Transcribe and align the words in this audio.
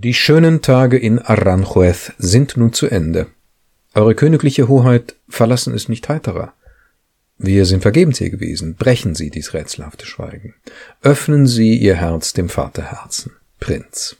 Die 0.00 0.14
schönen 0.14 0.62
Tage 0.62 0.96
in 0.96 1.18
Aranjuez 1.18 2.12
sind 2.18 2.56
nun 2.56 2.72
zu 2.72 2.86
Ende. 2.86 3.26
Eure 3.96 4.14
königliche 4.14 4.68
Hoheit 4.68 5.16
verlassen 5.28 5.74
es 5.74 5.88
nicht 5.88 6.08
heiterer. 6.08 6.52
Wir 7.36 7.66
sind 7.66 7.82
vergebens 7.82 8.18
hier 8.18 8.30
gewesen. 8.30 8.76
Brechen 8.76 9.16
Sie 9.16 9.28
dies 9.28 9.54
rätselhafte 9.54 10.06
Schweigen. 10.06 10.54
Öffnen 11.02 11.48
Sie 11.48 11.76
Ihr 11.76 11.96
Herz 11.96 12.32
dem 12.32 12.48
Vaterherzen. 12.48 13.32
Prinz. 13.58 14.14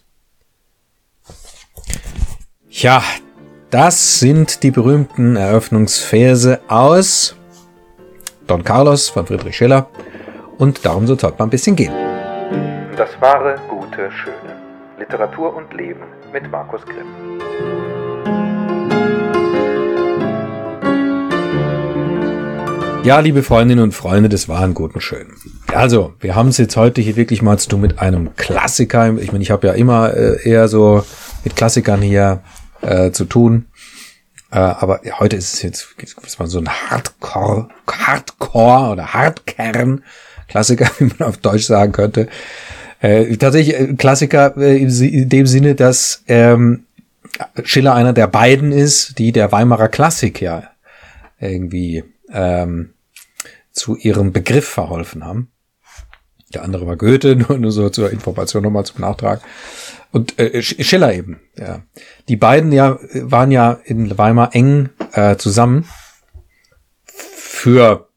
Ja, 2.70 3.04
das 3.70 4.18
sind 4.18 4.64
die 4.64 4.72
berühmten 4.72 5.36
Eröffnungsverse 5.36 6.58
aus 6.66 7.36
Don 8.48 8.64
Carlos 8.64 9.10
von 9.10 9.28
Friedrich 9.28 9.56
Schiller. 9.56 9.88
Und 10.58 10.84
darum 10.84 11.06
soll 11.06 11.18
es 11.18 11.22
heute 11.22 11.38
mal 11.38 11.44
ein 11.44 11.50
bisschen 11.50 11.76
gehen. 11.76 11.92
Das 12.96 13.10
wahre, 13.20 13.60
gute, 13.68 14.10
schöne. 14.10 14.47
Literatur 14.98 15.54
und 15.54 15.72
Leben 15.74 16.02
mit 16.32 16.50
Markus 16.50 16.82
Grimm. 16.84 17.06
Ja, 23.04 23.20
liebe 23.20 23.42
Freundinnen 23.44 23.84
und 23.84 23.92
Freunde 23.92 24.28
des 24.28 24.48
wahren 24.48 24.74
Guten 24.74 25.00
Schönen. 25.00 25.34
Also, 25.72 26.14
wir 26.18 26.34
haben 26.34 26.48
es 26.48 26.58
jetzt 26.58 26.76
heute 26.76 27.00
hier 27.00 27.16
wirklich 27.16 27.42
mal 27.42 27.58
zu 27.58 27.68
tun 27.68 27.80
mit 27.80 28.00
einem 28.00 28.34
Klassiker. 28.34 29.16
Ich 29.18 29.30
meine, 29.30 29.42
ich 29.42 29.52
habe 29.52 29.68
ja 29.68 29.72
immer 29.74 30.14
äh, 30.14 30.42
eher 30.42 30.66
so 30.68 31.04
mit 31.44 31.54
Klassikern 31.54 32.02
hier 32.02 32.42
äh, 32.82 33.12
zu 33.12 33.24
tun. 33.24 33.68
Äh, 34.50 34.58
aber 34.58 35.00
heute 35.20 35.36
ist 35.36 35.54
es 35.54 35.62
jetzt 35.62 35.94
ist 36.22 36.40
mal 36.40 36.48
so 36.48 36.58
ein 36.58 36.68
Hardcore, 36.68 37.68
Hardcore 37.86 38.90
oder 38.90 39.14
Hardkern 39.14 40.02
Klassiker, 40.48 40.90
wie 40.98 41.04
man 41.18 41.28
auf 41.28 41.36
Deutsch 41.36 41.66
sagen 41.66 41.92
könnte. 41.92 42.28
Äh, 43.00 43.36
tatsächlich 43.36 43.78
äh, 43.78 43.94
Klassiker 43.94 44.56
äh, 44.56 44.76
in 44.76 45.28
dem 45.28 45.46
Sinne, 45.46 45.74
dass 45.74 46.24
ähm, 46.26 46.84
Schiller 47.62 47.94
einer 47.94 48.12
der 48.12 48.26
beiden 48.26 48.72
ist, 48.72 49.18
die 49.18 49.32
der 49.32 49.52
Weimarer 49.52 49.88
Klassik 49.88 50.40
ja 50.40 50.70
irgendwie 51.38 52.04
ähm, 52.32 52.90
zu 53.72 53.96
ihrem 53.96 54.32
Begriff 54.32 54.68
verholfen 54.68 55.24
haben. 55.24 55.50
Der 56.52 56.62
andere 56.62 56.86
war 56.86 56.96
Goethe, 56.96 57.36
nur, 57.48 57.58
nur 57.58 57.72
so 57.72 57.88
zur 57.90 58.10
Information 58.10 58.62
nochmal 58.62 58.84
zum 58.84 59.00
Nachtrag. 59.02 59.40
Und 60.10 60.38
äh, 60.38 60.62
Schiller 60.62 61.14
eben, 61.14 61.40
ja. 61.56 61.82
Die 62.28 62.36
beiden 62.36 62.72
ja 62.72 62.98
waren 63.12 63.50
ja 63.50 63.78
in 63.84 64.16
Weimar 64.16 64.54
eng 64.54 64.88
äh, 65.12 65.36
zusammen 65.36 65.86
für 67.04 68.07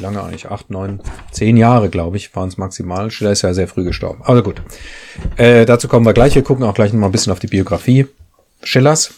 wie 0.00 0.02
lange 0.02 0.22
eigentlich? 0.22 0.50
Acht, 0.50 0.70
neun, 0.70 1.00
zehn 1.30 1.58
Jahre, 1.58 1.90
glaube 1.90 2.16
ich, 2.16 2.34
waren 2.34 2.48
es 2.48 2.56
maximal. 2.56 3.10
Schiller 3.10 3.32
ist 3.32 3.42
ja 3.42 3.52
sehr 3.52 3.68
früh 3.68 3.84
gestorben. 3.84 4.22
Aber 4.24 4.42
gut. 4.42 4.62
Äh, 5.36 5.66
dazu 5.66 5.88
kommen 5.88 6.06
wir 6.06 6.14
gleich. 6.14 6.34
Wir 6.34 6.42
gucken 6.42 6.64
auch 6.64 6.72
gleich 6.72 6.92
noch 6.94 7.00
mal 7.00 7.06
ein 7.06 7.12
bisschen 7.12 7.32
auf 7.32 7.38
die 7.38 7.48
Biografie 7.48 8.06
Schillers. 8.62 9.12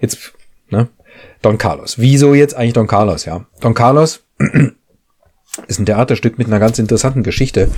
Jetzt, 0.00 0.32
ne? 0.70 0.88
Don 1.40 1.56
Carlos. 1.56 2.00
Wieso 2.00 2.34
jetzt 2.34 2.54
eigentlich 2.54 2.72
Don 2.72 2.88
Carlos, 2.88 3.26
ja? 3.26 3.46
Don 3.60 3.74
Carlos 3.74 4.24
ist 5.68 5.78
ein 5.78 5.86
Theaterstück 5.86 6.36
mit 6.36 6.48
einer 6.48 6.58
ganz 6.58 6.80
interessanten 6.80 7.22
Geschichte, 7.22 7.70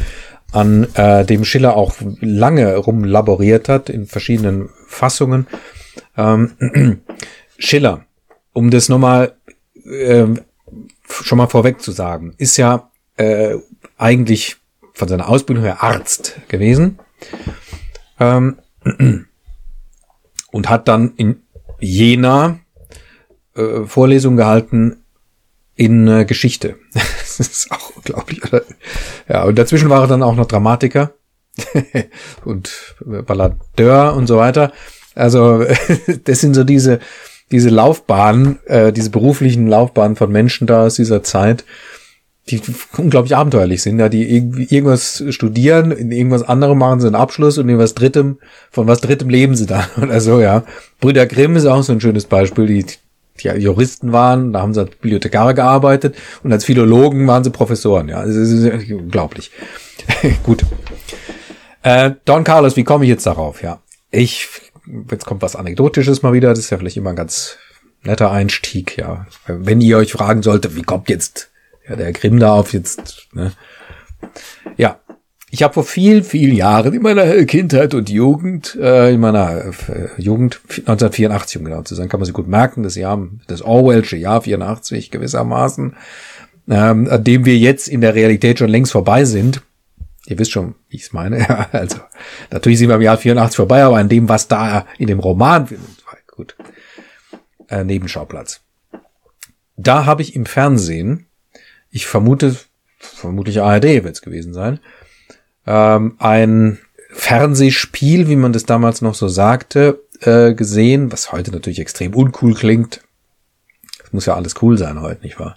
an 0.51 0.87
äh, 0.95 1.27
dem 1.27 1.45
Schiller 1.45 1.77
auch 1.77 1.95
lange 2.21 2.75
rumlaboriert 2.77 3.69
hat 3.69 3.91
in 3.91 4.07
verschiedenen 4.07 4.71
Fassungen. 4.87 5.47
Ähm, 6.17 7.03
Schiller, 7.59 8.07
um 8.55 8.71
das 8.71 8.89
nochmal 8.89 9.35
äh, 9.85 10.27
schon 11.09 11.39
mal 11.39 11.49
vorweg 11.49 11.81
zu 11.81 11.93
sagen, 11.93 12.35
ist 12.39 12.57
ja 12.57 12.91
äh, 13.17 13.57
eigentlich 13.99 14.57
von 14.93 15.09
seiner 15.09 15.29
Ausbildung 15.29 15.65
her 15.65 15.83
Arzt 15.83 16.41
gewesen 16.49 16.99
ähm, 18.21 18.59
und 20.51 20.69
hat 20.69 20.89
dann 20.89 21.15
in 21.17 21.43
Jena 21.81 22.59
äh, 23.55 23.85
Vorlesungen 23.85 24.37
gehalten 24.37 25.05
in 25.77 26.07
äh, 26.09 26.25
Geschichte. 26.25 26.77
das 26.93 27.41
ist 27.41 27.71
auch 27.71 27.97
unglaublich. 27.97 28.45
Oder? 28.45 28.63
Ja, 29.29 29.45
und 29.45 29.57
dazwischen 29.57 29.91
war 29.91 30.03
er 30.03 30.09
dann 30.09 30.23
auch 30.23 30.37
noch 30.37 30.47
Dramatiker 30.47 31.13
und 32.45 32.97
Balladeur 33.01 34.15
und 34.15 34.27
so 34.27 34.37
weiter. 34.37 34.73
Also 35.15 35.65
das 36.25 36.41
sind 36.41 36.55
so 36.55 36.65
diese 36.65 37.01
diese 37.55 37.69
Laufbahnen, 37.69 38.59
äh, 38.67 38.93
diese 38.93 39.11
beruflichen 39.11 39.69
Laufbahnen 39.69 40.17
von 40.17 40.33
Menschen 40.33 40.67
da 40.67 40.87
aus 40.87 40.97
dieser 40.97 41.23
Zeit, 41.23 41.65
die 42.51 42.61
unglaublich 42.99 43.37
abenteuerlich 43.37 43.81
sind, 43.81 44.01
ja, 44.01 44.09
die 44.09 44.29
irgendwie 44.29 44.65
irgendwas 44.65 45.23
studieren, 45.31 45.93
in 45.93 46.11
irgendwas 46.11 46.43
anderem 46.43 46.79
machen 46.79 46.99
sie 46.99 47.07
einen 47.07 47.15
Abschluss 47.15 47.57
und 47.57 47.69
in 47.69 47.79
was 47.79 47.95
Drittem, 47.95 48.39
von 48.73 48.89
was 48.89 49.01
Drittem 49.01 49.29
leben 49.29 49.55
sie 49.55 49.67
dann 49.67 49.87
oder 50.03 50.21
so, 50.21 50.41
ja. 50.41 50.65
Brüder 51.01 51.27
Grimm 51.27 51.55
ist 51.55 51.65
auch 51.65 51.85
so 51.85 51.93
ein 51.93 52.01
schönes 52.01 52.25
Beispiel, 52.25 52.67
die, 52.67 52.87
die 53.41 53.49
Juristen 53.61 54.11
waren, 54.11 54.53
da 54.53 54.61
haben 54.61 54.75
sie 54.75 54.81
als 54.81 54.91
Bibliothekare 54.91 55.55
gearbeitet 55.55 56.17
und 56.43 56.53
als 56.53 56.65
Philologen 56.65 57.25
waren 57.29 57.45
sie 57.45 57.51
Professoren, 57.51 58.09
ja. 58.09 58.25
Das 58.25 58.35
ist 58.35 58.91
unglaublich. 58.91 59.53
Gut. 60.43 60.65
Äh, 61.85 62.15
Don 62.25 62.43
Carlos, 62.43 62.75
wie 62.75 62.83
komme 62.83 63.05
ich 63.05 63.11
jetzt 63.11 63.27
darauf, 63.27 63.63
ja? 63.63 63.79
Ich 64.11 64.49
jetzt 65.11 65.27
kommt 65.27 65.43
was 65.43 65.57
Anekdotisches 65.57 66.23
mal 66.23 66.33
wieder, 66.33 66.51
das 66.51 66.59
ist 66.59 66.71
ja 66.71 66.79
vielleicht 66.79 66.97
immer 66.97 67.11
ein 67.11 67.17
ganz 67.17 67.59
netter 68.03 68.31
Einstieg, 68.31 68.97
ja. 68.97 69.27
Wenn 69.47 69.81
ihr 69.81 69.99
euch 69.99 70.13
fragen 70.13 70.43
solltet, 70.43 70.77
wie 70.77 70.83
kommt 70.83 71.09
jetzt 71.09 71.51
ja, 71.89 71.97
der 71.97 72.13
Grimm 72.13 72.39
da 72.39 72.53
auf 72.53 72.73
jetzt, 72.73 73.29
ne? 73.33 73.53
Ja, 74.77 75.01
ich 75.51 75.63
habe 75.63 75.75
vor 75.75 75.85
viel, 75.85 76.25
viel 76.25 76.53
Jahren 76.53 76.95
in 76.95 77.03
meiner 77.03 77.45
Kindheit 77.45 77.95
und 77.95 78.11
Jugend, 78.11 78.75
äh, 78.75 79.15
in 79.15 79.21
meiner 79.21 79.67
äh, 79.67 80.09
Jugend 80.19 80.61
1984, 80.69 81.59
um 81.59 81.65
genau 81.65 81.83
zu 81.83 81.95
sein, 81.95 82.09
kann 82.09 82.19
man 82.19 82.25
sich 82.25 82.35
gut 82.35 82.49
merken, 82.49 82.83
das 82.83 82.97
Jahr, 82.97 83.25
das 83.47 83.63
Orwellsche 83.63 84.17
Jahr 84.17 84.43
84 84.43 85.13
gewissermaßen, 85.13 85.95
ähm, 86.69 87.09
an 87.09 87.23
dem 87.23 87.45
wir 87.45 87.57
jetzt 87.57 87.89
in 87.89 88.01
der 88.01 88.17
Realität 88.17 88.59
schon 88.59 88.69
längst 88.69 88.91
vorbei 88.91 89.25
sind, 89.25 89.63
Ihr 90.27 90.39
wisst 90.39 90.53
schon, 90.53 90.75
wie 90.89 90.97
ich 90.97 91.03
es 91.03 91.13
meine. 91.13 91.39
Ja, 91.49 91.69
also 91.73 91.99
natürlich 92.51 92.79
sind 92.79 92.89
wir 92.89 92.97
im 92.97 93.03
Jahr 93.03 93.19
84 93.19 93.57
vorbei, 93.57 93.83
aber 93.83 93.99
an 93.99 94.09
dem, 94.09 94.29
was 94.29 94.49
da 94.49 94.87
in 94.99 95.07
dem 95.07 95.19
Roman 95.19 95.69
gut, 96.35 96.57
äh, 97.69 97.85
Nebenschauplatz. 97.85 98.61
Da 99.77 100.07
habe 100.07 100.23
ich 100.23 100.35
im 100.35 100.47
Fernsehen, 100.47 101.27
ich 101.91 102.07
vermute, 102.07 102.57
vermutlich 102.99 103.61
ARD 103.61 104.05
wird 104.05 104.17
es 104.17 104.23
gewesen 104.23 104.53
sein, 104.53 104.81
ähm, 105.67 106.17
ein 106.19 106.79
Fernsehspiel, 107.11 108.29
wie 108.29 108.37
man 108.37 108.53
das 108.53 108.65
damals 108.65 109.01
noch 109.01 109.15
so 109.15 109.29
sagte, 109.29 110.03
äh, 110.21 110.55
gesehen, 110.55 111.13
was 111.13 111.33
heute 111.33 111.53
natürlich 111.53 111.81
extrem 111.81 112.15
uncool 112.15 112.55
klingt. 112.55 113.03
Das 113.99 114.13
muss 114.13 114.27
ja 114.27 114.35
alles 114.35 114.61
cool 114.63 114.79
sein 114.79 115.01
heute, 115.01 115.23
nicht 115.23 115.39
wahr? 115.39 115.57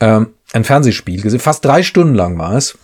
Ähm, 0.00 0.34
ein 0.52 0.64
Fernsehspiel 0.64 1.22
gesehen, 1.22 1.40
fast 1.40 1.64
drei 1.64 1.82
Stunden 1.82 2.14
lang 2.14 2.38
war 2.38 2.54
es 2.54 2.78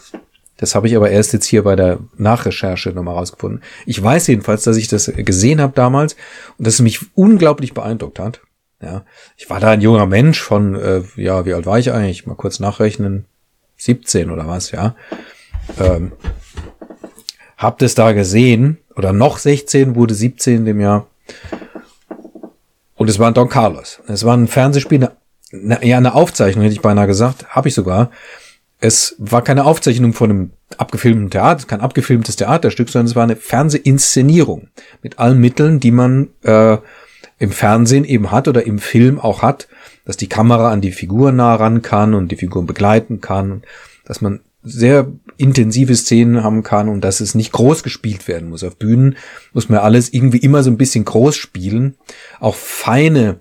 das 0.56 0.74
habe 0.74 0.88
ich 0.88 0.96
aber 0.96 1.10
erst 1.10 1.32
jetzt 1.32 1.46
hier 1.46 1.64
bei 1.64 1.76
der 1.76 1.98
Nachrecherche 2.16 2.90
nochmal 2.90 3.14
rausgefunden. 3.14 3.62
Ich 3.84 4.02
weiß 4.02 4.26
jedenfalls, 4.28 4.64
dass 4.64 4.76
ich 4.76 4.88
das 4.88 5.12
gesehen 5.14 5.60
habe 5.60 5.74
damals 5.74 6.14
und 6.56 6.66
dass 6.66 6.74
es 6.74 6.80
mich 6.80 7.00
unglaublich 7.14 7.74
beeindruckt 7.74 8.18
hat. 8.18 8.40
Ja, 8.82 9.04
ich 9.36 9.48
war 9.48 9.60
da 9.60 9.70
ein 9.70 9.80
junger 9.80 10.06
Mensch 10.06 10.40
von, 10.40 10.74
äh, 10.74 11.02
ja, 11.16 11.46
wie 11.46 11.54
alt 11.54 11.66
war 11.66 11.78
ich 11.78 11.92
eigentlich? 11.92 12.26
Mal 12.26 12.34
kurz 12.34 12.60
nachrechnen. 12.60 13.24
17 13.78 14.30
oder 14.30 14.46
was, 14.46 14.70
ja. 14.70 14.94
Ähm, 15.78 16.12
hab 17.56 17.78
das 17.78 17.94
da 17.94 18.12
gesehen, 18.12 18.78
oder 18.96 19.12
noch 19.12 19.38
16, 19.38 19.94
wurde 19.94 20.14
17 20.14 20.56
in 20.56 20.64
dem 20.64 20.80
Jahr. 20.80 21.06
Und 22.94 23.10
es 23.10 23.18
war 23.18 23.28
ein 23.28 23.34
Don 23.34 23.48
Carlos. 23.48 24.00
Es 24.06 24.24
war 24.24 24.36
ein 24.36 24.48
Fernsehspiel, 24.48 25.08
eine, 25.52 25.84
ja, 25.84 25.98
eine 25.98 26.14
Aufzeichnung, 26.14 26.64
hätte 26.64 26.74
ich 26.74 26.82
beinahe 26.82 27.06
gesagt, 27.06 27.48
habe 27.48 27.68
ich 27.68 27.74
sogar 27.74 28.10
es 28.78 29.14
war 29.18 29.42
keine 29.42 29.64
Aufzeichnung 29.64 30.12
von 30.12 30.30
einem 30.30 30.50
abgefilmten 30.76 31.30
Theater, 31.30 31.66
kein 31.66 31.80
abgefilmtes 31.80 32.36
Theaterstück, 32.36 32.88
sondern 32.88 33.06
es 33.06 33.16
war 33.16 33.24
eine 33.24 33.36
Fernsehinszenierung 33.36 34.68
mit 35.02 35.18
allen 35.18 35.40
Mitteln, 35.40 35.80
die 35.80 35.90
man 35.90 36.28
äh, 36.42 36.76
im 37.38 37.50
Fernsehen 37.50 38.04
eben 38.04 38.30
hat 38.30 38.48
oder 38.48 38.66
im 38.66 38.78
Film 38.78 39.18
auch 39.18 39.42
hat, 39.42 39.68
dass 40.04 40.16
die 40.16 40.28
Kamera 40.28 40.70
an 40.70 40.80
die 40.80 40.92
Figuren 40.92 41.36
nah 41.36 41.54
ran 41.54 41.82
kann 41.82 42.14
und 42.14 42.30
die 42.32 42.36
Figuren 42.36 42.66
begleiten 42.66 43.20
kann, 43.20 43.62
dass 44.04 44.20
man 44.20 44.40
sehr 44.62 45.12
intensive 45.36 45.94
Szenen 45.94 46.42
haben 46.42 46.62
kann 46.62 46.88
und 46.88 47.02
dass 47.02 47.20
es 47.20 47.34
nicht 47.34 47.52
groß 47.52 47.82
gespielt 47.82 48.26
werden 48.26 48.48
muss. 48.48 48.64
Auf 48.64 48.76
Bühnen 48.76 49.16
muss 49.52 49.68
man 49.68 49.78
alles 49.78 50.12
irgendwie 50.12 50.38
immer 50.38 50.62
so 50.62 50.70
ein 50.70 50.78
bisschen 50.78 51.04
groß 51.04 51.36
spielen. 51.36 51.96
Auch 52.40 52.56
feine 52.56 53.40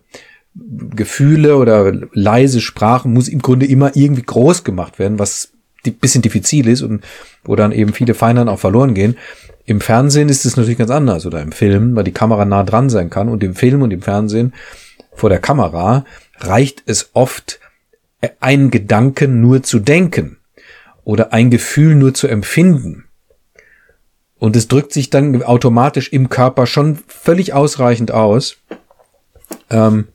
Gefühle 0.56 1.58
oder 1.58 1.92
leise 2.14 2.62
Sprache 2.62 3.08
muss 3.08 3.28
im 3.28 3.42
Grunde 3.42 3.66
immer 3.66 3.96
irgendwie 3.96 4.24
groß 4.24 4.64
gemacht 4.64 5.00
werden, 5.00 5.20
was 5.20 5.52
ein 5.86 5.96
bisschen 5.96 6.22
diffizil 6.22 6.68
ist 6.68 6.82
und 6.82 7.04
wo 7.44 7.56
dann 7.56 7.72
eben 7.72 7.94
viele 7.94 8.14
Feinheiten 8.14 8.50
auch 8.50 8.60
verloren 8.60 8.94
gehen. 8.94 9.18
Im 9.66 9.82
Fernsehen 9.82 10.30
ist 10.30 10.46
es 10.46 10.56
natürlich 10.56 10.78
ganz 10.78 10.92
anders 10.92 11.26
oder 11.26 11.42
im 11.42 11.52
Film, 11.52 11.96
weil 11.96 12.04
die 12.04 12.12
Kamera 12.12 12.46
nah 12.46 12.64
dran 12.64 12.90
sein 12.90 13.10
kann 13.10 13.30
und 13.30 13.44
im 13.44 13.56
Film 13.56 13.82
und 13.82 13.92
im 13.92 14.02
Fernsehen 14.02 14.54
vor 15.14 15.30
der 15.30 15.40
Kamera 15.40 16.06
reicht 16.40 16.84
es 16.86 17.10
oft, 17.14 17.60
einen 18.40 18.72
Gedanken 18.72 19.42
nur 19.42 19.62
zu 19.62 19.80
denken 19.80 20.38
oder 21.04 21.34
ein 21.34 21.50
Gefühl 21.50 21.96
nur 21.96 22.14
zu 22.14 22.28
empfinden. 22.28 23.06
Und 24.38 24.56
es 24.56 24.68
drückt 24.68 24.94
sich 24.94 25.10
dann 25.10 25.44
automatisch 25.44 26.12
im 26.12 26.30
Körper 26.30 26.66
schon 26.66 27.00
völlig 27.08 27.54
ausreichend 27.54 28.12
aus. 28.12 28.58
Ähm, 29.70 30.08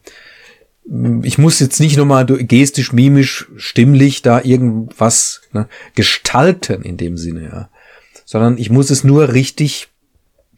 ich 1.22 1.38
muss 1.38 1.60
jetzt 1.60 1.78
nicht 1.78 1.96
nochmal 1.96 2.26
gestisch, 2.26 2.92
mimisch, 2.92 3.48
stimmlich 3.56 4.22
da 4.22 4.42
irgendwas 4.42 5.42
ne, 5.52 5.68
gestalten 5.94 6.82
in 6.82 6.96
dem 6.96 7.16
Sinne, 7.16 7.44
ja. 7.44 7.70
Sondern 8.24 8.58
ich 8.58 8.70
muss 8.70 8.90
es 8.90 9.04
nur 9.04 9.32
richtig 9.32 9.88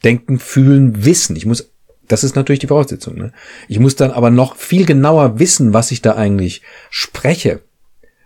denken, 0.05 0.39
fühlen, 0.39 1.05
wissen. 1.05 1.37
Ich 1.37 1.45
muss, 1.45 1.71
das 2.09 2.25
ist 2.25 2.35
natürlich 2.35 2.61
die 2.61 2.67
Voraussetzung, 2.67 3.17
ne? 3.17 3.33
Ich 3.69 3.79
muss 3.79 3.95
dann 3.95 4.11
aber 4.11 4.31
noch 4.31 4.57
viel 4.57 4.87
genauer 4.87 5.39
wissen, 5.39 5.75
was 5.75 5.91
ich 5.91 6.01
da 6.01 6.15
eigentlich 6.15 6.63
spreche, 6.89 7.61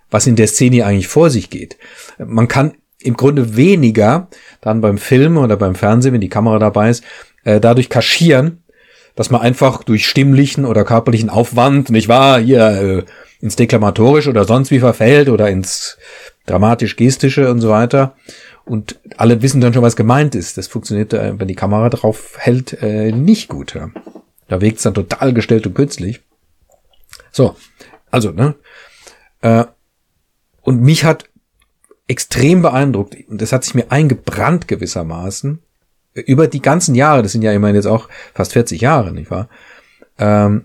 was 0.09 0.29
in 0.29 0.37
der 0.37 0.47
Szene 0.47 0.87
eigentlich 0.87 1.09
vor 1.09 1.31
sich 1.31 1.51
geht. 1.51 1.77
Man 2.19 2.47
kann 2.47 2.75
im 3.01 3.17
Grunde 3.17 3.57
weniger 3.57 4.29
dann 4.61 4.81
beim 4.81 4.99
Film 4.99 5.39
oder 5.39 5.57
beim 5.57 5.75
Fernsehen, 5.75 6.13
wenn 6.13 6.21
die 6.21 6.29
Kamera 6.29 6.61
dabei 6.61 6.91
ist, 6.91 7.03
äh, 7.43 7.61
dadurch 7.61 7.89
kaschieren, 7.89 8.63
dass 9.17 9.31
man 9.31 9.41
einfach 9.41 9.83
durch 9.83 10.07
stimmlichen 10.07 10.65
oder 10.65 10.85
körperlichen 10.85 11.31
Aufwand, 11.31 11.91
nicht 11.91 12.07
wahr, 12.07 12.39
hier 12.39 12.67
äh, 12.69 13.05
ins 13.41 13.57
Deklamatorische 13.57 14.31
oder 14.31 14.45
sonst 14.45 14.71
wie 14.71 14.79
verfällt 14.79 15.29
oder 15.29 15.49
ins 15.49 15.99
dramatisch-gestische 16.47 17.51
und 17.51 17.61
so 17.61 17.71
weiter. 17.71 18.15
Und 18.65 19.01
alle 19.17 19.43
wissen 19.43 19.61
dann 19.61 19.73
schon, 19.73 19.83
was 19.83 19.97
gemeint 19.97 20.35
ist. 20.35 20.59
Das 20.59 20.69
funktioniert, 20.69 21.13
äh, 21.13 21.39
wenn 21.39 21.49
die 21.49 21.55
Kamera 21.55 21.89
drauf 21.89 22.35
hält, 22.39 22.81
äh, 22.83 23.11
nicht 23.11 23.49
gut. 23.49 23.75
Ja. 23.75 23.91
Da 24.49 24.61
wirkt 24.61 24.77
es 24.77 24.83
dann 24.83 24.95
total 24.95 25.33
gestellt 25.33 25.67
und 25.67 25.75
künstlich. 25.75 26.21
So, 27.33 27.57
also, 28.11 28.31
ne? 28.31 28.55
Äh, 29.41 29.65
und 30.63 30.83
mich 30.83 31.05
hat 31.05 31.29
extrem 32.07 32.63
beeindruckt, 32.63 33.17
und 33.29 33.41
das 33.41 33.53
hat 33.53 33.65
sich 33.65 33.75
mir 33.75 33.91
eingebrannt 33.91 34.69
gewissermaßen, 34.69 35.61
über 36.23 36.49
die 36.49 36.63
ganzen 36.63 36.95
Jahre, 36.95 37.23
das 37.23 37.33
sind 37.33 37.43
ja 37.43 37.53
immerhin 37.53 37.77
jetzt 37.77 37.87
auch 37.87 38.09
fast 38.35 38.53
40 38.53 38.81
Jahre, 38.81 39.13
nicht 39.13 39.31
wahr? 39.31 39.49
Ähm, 40.19 40.65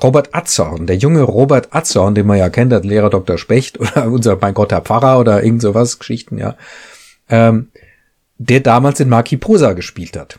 Robert 0.00 0.34
Atzorn, 0.34 0.86
der 0.86 0.96
junge 0.96 1.22
Robert 1.22 1.74
Atzorn, 1.74 2.14
den 2.14 2.26
man 2.26 2.38
ja 2.38 2.48
kennt, 2.48 2.72
der 2.72 2.80
Lehrer 2.80 3.10
Dr. 3.10 3.36
Specht 3.36 3.78
oder 3.78 4.06
unser 4.10 4.38
mein 4.40 4.54
Gott, 4.54 4.72
Herr 4.72 4.80
Pfarrer 4.80 5.18
oder 5.18 5.42
irgend 5.42 5.62
sowas, 5.62 5.98
Geschichten, 5.98 6.38
ja, 6.38 6.56
ähm, 7.28 7.68
der 8.38 8.60
damals 8.60 9.00
in 9.00 9.08
Marquis 9.08 9.40
Posa 9.40 9.72
gespielt 9.72 10.16
hat. 10.16 10.38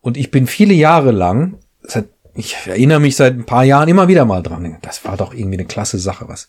Und 0.00 0.16
ich 0.16 0.30
bin 0.30 0.46
viele 0.46 0.74
Jahre 0.74 1.10
lang, 1.10 1.58
seit, 1.82 2.06
ich 2.34 2.56
erinnere 2.66 3.00
mich 3.00 3.16
seit 3.16 3.34
ein 3.34 3.44
paar 3.44 3.64
Jahren 3.64 3.88
immer 3.88 4.08
wieder 4.08 4.24
mal 4.24 4.42
dran, 4.42 4.78
das 4.82 5.04
war 5.04 5.16
doch 5.16 5.34
irgendwie 5.34 5.58
eine 5.58 5.66
klasse 5.66 5.98
Sache, 5.98 6.28
was. 6.28 6.48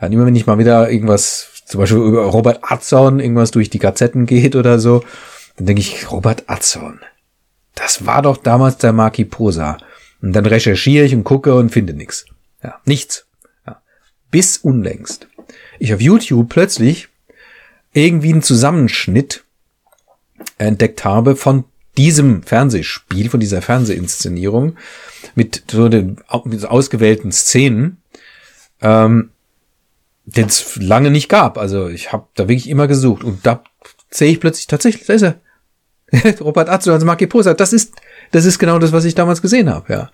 Immer 0.00 0.26
wenn 0.26 0.36
ich 0.36 0.46
mal 0.46 0.58
wieder 0.58 0.90
irgendwas, 0.90 1.62
zum 1.66 1.80
Beispiel 1.80 1.98
über 1.98 2.24
Robert 2.26 2.60
Atzorn, 2.62 3.20
irgendwas 3.20 3.52
durch 3.52 3.70
die 3.70 3.78
Gazetten 3.78 4.26
geht 4.26 4.54
oder 4.54 4.78
so, 4.78 5.02
dann 5.56 5.66
denke 5.66 5.80
ich, 5.80 6.10
Robert 6.10 6.44
Atzorn. 6.48 7.00
Das 7.74 8.06
war 8.06 8.22
doch 8.22 8.36
damals 8.36 8.78
der 8.78 8.92
Marquis 8.92 9.28
Posa. 9.28 9.78
Und 10.20 10.32
dann 10.32 10.46
recherchiere 10.46 11.04
ich 11.04 11.14
und 11.14 11.24
gucke 11.24 11.54
und 11.54 11.70
finde 11.70 11.92
nichts. 11.92 12.24
Ja, 12.62 12.80
nichts. 12.84 13.26
Ja. 13.66 13.82
Bis 14.30 14.56
unlängst. 14.58 15.28
Ich 15.78 15.92
auf 15.92 16.00
YouTube 16.00 16.48
plötzlich 16.48 17.08
irgendwie 17.92 18.32
einen 18.32 18.42
Zusammenschnitt 18.42 19.44
entdeckt 20.58 21.04
habe 21.04 21.36
von 21.36 21.64
diesem 21.96 22.42
Fernsehspiel, 22.42 23.30
von 23.30 23.40
dieser 23.40 23.62
Fernsehinszenierung 23.62 24.76
mit 25.34 25.64
so 25.70 25.88
den 25.88 26.16
ausgewählten 26.28 27.30
Szenen, 27.32 27.98
ähm, 28.80 29.30
den 30.24 30.46
es 30.46 30.76
lange 30.76 31.10
nicht 31.10 31.28
gab. 31.28 31.58
Also 31.58 31.88
ich 31.88 32.12
habe 32.12 32.26
da 32.34 32.48
wirklich 32.48 32.68
immer 32.68 32.88
gesucht 32.88 33.22
und 33.22 33.44
da 33.46 33.62
sehe 34.10 34.32
ich 34.32 34.40
plötzlich 34.40 34.66
tatsächlich, 34.66 35.06
da 35.06 35.14
ist 35.14 35.22
er. 35.22 35.40
Robert 36.40 36.68
Atzo 36.68 36.92
als 36.92 37.04
Marki 37.04 37.26
Posa, 37.26 37.54
das 37.54 37.72
ist, 37.72 37.94
das 38.30 38.44
ist 38.44 38.58
genau 38.58 38.78
das, 38.78 38.92
was 38.92 39.04
ich 39.04 39.14
damals 39.14 39.42
gesehen 39.42 39.70
habe, 39.70 39.92
ja. 39.92 40.10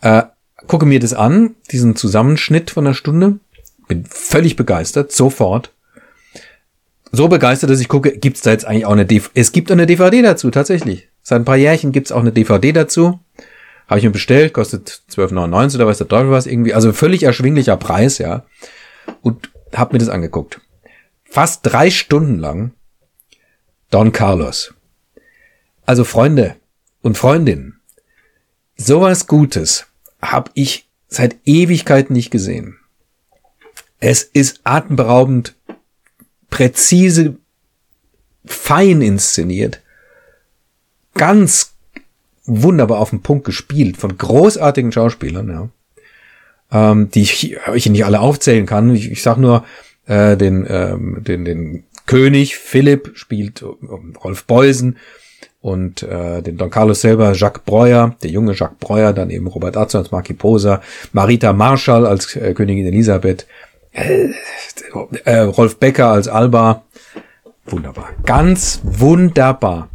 Äh, 0.00 0.26
gucke 0.66 0.86
mir 0.86 1.00
das 1.00 1.14
an, 1.14 1.54
diesen 1.70 1.96
Zusammenschnitt 1.96 2.70
von 2.70 2.86
einer 2.86 2.94
Stunde, 2.94 3.38
bin 3.88 4.04
völlig 4.04 4.56
begeistert, 4.56 5.12
sofort. 5.12 5.72
So 7.12 7.26
begeistert, 7.28 7.70
dass 7.70 7.80
ich 7.80 7.88
gucke, 7.88 8.16
gibt's 8.16 8.42
da 8.42 8.52
jetzt 8.52 8.64
eigentlich 8.64 8.86
auch 8.86 8.92
eine 8.92 9.04
DVD? 9.04 9.32
Es 9.34 9.50
gibt 9.50 9.72
eine 9.72 9.86
DVD 9.86 10.22
dazu, 10.22 10.50
tatsächlich. 10.50 11.08
Seit 11.22 11.40
ein 11.40 11.44
paar 11.44 11.56
Jährchen 11.56 11.90
gibt's 11.90 12.12
auch 12.12 12.20
eine 12.20 12.30
DVD 12.30 12.72
dazu. 12.72 13.18
Habe 13.88 13.98
ich 13.98 14.04
mir 14.04 14.12
bestellt, 14.12 14.54
kostet 14.54 15.02
12,99 15.10 15.74
oder 15.74 15.88
weiß 15.88 15.98
der 15.98 16.06
Teufel 16.06 16.30
was 16.30 16.46
irgendwie. 16.46 16.72
Also 16.72 16.92
völlig 16.92 17.24
erschwinglicher 17.24 17.76
Preis, 17.76 18.18
ja. 18.18 18.44
Und 19.22 19.50
hab 19.74 19.92
mir 19.92 19.98
das 19.98 20.08
angeguckt. 20.08 20.60
Fast 21.24 21.60
drei 21.64 21.90
Stunden 21.90 22.38
lang 22.38 22.72
Don 23.90 24.12
Carlos. 24.12 24.72
Also 25.90 26.04
Freunde 26.04 26.54
und 27.02 27.18
Freundinnen, 27.18 27.80
sowas 28.76 29.26
Gutes 29.26 29.86
habe 30.22 30.52
ich 30.54 30.88
seit 31.08 31.34
Ewigkeiten 31.44 32.12
nicht 32.12 32.30
gesehen. 32.30 32.78
Es 33.98 34.22
ist 34.22 34.60
atemberaubend, 34.62 35.56
präzise, 36.48 37.38
fein 38.44 39.02
inszeniert, 39.02 39.80
ganz 41.14 41.74
wunderbar 42.44 43.00
auf 43.00 43.10
den 43.10 43.22
Punkt 43.22 43.44
gespielt 43.44 43.96
von 43.96 44.16
großartigen 44.16 44.92
Schauspielern, 44.92 45.48
ja. 45.48 45.70
Ähm, 46.70 47.10
die 47.10 47.22
ich, 47.22 47.56
ich 47.74 47.90
nicht 47.90 48.04
alle 48.04 48.20
aufzählen 48.20 48.64
kann. 48.64 48.94
Ich, 48.94 49.10
ich 49.10 49.24
sag 49.24 49.38
nur 49.38 49.64
äh, 50.06 50.36
den, 50.36 50.64
ähm, 50.70 51.24
den, 51.24 51.44
den 51.44 51.82
König 52.06 52.58
Philipp 52.58 53.10
spielt 53.16 53.64
Rolf 53.64 54.44
Beusen 54.44 54.96
und 55.60 56.02
äh, 56.02 56.42
den 56.42 56.56
Don 56.56 56.70
Carlos 56.70 57.02
selber 57.02 57.32
Jacques 57.32 57.62
Breuer, 57.64 58.16
der 58.22 58.30
junge 58.30 58.54
Jacques 58.54 58.78
Breuer, 58.78 59.12
dann 59.12 59.30
eben 59.30 59.46
Robert 59.46 59.76
Atzo 59.76 59.98
als 59.98 60.10
Marquis 60.10 60.36
Posa, 60.36 60.80
Marita 61.12 61.52
Marschall 61.52 62.06
als 62.06 62.34
äh, 62.36 62.54
Königin 62.54 62.86
Elisabeth, 62.86 63.46
äh, 63.92 64.30
äh, 65.24 65.40
Rolf 65.40 65.76
Becker 65.76 66.08
als 66.08 66.28
Alba. 66.28 66.84
Wunderbar. 67.66 68.10
Ganz 68.24 68.80
wunderbar. 68.82 69.90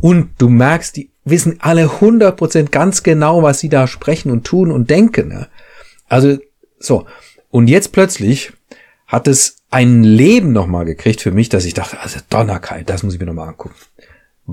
Und 0.00 0.30
du 0.38 0.48
merkst, 0.48 0.96
die 0.96 1.10
wissen 1.24 1.58
alle 1.60 1.86
100% 1.86 2.70
ganz 2.70 3.02
genau, 3.02 3.42
was 3.42 3.60
sie 3.60 3.68
da 3.68 3.86
sprechen 3.86 4.30
und 4.30 4.44
tun 4.44 4.70
und 4.70 4.88
denken. 4.88 5.28
Ne? 5.28 5.48
Also, 6.08 6.38
so. 6.78 7.06
Und 7.50 7.68
jetzt 7.68 7.92
plötzlich 7.92 8.52
hat 9.06 9.28
es 9.28 9.56
ein 9.70 10.02
Leben 10.02 10.52
nochmal 10.52 10.84
gekriegt 10.84 11.20
für 11.20 11.30
mich, 11.30 11.48
dass 11.48 11.64
ich 11.64 11.74
dachte, 11.74 12.00
also 12.00 12.20
Donnerkeit, 12.30 12.88
das 12.88 13.02
muss 13.02 13.14
ich 13.14 13.20
mir 13.20 13.26
nochmal 13.26 13.48
angucken. 13.48 13.74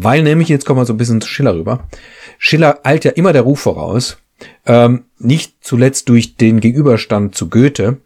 Weil 0.04 0.24
nämlich, 0.24 0.50
jetzt 0.50 0.66
kommen 0.66 0.80
wir 0.80 0.86
so 0.86 0.94
ein 0.94 0.98
bisschen 0.98 1.22
zu 1.22 1.28
Schiller 1.28 1.56
rüber. 1.56 1.88
Schiller 2.38 2.80
eilt 2.84 3.06
ja 3.06 3.12
immer 3.12 3.34
der 3.34 3.42
Ruf 3.44 3.60
voraus, 3.62 4.18
ähm, 4.66 5.06
nicht 5.18 5.56
zuletzt 5.62 6.10
durch 6.10 6.36
den 6.36 6.60
Gegenüberstand 6.60 7.36
zu 7.36 7.50
Goethe 7.50 7.98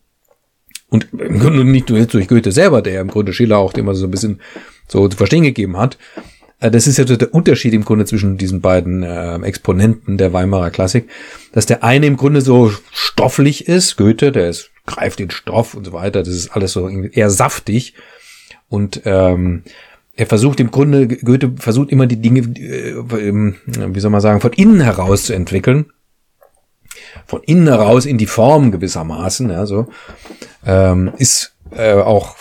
und 0.89 1.07
im 1.11 1.39
Grunde 1.39 1.63
nicht 1.65 1.89
durch 1.89 2.27
Goethe 2.27 2.51
selber, 2.51 2.81
der 2.81 3.01
im 3.01 3.09
Grunde 3.09 3.33
Schiller 3.33 3.57
auch 3.57 3.73
immer 3.73 3.95
so 3.95 4.05
ein 4.05 4.11
bisschen 4.11 4.41
so 4.87 5.07
zu 5.07 5.17
verstehen 5.17 5.43
gegeben 5.43 5.77
hat. 5.77 5.97
Äh, 6.59 6.71
das 6.71 6.87
ist 6.87 6.97
ja 6.97 7.03
der 7.03 7.33
Unterschied 7.33 7.73
im 7.73 7.83
Grunde 7.83 8.05
zwischen 8.05 8.37
diesen 8.37 8.61
beiden 8.61 9.03
äh, 9.03 9.35
Exponenten 9.41 10.17
der 10.17 10.33
Weimarer 10.33 10.71
Klassik, 10.71 11.09
dass 11.51 11.65
der 11.65 11.83
eine 11.83 12.05
im 12.05 12.17
Grunde 12.17 12.41
so 12.41 12.71
stofflich 12.91 13.67
ist, 13.67 13.97
Goethe, 13.97 14.31
der 14.31 14.49
ist 14.49 14.71
greift 14.85 15.19
den 15.19 15.31
Stoff 15.31 15.73
und 15.73 15.85
so 15.85 15.93
weiter. 15.93 16.23
Das 16.23 16.33
ist 16.33 16.49
alles 16.49 16.73
so 16.73 16.87
eher 16.89 17.29
saftig. 17.29 17.93
Und 18.69 19.01
ähm, 19.05 19.63
er 20.21 20.27
versucht 20.27 20.59
im 20.59 20.69
Grunde, 20.69 21.07
Goethe 21.07 21.51
versucht 21.57 21.89
immer 21.89 22.05
die 22.05 22.21
Dinge, 22.21 22.41
äh, 22.41 22.93
wie 22.93 23.99
soll 23.99 24.11
man 24.11 24.21
sagen, 24.21 24.39
von 24.39 24.53
innen 24.53 24.79
heraus 24.79 25.23
zu 25.23 25.33
entwickeln. 25.33 25.87
Von 27.25 27.41
innen 27.41 27.67
heraus 27.67 28.05
in 28.05 28.19
die 28.19 28.27
Form 28.27 28.71
gewissermaßen. 28.71 29.49
Ja, 29.49 29.65
so. 29.65 29.87
Ähm, 30.63 31.11
ist 31.17 31.55
äh, 31.71 31.93
auch 31.93 32.35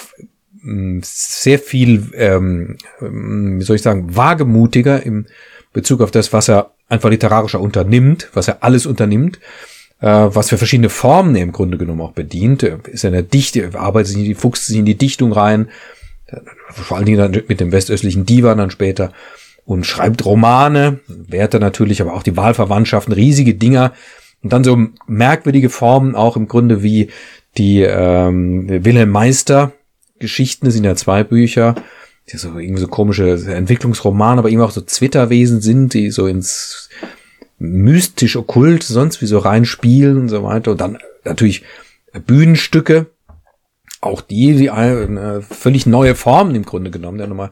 hm, 0.60 1.00
sehr 1.02 1.58
viel, 1.58 2.10
ähm, 2.12 2.76
wie 3.00 3.64
soll 3.64 3.76
ich 3.76 3.82
sagen, 3.82 4.14
wagemutiger 4.14 5.02
im 5.02 5.24
Bezug 5.72 6.02
auf 6.02 6.10
das, 6.10 6.34
was 6.34 6.50
er 6.50 6.72
einfach 6.90 7.08
literarischer 7.08 7.62
unternimmt, 7.62 8.28
was 8.34 8.48
er 8.48 8.62
alles 8.62 8.84
unternimmt 8.84 9.38
äh, 10.00 10.06
was 10.06 10.50
für 10.50 10.58
verschiedene 10.58 10.90
Formen 10.90 11.34
er 11.34 11.44
im 11.44 11.52
Grunde 11.52 11.78
genommen 11.78 12.02
auch 12.02 12.12
bedient. 12.12 12.62
Ist 12.62 13.04
er 13.04 13.08
in 13.08 13.14
der 13.14 13.22
Dichte, 13.22 13.70
arbeitet 13.72 14.08
sich 14.08 14.18
in 14.18 14.24
die, 14.24 14.34
fuchst 14.34 14.66
sich 14.66 14.76
in 14.76 14.84
die 14.84 14.98
Dichtung 14.98 15.32
rein, 15.32 15.70
vor 16.68 16.96
allen 16.96 17.06
Dingen 17.06 17.42
mit 17.48 17.60
dem 17.60 17.72
westöstlichen 17.72 18.26
Divan 18.26 18.58
dann 18.58 18.70
später 18.70 19.12
und 19.64 19.86
schreibt 19.86 20.24
Romane, 20.24 21.00
Werte 21.06 21.60
natürlich, 21.60 22.02
aber 22.02 22.14
auch 22.14 22.22
die 22.22 22.36
Wahlverwandtschaften, 22.36 23.12
riesige 23.12 23.54
Dinger 23.54 23.92
und 24.42 24.52
dann 24.52 24.64
so 24.64 24.78
merkwürdige 25.06 25.70
Formen 25.70 26.14
auch 26.14 26.36
im 26.36 26.48
Grunde 26.48 26.82
wie 26.82 27.10
die 27.56 27.82
ähm, 27.82 28.68
Wilhelm 28.84 29.10
Meister 29.10 29.72
Geschichten, 30.18 30.66
das 30.66 30.74
sind 30.74 30.84
ja 30.84 30.94
zwei 30.94 31.24
Bücher, 31.24 31.74
die 32.30 32.36
so 32.36 32.58
irgendwie 32.58 32.80
so 32.80 32.88
komische 32.88 33.30
Entwicklungsromane, 33.30 34.38
aber 34.38 34.50
eben 34.50 34.60
auch 34.60 34.70
so 34.70 34.82
Zwitterwesen 34.82 35.60
sind, 35.60 35.94
die 35.94 36.10
so 36.10 36.26
ins 36.26 36.90
mystisch, 37.58 38.36
okkult, 38.36 38.82
sonst 38.82 39.20
wie 39.20 39.26
so 39.26 39.38
reinspielen 39.38 40.18
und 40.18 40.28
so 40.28 40.44
weiter. 40.44 40.72
Und 40.72 40.80
dann 40.80 40.98
natürlich 41.24 41.64
Bühnenstücke, 42.26 43.06
auch 44.00 44.20
die, 44.20 44.54
die 44.54 44.70
eine 44.70 45.42
völlig 45.42 45.86
neue 45.86 46.14
Form 46.14 46.54
im 46.54 46.64
Grunde 46.64 46.90
genommen. 46.90 47.18
Der 47.18 47.26
nochmal, 47.26 47.50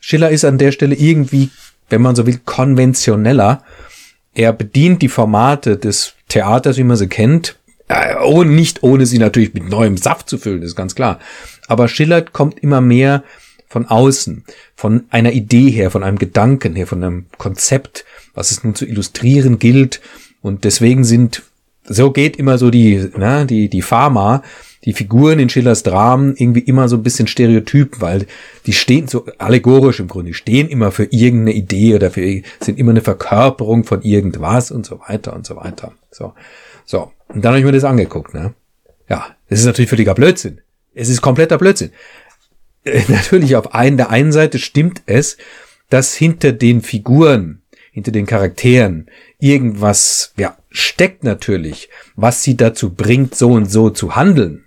Schiller 0.00 0.30
ist 0.30 0.44
an 0.44 0.58
der 0.58 0.72
Stelle 0.72 0.94
irgendwie, 0.94 1.50
wenn 1.88 2.02
man 2.02 2.14
so 2.14 2.26
will, 2.26 2.40
konventioneller. 2.44 3.64
Er 4.34 4.52
bedient 4.52 5.02
die 5.02 5.08
Formate 5.08 5.76
des 5.76 6.14
Theaters, 6.28 6.76
wie 6.76 6.84
man 6.84 6.96
sie 6.96 7.08
kennt, 7.08 7.56
äh, 7.88 8.44
nicht 8.44 8.82
ohne 8.82 9.06
sie 9.06 9.18
natürlich 9.18 9.54
mit 9.54 9.68
neuem 9.68 9.96
Saft 9.96 10.28
zu 10.28 10.38
füllen, 10.38 10.62
ist 10.62 10.76
ganz 10.76 10.94
klar. 10.94 11.18
Aber 11.66 11.88
Schiller 11.88 12.22
kommt 12.22 12.58
immer 12.60 12.80
mehr 12.80 13.24
von 13.68 13.86
außen, 13.86 14.44
von 14.76 15.04
einer 15.10 15.32
Idee 15.32 15.70
her, 15.70 15.90
von 15.90 16.02
einem 16.02 16.18
Gedanken 16.18 16.74
her, 16.74 16.86
von 16.86 17.02
einem 17.02 17.26
Konzept, 17.36 18.04
was 18.34 18.50
es 18.50 18.64
nun 18.64 18.74
zu 18.74 18.86
illustrieren 18.86 19.58
gilt. 19.58 20.00
Und 20.40 20.64
deswegen 20.64 21.04
sind, 21.04 21.42
so 21.88 22.10
geht 22.10 22.36
immer 22.36 22.58
so 22.58 22.70
die, 22.70 23.08
na, 23.16 23.44
die, 23.44 23.68
die 23.68 23.82
Pharma, 23.82 24.42
die 24.84 24.92
Figuren 24.92 25.38
in 25.38 25.48
Schillers 25.48 25.82
Dramen 25.82 26.34
irgendwie 26.36 26.60
immer 26.60 26.88
so 26.88 26.96
ein 26.96 27.02
bisschen 27.02 27.26
stereotyp, 27.26 28.00
weil 28.00 28.26
die 28.66 28.72
stehen 28.72 29.08
so 29.08 29.26
allegorisch 29.38 30.00
im 30.00 30.08
Grunde, 30.08 30.28
die 30.28 30.34
stehen 30.34 30.68
immer 30.68 30.92
für 30.92 31.04
irgendeine 31.04 31.52
Idee 31.54 31.94
oder 31.94 32.10
für, 32.10 32.42
sind 32.60 32.78
immer 32.78 32.90
eine 32.90 33.00
Verkörperung 33.00 33.84
von 33.84 34.02
irgendwas 34.02 34.70
und 34.70 34.86
so 34.86 35.00
weiter 35.08 35.34
und 35.34 35.46
so 35.46 35.56
weiter. 35.56 35.92
So. 36.10 36.34
So. 36.84 37.12
Und 37.28 37.44
dann 37.44 37.52
habe 37.52 37.58
ich 37.58 37.64
mir 37.64 37.72
das 37.72 37.84
angeguckt, 37.84 38.34
ne? 38.34 38.54
Ja, 39.08 39.26
das 39.48 39.60
ist 39.60 39.66
natürlich 39.66 39.90
völliger 39.90 40.14
Blödsinn. 40.14 40.60
Es 40.94 41.08
ist 41.08 41.20
kompletter 41.20 41.58
Blödsinn. 41.58 41.90
Äh, 42.84 43.02
natürlich 43.08 43.56
auf 43.56 43.74
einen, 43.74 43.96
der 43.96 44.10
einen 44.10 44.32
Seite 44.32 44.58
stimmt 44.58 45.02
es, 45.06 45.36
dass 45.90 46.14
hinter 46.14 46.52
den 46.52 46.82
Figuren, 46.82 47.62
hinter 47.92 48.12
den 48.12 48.26
Charakteren 48.26 49.08
irgendwas, 49.38 50.32
ja, 50.36 50.56
steckt 50.70 51.24
natürlich, 51.24 51.88
was 52.16 52.42
sie 52.42 52.56
dazu 52.56 52.94
bringt, 52.94 53.34
so 53.34 53.52
und 53.52 53.70
so 53.70 53.90
zu 53.90 54.16
handeln. 54.16 54.64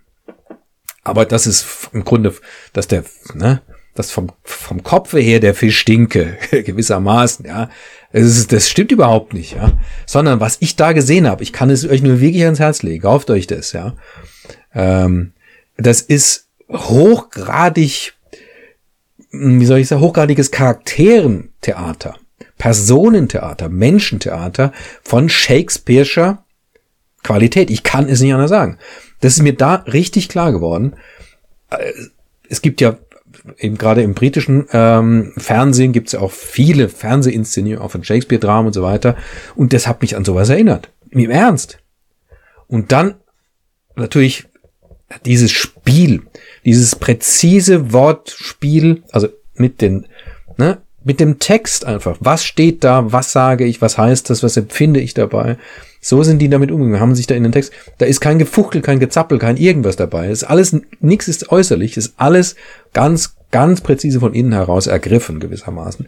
Aber 1.03 1.25
das 1.25 1.47
ist 1.47 1.89
im 1.93 2.03
Grunde, 2.03 2.33
dass 2.73 2.87
der, 2.87 3.03
ne, 3.33 3.61
das 3.95 4.11
vom, 4.11 4.31
vom 4.43 4.83
Kopfe 4.83 5.19
her 5.19 5.39
der 5.39 5.53
Fisch 5.53 5.79
stinke, 5.79 6.37
gewissermaßen, 6.51 7.45
ja. 7.45 7.69
Das, 8.13 8.23
ist, 8.23 8.51
das 8.51 8.69
stimmt 8.69 8.91
überhaupt 8.91 9.33
nicht, 9.33 9.55
ja. 9.55 9.73
Sondern 10.05 10.39
was 10.39 10.57
ich 10.59 10.75
da 10.75 10.91
gesehen 10.93 11.27
habe, 11.27 11.43
ich 11.43 11.53
kann 11.53 11.69
es 11.69 11.87
euch 11.87 12.01
nur 12.01 12.19
wirklich 12.21 12.43
ans 12.43 12.59
Herz 12.59 12.83
legen, 12.83 13.03
kauft 13.03 13.29
euch 13.29 13.47
das, 13.47 13.73
ja. 13.73 13.95
Ähm, 14.73 15.33
das 15.77 16.01
ist 16.01 16.47
hochgradig, 16.69 18.13
wie 19.31 19.65
soll 19.65 19.79
ich 19.79 19.87
sagen, 19.87 20.01
hochgradiges 20.01 20.51
Charakterentheater, 20.51 22.15
Personentheater, 22.57 23.69
Menschentheater 23.69 24.71
von 25.03 25.29
Shakespeare'scher 25.29 26.39
Qualität. 27.23 27.69
Ich 27.69 27.83
kann 27.83 28.09
es 28.09 28.21
nicht 28.21 28.33
anders 28.33 28.49
sagen. 28.49 28.77
Das 29.19 29.33
ist 29.33 29.43
mir 29.43 29.53
da 29.53 29.75
richtig 29.75 30.29
klar 30.29 30.51
geworden. 30.51 30.95
Äh, 31.69 31.91
es 32.49 32.61
gibt 32.61 32.81
ja 32.81 32.97
eben 33.57 33.77
gerade 33.77 34.01
im 34.01 34.13
britischen 34.13 34.65
ähm, 34.71 35.33
Fernsehen 35.37 35.93
gibt 35.93 36.07
es 36.07 36.13
ja 36.13 36.19
auch 36.19 36.31
viele 36.31 36.89
Fernsehinszenierungen, 36.89 37.85
auch 37.85 37.91
von 37.91 38.03
Shakespeare-Dramen 38.03 38.67
und 38.67 38.73
so 38.73 38.83
weiter. 38.83 39.15
Und 39.55 39.73
das 39.73 39.87
hat 39.87 40.01
mich 40.01 40.15
an 40.15 40.25
sowas 40.25 40.49
erinnert. 40.49 40.91
Im 41.09 41.29
Ernst. 41.29 41.79
Und 42.67 42.91
dann 42.91 43.15
natürlich 43.95 44.47
dieses 45.25 45.51
Spiel, 45.51 46.23
dieses 46.65 46.95
präzise 46.95 47.91
Wortspiel, 47.91 49.03
also 49.11 49.27
mit 49.55 49.81
den, 49.81 50.07
ne, 50.57 50.81
mit 51.03 51.19
dem 51.19 51.39
Text 51.39 51.85
einfach. 51.85 52.17
Was 52.19 52.43
steht 52.43 52.83
da? 52.83 53.11
Was 53.11 53.31
sage 53.31 53.65
ich? 53.65 53.81
Was 53.81 53.97
heißt 53.97 54.29
das? 54.29 54.43
Was 54.43 54.57
empfinde 54.57 54.99
ich 54.99 55.13
dabei? 55.13 55.57
So 56.03 56.23
sind 56.23 56.39
die 56.39 56.49
damit 56.49 56.71
umgegangen, 56.71 56.99
haben 56.99 57.15
sich 57.15 57.27
da 57.27 57.35
in 57.35 57.43
den 57.43 57.51
Text, 57.51 57.71
da 57.99 58.07
ist 58.07 58.21
kein 58.21 58.39
Gefuchtel, 58.39 58.81
kein 58.81 58.99
Gezappel, 58.99 59.37
kein 59.37 59.55
irgendwas 59.55 59.95
dabei. 59.95 60.27
Es 60.27 60.41
ist 60.41 60.49
alles, 60.49 60.75
nichts 60.99 61.27
ist 61.27 61.51
äußerlich, 61.51 61.95
es 61.95 62.07
ist 62.07 62.13
alles 62.17 62.55
ganz, 62.91 63.35
ganz 63.51 63.81
präzise 63.81 64.19
von 64.19 64.33
innen 64.33 64.51
heraus 64.51 64.87
ergriffen, 64.87 65.39
gewissermaßen. 65.39 66.07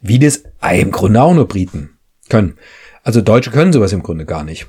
Wie 0.00 0.18
das 0.18 0.44
im 0.72 0.90
Grunde 0.90 1.20
auch 1.20 1.34
nur 1.34 1.46
Briten 1.46 1.98
können. 2.30 2.56
Also 3.02 3.20
Deutsche 3.20 3.50
können 3.50 3.74
sowas 3.74 3.92
im 3.92 4.02
Grunde 4.02 4.24
gar 4.24 4.42
nicht. 4.42 4.66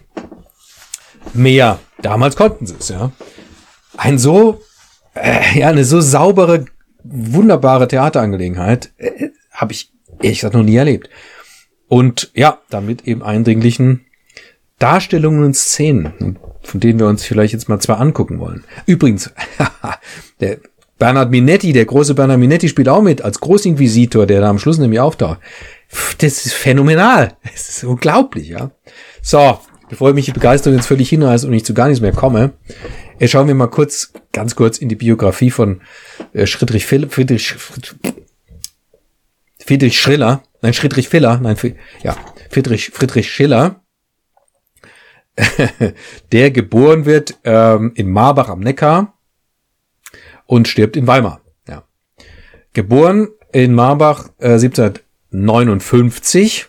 Mehr. 1.34 1.80
Damals 2.02 2.36
konnten 2.36 2.66
sie 2.66 2.76
es, 2.78 2.90
ja. 2.90 3.12
Ein 3.96 4.20
so, 4.20 4.62
äh, 5.16 5.60
ja, 5.60 5.70
eine 5.70 5.86
so 5.86 6.02
saubere, 6.02 6.66
wunderbare 7.04 7.88
Theaterangelegenheit 7.88 8.92
äh, 8.98 9.30
habe 9.58 9.74
ich 9.74 9.92
ehrlich 10.22 10.40
gesagt 10.40 10.54
noch 10.54 10.64
nie 10.64 10.78
erlebt. 10.78 11.10
Und 11.88 12.32
ja, 12.34 12.60
damit 12.70 13.08
eben 13.08 13.24
eindringlichen 13.24 14.06
Darstellungen 14.80 15.44
und 15.44 15.56
Szenen, 15.56 16.38
von 16.62 16.80
denen 16.80 17.00
wir 17.00 17.08
uns 17.08 17.24
vielleicht 17.24 17.54
jetzt 17.54 17.68
mal 17.68 17.80
zwei 17.80 17.96
angucken 17.96 18.40
wollen. 18.40 18.64
Übrigens, 18.86 19.32
der 20.40 20.60
Bernhard 21.00 21.32
Minetti, 21.32 21.74
der 21.74 21.86
große 21.86 22.14
Bernhard 22.14 22.40
Minetti 22.40 22.70
spielt 22.70 22.90
auch 22.90 23.02
mit 23.02 23.22
als 23.22 23.40
Großinquisitor, 23.40 24.26
der 24.26 24.42
da 24.42 24.50
am 24.50 24.60
Schluss 24.60 24.78
nämlich 24.78 25.00
auftaucht. 25.00 25.40
Das 26.20 26.46
ist 26.46 26.54
phänomenal. 26.54 27.34
Das 27.44 27.70
ist 27.70 27.84
unglaublich, 27.84 28.50
ja. 28.50 28.72
So, 29.22 29.60
bevor 29.90 30.14
mich 30.14 30.26
die 30.26 30.32
Begeisterung 30.32 30.78
jetzt 30.78 30.88
völlig 30.88 31.10
hinreißt 31.10 31.46
und 31.46 31.54
ich 31.54 31.66
zu 31.66 31.74
gar 31.74 31.88
nichts 31.88 32.02
mehr 32.02 32.12
komme, 32.12 32.54
äh, 33.20 33.28
schauen 33.28 33.48
wir 33.48 33.56
mal 33.56 33.68
kurz, 33.68 34.14
ganz 34.32 34.56
kurz 34.56 34.78
in 34.78 34.90
die 34.90 34.96
Biografie 34.96 35.52
von 35.52 35.82
äh, 36.34 36.46
Friedrich, 36.46 36.86
Friedrich, 36.86 37.56
Friedrich 39.68 40.00
Schriller, 40.00 40.42
nein, 40.62 40.74
Friedrich 40.74 41.10
Filler, 41.10 41.40
nein, 41.42 41.58
ja, 42.02 42.16
Friedrich, 42.50 42.92
Friedrich 42.92 43.30
Schiller, 43.30 43.82
der 46.32 46.52
geboren 46.52 47.06
wird 47.06 47.38
ähm, 47.44 47.92
in 47.96 48.10
Marbach 48.10 48.48
am 48.48 48.62
Neckar 48.62 49.18
und 50.46 50.70
stirbt 50.70 50.96
in 50.96 51.06
Weimar. 51.06 51.42
Ja. 51.68 51.84
Geboren 52.72 53.28
in 53.52 53.74
Marbach 53.74 54.30
äh, 54.40 54.54
1759, 54.54 56.68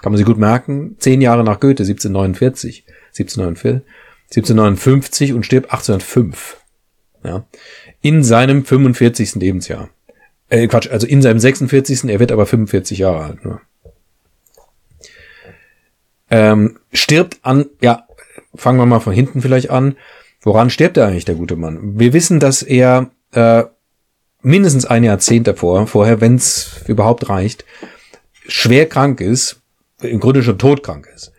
kann 0.00 0.12
man 0.12 0.18
sich 0.18 0.26
gut 0.26 0.38
merken, 0.38 0.94
zehn 1.00 1.20
Jahre 1.20 1.42
nach 1.42 1.58
Goethe, 1.58 1.82
1749, 1.82 2.84
1749, 3.08 3.82
1759 4.26 5.32
und 5.32 5.44
stirbt 5.44 5.72
1805. 5.72 6.58
Ja. 7.24 7.44
In 8.02 8.22
seinem 8.22 8.64
45. 8.64 9.34
Lebensjahr. 9.34 9.90
Äh, 10.52 10.66
Quatsch, 10.68 10.90
also 10.90 11.06
in 11.06 11.22
seinem 11.22 11.38
46. 11.38 12.04
Er 12.10 12.20
wird 12.20 12.30
aber 12.30 12.44
45 12.44 12.98
Jahre 12.98 13.24
alt. 13.24 13.44
Nur 13.44 13.60
ähm, 16.30 16.78
stirbt 16.92 17.38
an, 17.42 17.66
ja, 17.80 18.06
fangen 18.54 18.78
wir 18.78 18.86
mal 18.86 19.00
von 19.00 19.14
hinten 19.14 19.40
vielleicht 19.40 19.70
an. 19.70 19.96
Woran 20.42 20.70
stirbt 20.70 20.98
er 20.98 21.06
eigentlich, 21.06 21.24
der 21.24 21.36
gute 21.36 21.56
Mann? 21.56 21.98
Wir 21.98 22.12
wissen, 22.12 22.38
dass 22.38 22.62
er 22.62 23.10
äh, 23.32 23.64
mindestens 24.42 24.84
ein 24.84 25.04
Jahrzehnt 25.04 25.46
davor, 25.46 25.86
vorher, 25.86 26.20
wenn 26.20 26.34
es 26.34 26.82
überhaupt 26.86 27.30
reicht, 27.30 27.64
schwer 28.46 28.88
krank 28.88 29.20
ist, 29.20 29.60
im 30.02 30.20
Grunde 30.20 30.42
schon 30.42 30.58
todkrank 30.58 31.08
ist. 31.14 31.32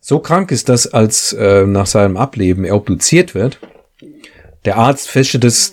So 0.00 0.18
krank 0.18 0.50
ist, 0.50 0.68
dass 0.68 0.92
als 0.92 1.32
äh, 1.32 1.66
nach 1.66 1.86
seinem 1.86 2.16
Ableben 2.18 2.64
er 2.64 2.76
obduziert 2.76 3.34
wird, 3.34 3.60
der 4.64 4.76
Arzt 4.76 5.08
feststellt, 5.08 5.44
dass 5.44 5.72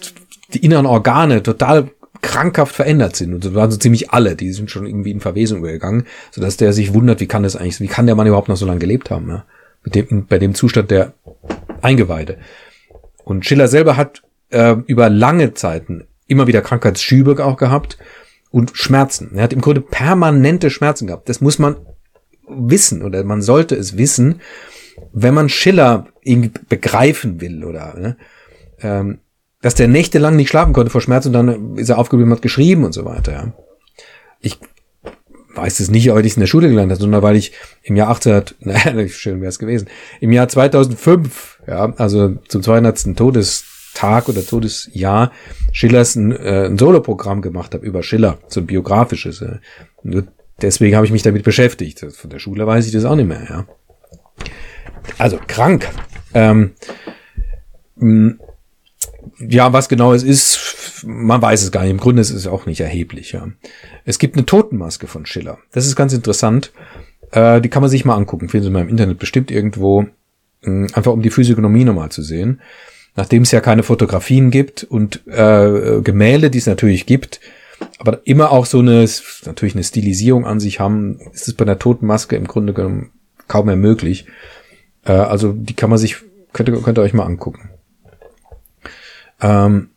die 0.53 0.63
inneren 0.63 0.85
Organe 0.85 1.43
total 1.43 1.89
krankhaft 2.21 2.75
verändert 2.75 3.15
sind. 3.15 3.33
Und 3.33 3.45
das 3.45 3.53
waren 3.53 3.71
so 3.71 3.77
ziemlich 3.77 4.11
alle, 4.11 4.35
die 4.35 4.51
sind 4.51 4.69
schon 4.69 4.85
irgendwie 4.85 5.11
in 5.11 5.19
Verwesung 5.19 5.59
übergegangen, 5.59 6.05
sodass 6.31 6.57
der 6.57 6.73
sich 6.73 6.93
wundert, 6.93 7.19
wie 7.19 7.27
kann 7.27 7.43
das 7.43 7.55
eigentlich, 7.55 7.79
wie 7.79 7.87
kann 7.87 8.05
der 8.05 8.15
Mann 8.15 8.27
überhaupt 8.27 8.49
noch 8.49 8.57
so 8.57 8.65
lange 8.65 8.79
gelebt 8.79 9.09
haben, 9.09 9.29
ja? 9.29 9.45
Mit 9.83 9.95
dem, 9.95 10.25
bei 10.25 10.39
dem 10.39 10.55
Zustand 10.55 10.91
der 10.91 11.13
Eingeweide. 11.81 12.37
Und 13.23 13.45
Schiller 13.45 13.69
selber 13.69 13.95
hat 13.95 14.21
äh, 14.49 14.75
über 14.87 15.09
lange 15.09 15.53
Zeiten 15.53 16.05
immer 16.27 16.47
wieder 16.47 16.61
Krankheitsschübe 16.61 17.43
auch 17.45 17.55
gehabt 17.55 17.97
und 18.51 18.71
Schmerzen. 18.75 19.31
Er 19.35 19.43
hat 19.43 19.53
im 19.53 19.61
Grunde 19.61 19.81
permanente 19.81 20.69
Schmerzen 20.69 21.07
gehabt. 21.07 21.29
Das 21.29 21.39
muss 21.39 21.59
man 21.59 21.77
wissen 22.47 23.03
oder 23.03 23.23
man 23.23 23.41
sollte 23.41 23.75
es 23.75 23.97
wissen, 23.97 24.41
wenn 25.13 25.33
man 25.33 25.49
Schiller 25.49 26.07
irgendwie 26.21 26.51
begreifen 26.67 27.39
will 27.41 27.63
oder 27.63 27.95
ne? 27.97 28.17
ähm, 28.81 29.19
dass 29.61 29.75
der 29.75 29.87
nächtelang 29.87 30.35
nicht 30.35 30.49
schlafen 30.49 30.73
konnte 30.73 30.91
vor 30.91 31.01
Schmerz 31.01 31.25
und 31.25 31.33
dann 31.33 31.77
ist 31.77 31.89
er 31.89 31.97
aufgeblieben 31.97 32.31
und 32.31 32.37
hat 32.37 32.41
geschrieben 32.41 32.83
und 32.83 32.93
so 32.93 33.05
weiter. 33.05 33.31
Ja. 33.31 33.53
Ich 34.39 34.57
weiß 35.55 35.79
es 35.79 35.89
nicht, 35.89 36.09
weil 36.13 36.25
ich 36.25 36.33
es 36.33 36.37
in 36.37 36.41
der 36.41 36.47
Schule 36.47 36.69
gelernt 36.69 36.91
habe, 36.91 37.01
sondern 37.01 37.21
weil 37.21 37.35
ich 37.35 37.51
im 37.83 37.95
Jahr 37.95 38.09
1800, 38.09 38.55
naja, 38.95 39.07
schön 39.09 39.41
wäre 39.41 39.49
es 39.49 39.59
gewesen, 39.59 39.89
im 40.21 40.31
Jahr 40.31 40.47
2005, 40.47 41.59
ja, 41.67 41.93
also 41.97 42.35
zum 42.47 42.63
200. 42.63 43.17
Todestag 43.17 44.29
oder 44.29 44.45
Todesjahr 44.45 45.31
Schillers 45.71 46.15
ein, 46.15 46.31
äh, 46.31 46.65
ein 46.65 46.77
Soloprogramm 46.77 47.41
gemacht 47.41 47.73
habe 47.73 47.85
über 47.85 48.03
Schiller, 48.03 48.37
so 48.47 48.61
ein 48.61 48.65
biografisches. 48.65 49.41
Äh. 49.41 49.59
deswegen 50.61 50.95
habe 50.95 51.05
ich 51.05 51.11
mich 51.11 51.23
damit 51.23 51.43
beschäftigt. 51.43 52.05
Von 52.11 52.29
der 52.29 52.39
Schule 52.39 52.65
weiß 52.65 52.85
ich 52.85 52.93
das 52.93 53.05
auch 53.05 53.15
nicht 53.15 53.27
mehr, 53.27 53.45
ja. 53.49 53.67
Also 55.17 55.39
krank. 55.47 55.89
Ähm, 56.33 56.71
ja, 59.39 59.73
was 59.73 59.89
genau 59.89 60.13
es 60.13 60.23
ist, 60.23 61.03
man 61.05 61.41
weiß 61.41 61.63
es 61.63 61.71
gar 61.71 61.81
nicht. 61.81 61.91
Im 61.91 61.99
Grunde 61.99 62.21
ist 62.21 62.31
es 62.31 62.47
auch 62.47 62.65
nicht 62.65 62.81
erheblich. 62.81 63.31
Ja. 63.31 63.47
Es 64.05 64.19
gibt 64.19 64.35
eine 64.35 64.45
Totenmaske 64.45 65.07
von 65.07 65.25
Schiller. 65.25 65.57
Das 65.71 65.85
ist 65.85 65.95
ganz 65.95 66.13
interessant. 66.13 66.71
Äh, 67.31 67.61
die 67.61 67.69
kann 67.69 67.81
man 67.81 67.89
sich 67.89 68.05
mal 68.05 68.15
angucken. 68.15 68.49
Finden 68.49 68.65
Sie 68.65 68.71
mal 68.71 68.81
im 68.81 68.89
Internet 68.89 69.19
bestimmt 69.19 69.51
irgendwo. 69.51 70.07
Hm, 70.63 70.87
einfach 70.93 71.13
um 71.13 71.21
die 71.21 71.29
Physiognomie 71.29 71.85
nochmal 71.85 72.09
zu 72.09 72.21
sehen. 72.21 72.61
nachdem 73.15 73.41
es 73.41 73.51
ja 73.51 73.59
keine 73.59 73.83
Fotografien 73.83 74.49
gibt 74.51 74.83
und 74.83 75.27
äh, 75.27 76.01
Gemälde, 76.01 76.49
die 76.49 76.59
es 76.59 76.67
natürlich 76.67 77.05
gibt, 77.05 77.41
aber 77.97 78.21
immer 78.25 78.51
auch 78.51 78.65
so 78.65 78.79
eine, 78.79 79.05
natürlich 79.45 79.75
eine 79.75 79.83
Stilisierung 79.83 80.45
an 80.45 80.59
sich 80.59 80.79
haben, 80.79 81.19
ist 81.33 81.47
es 81.47 81.53
bei 81.53 81.65
der 81.65 81.79
Totenmaske 81.79 82.35
im 82.35 82.47
Grunde 82.47 82.73
genommen 82.73 83.11
kaum 83.47 83.65
mehr 83.65 83.75
möglich. 83.75 84.25
Äh, 85.05 85.13
also 85.13 85.53
die 85.53 85.73
kann 85.73 85.89
man 85.89 85.99
sich, 85.99 86.17
könnt 86.53 86.71
könnt 86.83 86.97
ihr 86.97 87.01
euch 87.01 87.13
mal 87.13 87.25
angucken. 87.25 87.71
Ähm, 89.41 89.89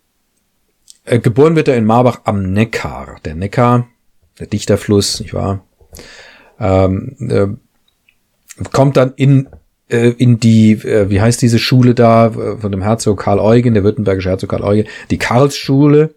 äh, 1.04 1.18
geboren 1.18 1.56
wird 1.56 1.68
er 1.68 1.76
in 1.76 1.84
Marbach 1.84 2.20
am 2.24 2.52
Neckar. 2.52 3.16
Der 3.24 3.34
Neckar, 3.34 3.88
der 4.38 4.46
Dichterfluss, 4.46 5.20
nicht 5.20 5.34
wahr? 5.34 5.64
Ähm, 6.60 7.16
äh, 7.20 8.62
kommt 8.70 8.96
dann 8.96 9.14
in 9.16 9.48
äh, 9.92 10.14
in 10.16 10.40
die, 10.40 10.72
äh, 10.72 11.10
wie 11.10 11.20
heißt 11.20 11.42
diese 11.42 11.58
Schule 11.58 11.94
da, 11.94 12.28
äh, 12.28 12.56
von 12.56 12.72
dem 12.72 12.82
Herzog 12.82 13.20
Karl 13.20 13.38
Eugen, 13.38 13.74
der 13.74 13.84
württembergische 13.84 14.30
Herzog 14.30 14.50
Karl 14.50 14.64
Eugen, 14.64 14.88
die 15.10 15.18
Karlsschule, 15.18 16.14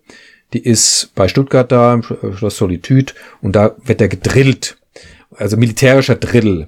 die 0.54 0.64
ist 0.64 1.12
bei 1.14 1.28
Stuttgart 1.28 1.70
da, 1.70 1.94
im 1.94 2.04
Schloss 2.04 2.58
Solitude, 2.58 3.14
und 3.42 3.56
da 3.56 3.76
wird 3.84 4.00
er 4.00 4.08
gedrillt, 4.08 4.78
also 5.36 5.58
militärischer 5.58 6.16
Drill. 6.16 6.68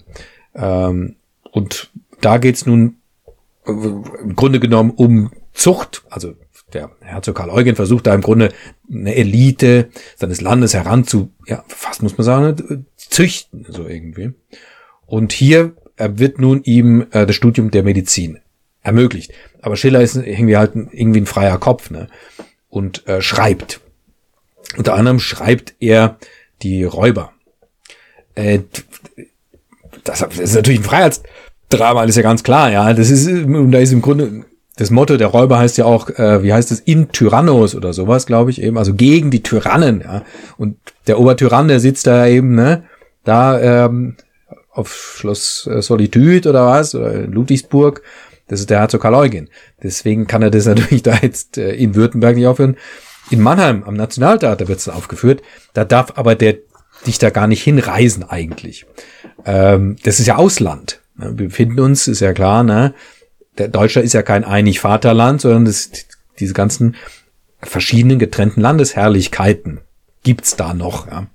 Ähm, 0.54 1.16
und 1.52 1.92
da 2.20 2.38
geht's 2.40 2.66
nun 2.66 2.98
im 3.66 4.36
Grunde 4.36 4.60
genommen 4.60 4.92
um 4.92 5.32
Zucht, 5.54 6.04
also 6.10 6.34
der 6.74 6.92
Herzog 7.02 7.38
Karl 7.38 7.50
Eugen 7.50 7.76
versucht 7.76 8.08
da 8.08 8.14
im 8.14 8.22
Grunde 8.22 8.50
eine 8.92 9.16
Elite 9.16 9.90
seines 10.16 10.42
Landes 10.42 10.74
heranzu, 10.74 11.32
ja, 11.46 11.64
fast 11.68 12.04
muss 12.04 12.18
man 12.18 12.26
sagen, 12.26 12.86
züchten, 12.96 13.66
so 13.70 13.88
irgendwie. 13.88 14.34
Und 15.06 15.32
hier 15.32 15.74
wird 15.98 16.40
nun 16.40 16.62
ihm 16.64 17.08
äh, 17.12 17.26
das 17.26 17.36
Studium 17.36 17.72
der 17.72 17.84
Medizin 17.84 18.40
ermöglicht. 18.82 19.32
Aber 19.62 19.76
Schiller 19.76 20.02
ist 20.02 20.16
irgendwie 20.16 20.58
halt 20.58 20.76
ein, 20.76 20.90
irgendwie 20.92 21.22
ein 21.22 21.26
freier 21.26 21.58
Kopf, 21.58 21.90
ne? 21.90 22.08
Und 22.70 23.08
äh, 23.08 23.22
schreibt. 23.22 23.82
Unter 24.78 24.94
anderem 24.94 25.20
schreibt 25.20 25.76
er 25.80 26.18
die 26.62 26.84
Räuber. 26.84 27.34
Äh, 28.36 28.60
das, 30.04 30.22
ist 30.22 30.56
natürlich 30.56 30.82
ein 30.82 30.86
Freiheitsdrama, 30.86 32.04
ist 32.04 32.16
ja 32.16 32.22
ganz 32.22 32.44
klar, 32.44 32.72
ja. 32.72 32.94
Das 32.94 33.10
ist, 33.10 33.28
da 33.28 33.80
ist 33.80 33.92
im 33.92 34.02
Grunde 34.02 34.46
das 34.78 34.92
Motto 34.92 35.18
der 35.18 35.28
Räuber 35.28 35.60
heißt 35.60 35.78
ja 35.78 35.86
auch, 35.86 36.10
äh, 36.10 36.44
wie 36.44 36.54
heißt 36.54 36.72
es, 36.72 36.80
in 36.80 37.12
Tyrannos 37.12 37.76
oder 37.76 37.94
sowas, 37.94 38.26
glaube 38.26 38.52
ich 38.52 38.62
eben, 38.62 38.78
also 38.78 38.94
gegen 38.94 39.32
die 39.32 39.44
Tyrannen, 39.44 40.02
ja. 40.02 40.24
Und 40.58 40.78
der 41.08 41.20
Obertyrann, 41.20 41.68
der 41.68 41.80
sitzt 41.80 42.08
da 42.08 42.28
eben, 42.28 42.56
ne, 42.56 42.84
da 43.24 43.60
ähm, 43.60 44.16
auf 44.72 45.16
Schloss 45.18 45.68
äh, 45.72 45.82
Solitude 45.82 46.48
oder 46.48 46.68
was, 46.68 46.96
oder 46.96 47.12
in 47.14 47.32
Ludwigsburg, 47.32 48.04
das 48.48 48.62
ist 48.62 48.70
der 48.70 48.80
Herzog 48.80 49.02
Karl 49.02 49.16
Eugen. 49.16 49.50
Deswegen 49.82 50.28
kann 50.28 50.42
er 50.42 50.52
das 50.52 50.66
natürlich 50.68 51.04
da 51.04 51.18
jetzt 51.22 51.58
äh, 51.58 51.74
in 51.74 51.96
Württemberg 51.96 52.36
nicht 52.36 52.48
aufhören. 52.48 52.78
In 53.30 53.42
Mannheim 53.42 53.84
am 53.84 53.96
Nationaltheater 53.96 54.68
wird 54.68 54.80
es 54.80 54.88
aufgeführt. 54.88 55.42
Da 55.74 55.84
darf 55.84 56.14
aber 56.16 56.36
der 56.36 56.58
Dichter 57.06 57.32
gar 57.32 57.48
nicht 57.48 57.64
hinreisen 57.64 58.24
eigentlich. 58.24 58.86
Ähm, 59.46 59.98
das 60.04 60.20
ist 60.20 60.28
ja 60.28 60.38
Ausland. 60.38 61.02
Wir 61.16 61.48
befinden 61.48 61.80
uns, 61.80 62.08
ist 62.08 62.20
ja 62.20 62.34
klar, 62.34 62.64
ne? 62.64 62.94
Der 63.58 63.68
Deutschland 63.68 64.06
ist 64.06 64.14
ja 64.14 64.22
kein 64.22 64.44
einig 64.44 64.80
Vaterland, 64.80 65.42
sondern 65.42 65.66
das, 65.66 65.92
diese 66.40 66.54
ganzen 66.54 66.96
verschiedenen 67.62 68.20
getrennten 68.20 68.62
Landesherrlichkeiten 68.62 69.82
gibt's 70.24 70.56
da 70.56 70.74
noch. 70.74 71.08
Ja. 71.08 71.28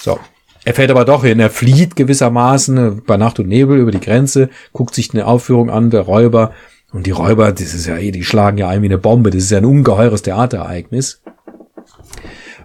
So. 0.00 0.18
Er 0.64 0.74
fährt 0.74 0.90
aber 0.90 1.04
doch 1.04 1.24
hin, 1.24 1.40
er 1.40 1.50
flieht 1.50 1.94
gewissermaßen 1.94 3.02
bei 3.04 3.16
Nacht 3.16 3.38
und 3.38 3.48
Nebel 3.48 3.78
über 3.78 3.90
die 3.90 4.00
Grenze, 4.00 4.48
guckt 4.72 4.94
sich 4.94 5.12
eine 5.12 5.26
Aufführung 5.26 5.70
an, 5.70 5.90
der 5.90 6.02
Räuber. 6.02 6.52
Und 6.90 7.06
die 7.06 7.10
Räuber, 7.10 7.52
das 7.52 7.74
ist 7.74 7.86
ja 7.86 7.98
eh, 7.98 8.12
die 8.12 8.24
schlagen 8.24 8.56
ja 8.56 8.68
ein 8.68 8.80
wie 8.80 8.86
eine 8.86 8.98
Bombe, 8.98 9.30
das 9.30 9.42
ist 9.42 9.50
ja 9.50 9.58
ein 9.58 9.64
ungeheures 9.64 10.22
Theaterereignis. 10.22 11.20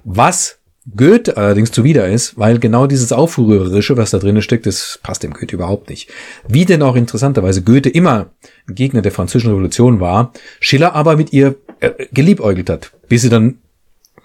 Was 0.03 0.58
Goethe 0.95 1.37
allerdings 1.37 1.71
zuwider 1.71 2.07
ist, 2.07 2.37
weil 2.37 2.59
genau 2.59 2.87
dieses 2.87 3.11
Aufrührerische, 3.11 3.97
was 3.97 4.11
da 4.11 4.19
drinnen 4.19 4.41
steckt, 4.41 4.65
das 4.65 4.99
passt 5.03 5.23
dem 5.23 5.33
Goethe 5.33 5.55
überhaupt 5.55 5.89
nicht. 5.89 6.09
Wie 6.47 6.65
denn 6.65 6.81
auch 6.81 6.95
interessanterweise 6.95 7.63
Goethe 7.63 7.89
immer 7.89 8.27
ein 8.67 8.75
Gegner 8.75 9.01
der 9.01 9.11
französischen 9.11 9.51
Revolution 9.51 9.99
war, 9.99 10.33
Schiller 10.59 10.95
aber 10.95 11.17
mit 11.17 11.33
ihr 11.33 11.55
äh, 11.79 11.91
geliebäugelt 12.11 12.69
hat, 12.69 12.91
bis 13.07 13.23
sie 13.23 13.29
dann, 13.29 13.59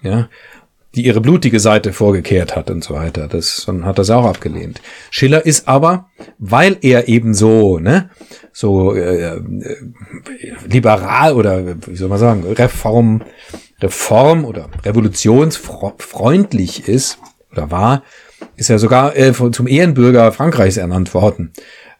ja, 0.01 0.29
die 0.95 1.05
ihre 1.05 1.21
blutige 1.21 1.59
Seite 1.59 1.93
vorgekehrt 1.93 2.55
hat 2.55 2.71
und 2.71 2.83
so 2.83 2.93
weiter. 2.93 3.27
Das 3.27 3.63
dann 3.65 3.85
hat 3.85 3.99
das 3.99 4.09
auch 4.09 4.25
abgelehnt. 4.25 4.81
Schiller 5.11 5.45
ist 5.45 5.67
aber, 5.67 6.09
weil 6.39 6.77
er 6.81 7.07
eben 7.07 7.33
so, 7.33 7.79
ne, 7.79 8.09
so 8.53 8.95
äh, 8.95 9.35
äh, 9.35 9.41
liberal 10.67 11.33
oder 11.33 11.75
wie 11.87 11.95
soll 11.95 12.09
man 12.09 12.19
sagen, 12.19 12.43
Reform 12.53 13.21
Reform 13.81 14.45
oder 14.45 14.69
revolutionsfreundlich 14.83 16.87
ist 16.87 17.17
oder 17.51 17.71
war, 17.71 18.03
ist 18.55 18.69
er 18.69 18.79
sogar 18.79 19.17
äh, 19.17 19.33
zum 19.33 19.67
Ehrenbürger 19.67 20.31
Frankreichs 20.31 20.77
ernannt 20.77 21.13
worden. 21.13 21.51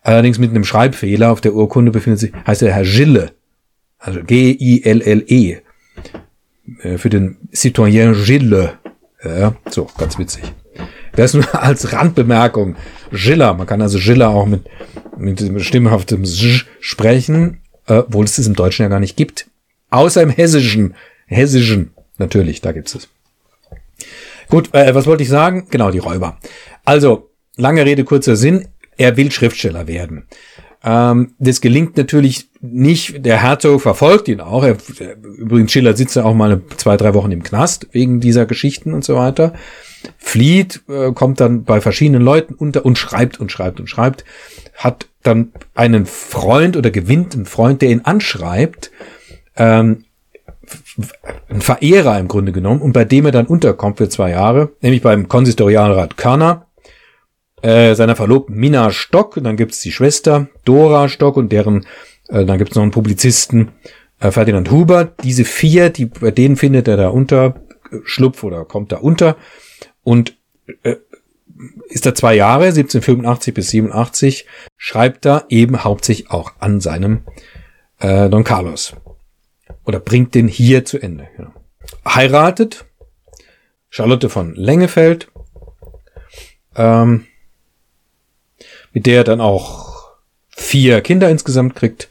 Allerdings 0.01 0.39
mit 0.39 0.51
einem 0.51 0.63
Schreibfehler 0.63 1.31
auf 1.31 1.41
der 1.41 1.53
Urkunde 1.53 1.91
befindet 1.91 2.19
sich, 2.19 2.31
heißt 2.45 2.61
er 2.61 2.73
Herr 2.73 2.83
Gille, 2.83 3.31
also 3.97 4.21
G-I-L-L-E, 4.23 5.57
äh, 6.81 6.97
für 6.97 7.09
den 7.09 7.37
Citoyen 7.53 8.13
Gille. 8.13 8.73
Ja, 9.25 9.55
so, 9.69 9.87
ganz 9.97 10.17
witzig. 10.19 10.43
Das 11.13 11.33
nur 11.33 11.45
als 11.61 11.91
Randbemerkung. 11.91 12.75
Giller, 13.11 13.53
man 13.53 13.67
kann 13.67 13.81
also 13.81 13.97
Giller 13.97 14.29
auch 14.29 14.45
mit, 14.45 14.63
mit 15.17 15.61
stimmhaftem 15.63 16.25
Sch 16.25 16.67
sprechen, 16.79 17.61
äh, 17.87 17.99
obwohl 17.99 18.25
es 18.25 18.35
das 18.35 18.47
im 18.47 18.55
Deutschen 18.55 18.83
ja 18.83 18.89
gar 18.89 18.99
nicht 18.99 19.17
gibt. 19.17 19.47
Außer 19.89 20.21
im 20.21 20.29
Hessischen 20.29 20.95
Hessischen. 21.27 21.91
Natürlich, 22.17 22.61
da 22.61 22.71
gibt's 22.71 22.95
es. 22.95 23.09
Gut, 24.49 24.73
äh, 24.73 24.93
was 24.93 25.05
wollte 25.05 25.23
ich 25.23 25.29
sagen? 25.29 25.67
Genau, 25.69 25.91
die 25.91 25.99
Räuber. 25.99 26.37
Also, 26.83 27.29
lange 27.55 27.85
Rede, 27.85 28.03
kurzer 28.03 28.35
Sinn. 28.35 28.67
Er 28.97 29.17
will 29.17 29.31
Schriftsteller 29.31 29.87
werden. 29.87 30.27
Ähm, 30.85 31.33
das 31.39 31.61
gelingt 31.61 31.97
natürlich 31.97 32.47
nicht. 32.61 33.25
Der 33.25 33.41
Herzog 33.41 33.81
verfolgt 33.81 34.27
ihn 34.27 34.39
auch. 34.39 34.63
Er, 34.63 34.77
übrigens, 35.37 35.71
Schiller 35.71 35.95
sitzt 35.97 36.15
ja 36.15 36.23
auch 36.23 36.35
mal 36.35 36.61
zwei, 36.77 36.95
drei 36.95 37.15
Wochen 37.15 37.31
im 37.31 37.41
Knast 37.41 37.87
wegen 37.91 38.19
dieser 38.19 38.45
Geschichten 38.45 38.93
und 38.93 39.03
so 39.03 39.15
weiter. 39.15 39.53
Flieht, 40.19 40.83
äh, 40.87 41.11
kommt 41.11 41.39
dann 41.39 41.63
bei 41.63 41.81
verschiedenen 41.81 42.21
Leuten 42.21 42.53
unter 42.53 42.85
und 42.85 42.99
schreibt 42.99 43.39
und 43.39 43.51
schreibt 43.51 43.79
und 43.79 43.87
schreibt. 43.87 44.23
Hat 44.75 45.07
dann 45.23 45.51
einen 45.73 46.05
Freund 46.05 46.77
oder 46.77 46.91
gewinnt 46.91 47.33
einen 47.33 47.47
Freund, 47.47 47.81
der 47.81 47.89
ihn 47.89 48.01
anschreibt. 48.01 48.91
Ähm, 49.57 50.05
ein 51.49 51.61
Verehrer 51.61 52.19
im 52.19 52.27
Grunde 52.27 52.51
genommen 52.51 52.81
und 52.81 52.93
bei 52.93 53.05
dem 53.05 53.25
er 53.25 53.31
dann 53.31 53.47
unterkommt 53.47 53.97
für 53.97 54.09
zwei 54.09 54.31
Jahre, 54.31 54.69
nämlich 54.81 55.01
beim 55.01 55.27
Konsistorialrat 55.27 56.17
Körner, 56.17 56.67
äh, 57.61 57.95
seiner 57.95 58.15
Verlobten 58.15 58.55
Mina 58.55 58.91
Stock, 58.91 59.37
und 59.37 59.43
dann 59.43 59.57
gibt's 59.57 59.79
die 59.81 59.91
Schwester 59.91 60.47
Dora 60.65 61.09
Stock 61.09 61.37
und 61.37 61.51
deren, 61.51 61.85
äh, 62.29 62.45
dann 62.45 62.57
gibt's 62.57 62.75
noch 62.75 62.83
einen 62.83 62.91
Publizisten 62.91 63.71
äh, 64.19 64.31
Ferdinand 64.31 64.71
Huber. 64.71 65.05
Diese 65.23 65.45
vier, 65.45 65.89
die, 65.89 66.05
bei 66.05 66.31
denen 66.31 66.55
findet 66.55 66.87
er 66.87 66.97
da 66.97 67.09
unter, 67.09 67.55
Schlupf 68.03 68.43
oder 68.43 68.65
kommt 68.65 68.91
da 68.91 68.97
unter 68.97 69.37
und 70.03 70.37
äh, 70.83 70.95
ist 71.87 72.05
da 72.05 72.13
zwei 72.13 72.35
Jahre, 72.35 72.65
1785 72.65 73.53
bis 73.53 73.69
87, 73.69 74.45
schreibt 74.75 75.25
da 75.25 75.45
eben 75.49 75.83
hauptsächlich 75.83 76.31
auch 76.31 76.53
an 76.59 76.81
seinem 76.81 77.23
äh, 77.99 78.29
Don 78.29 78.43
Carlos 78.43 78.95
oder 79.85 79.99
bringt 79.99 80.35
den 80.35 80.47
hier 80.47 80.83
zu 80.85 80.99
Ende. 80.99 81.27
Ja. 81.37 81.53
Heiratet 82.07 82.85
Charlotte 83.89 84.29
von 84.29 84.55
Lengefeld, 84.55 85.31
ähm, 86.75 87.25
mit 88.95 89.05
der 89.05 89.17
er 89.17 89.23
dann 89.25 89.41
auch 89.41 90.13
vier 90.49 91.01
Kinder 91.01 91.29
insgesamt 91.29 91.75
kriegt. 91.75 92.09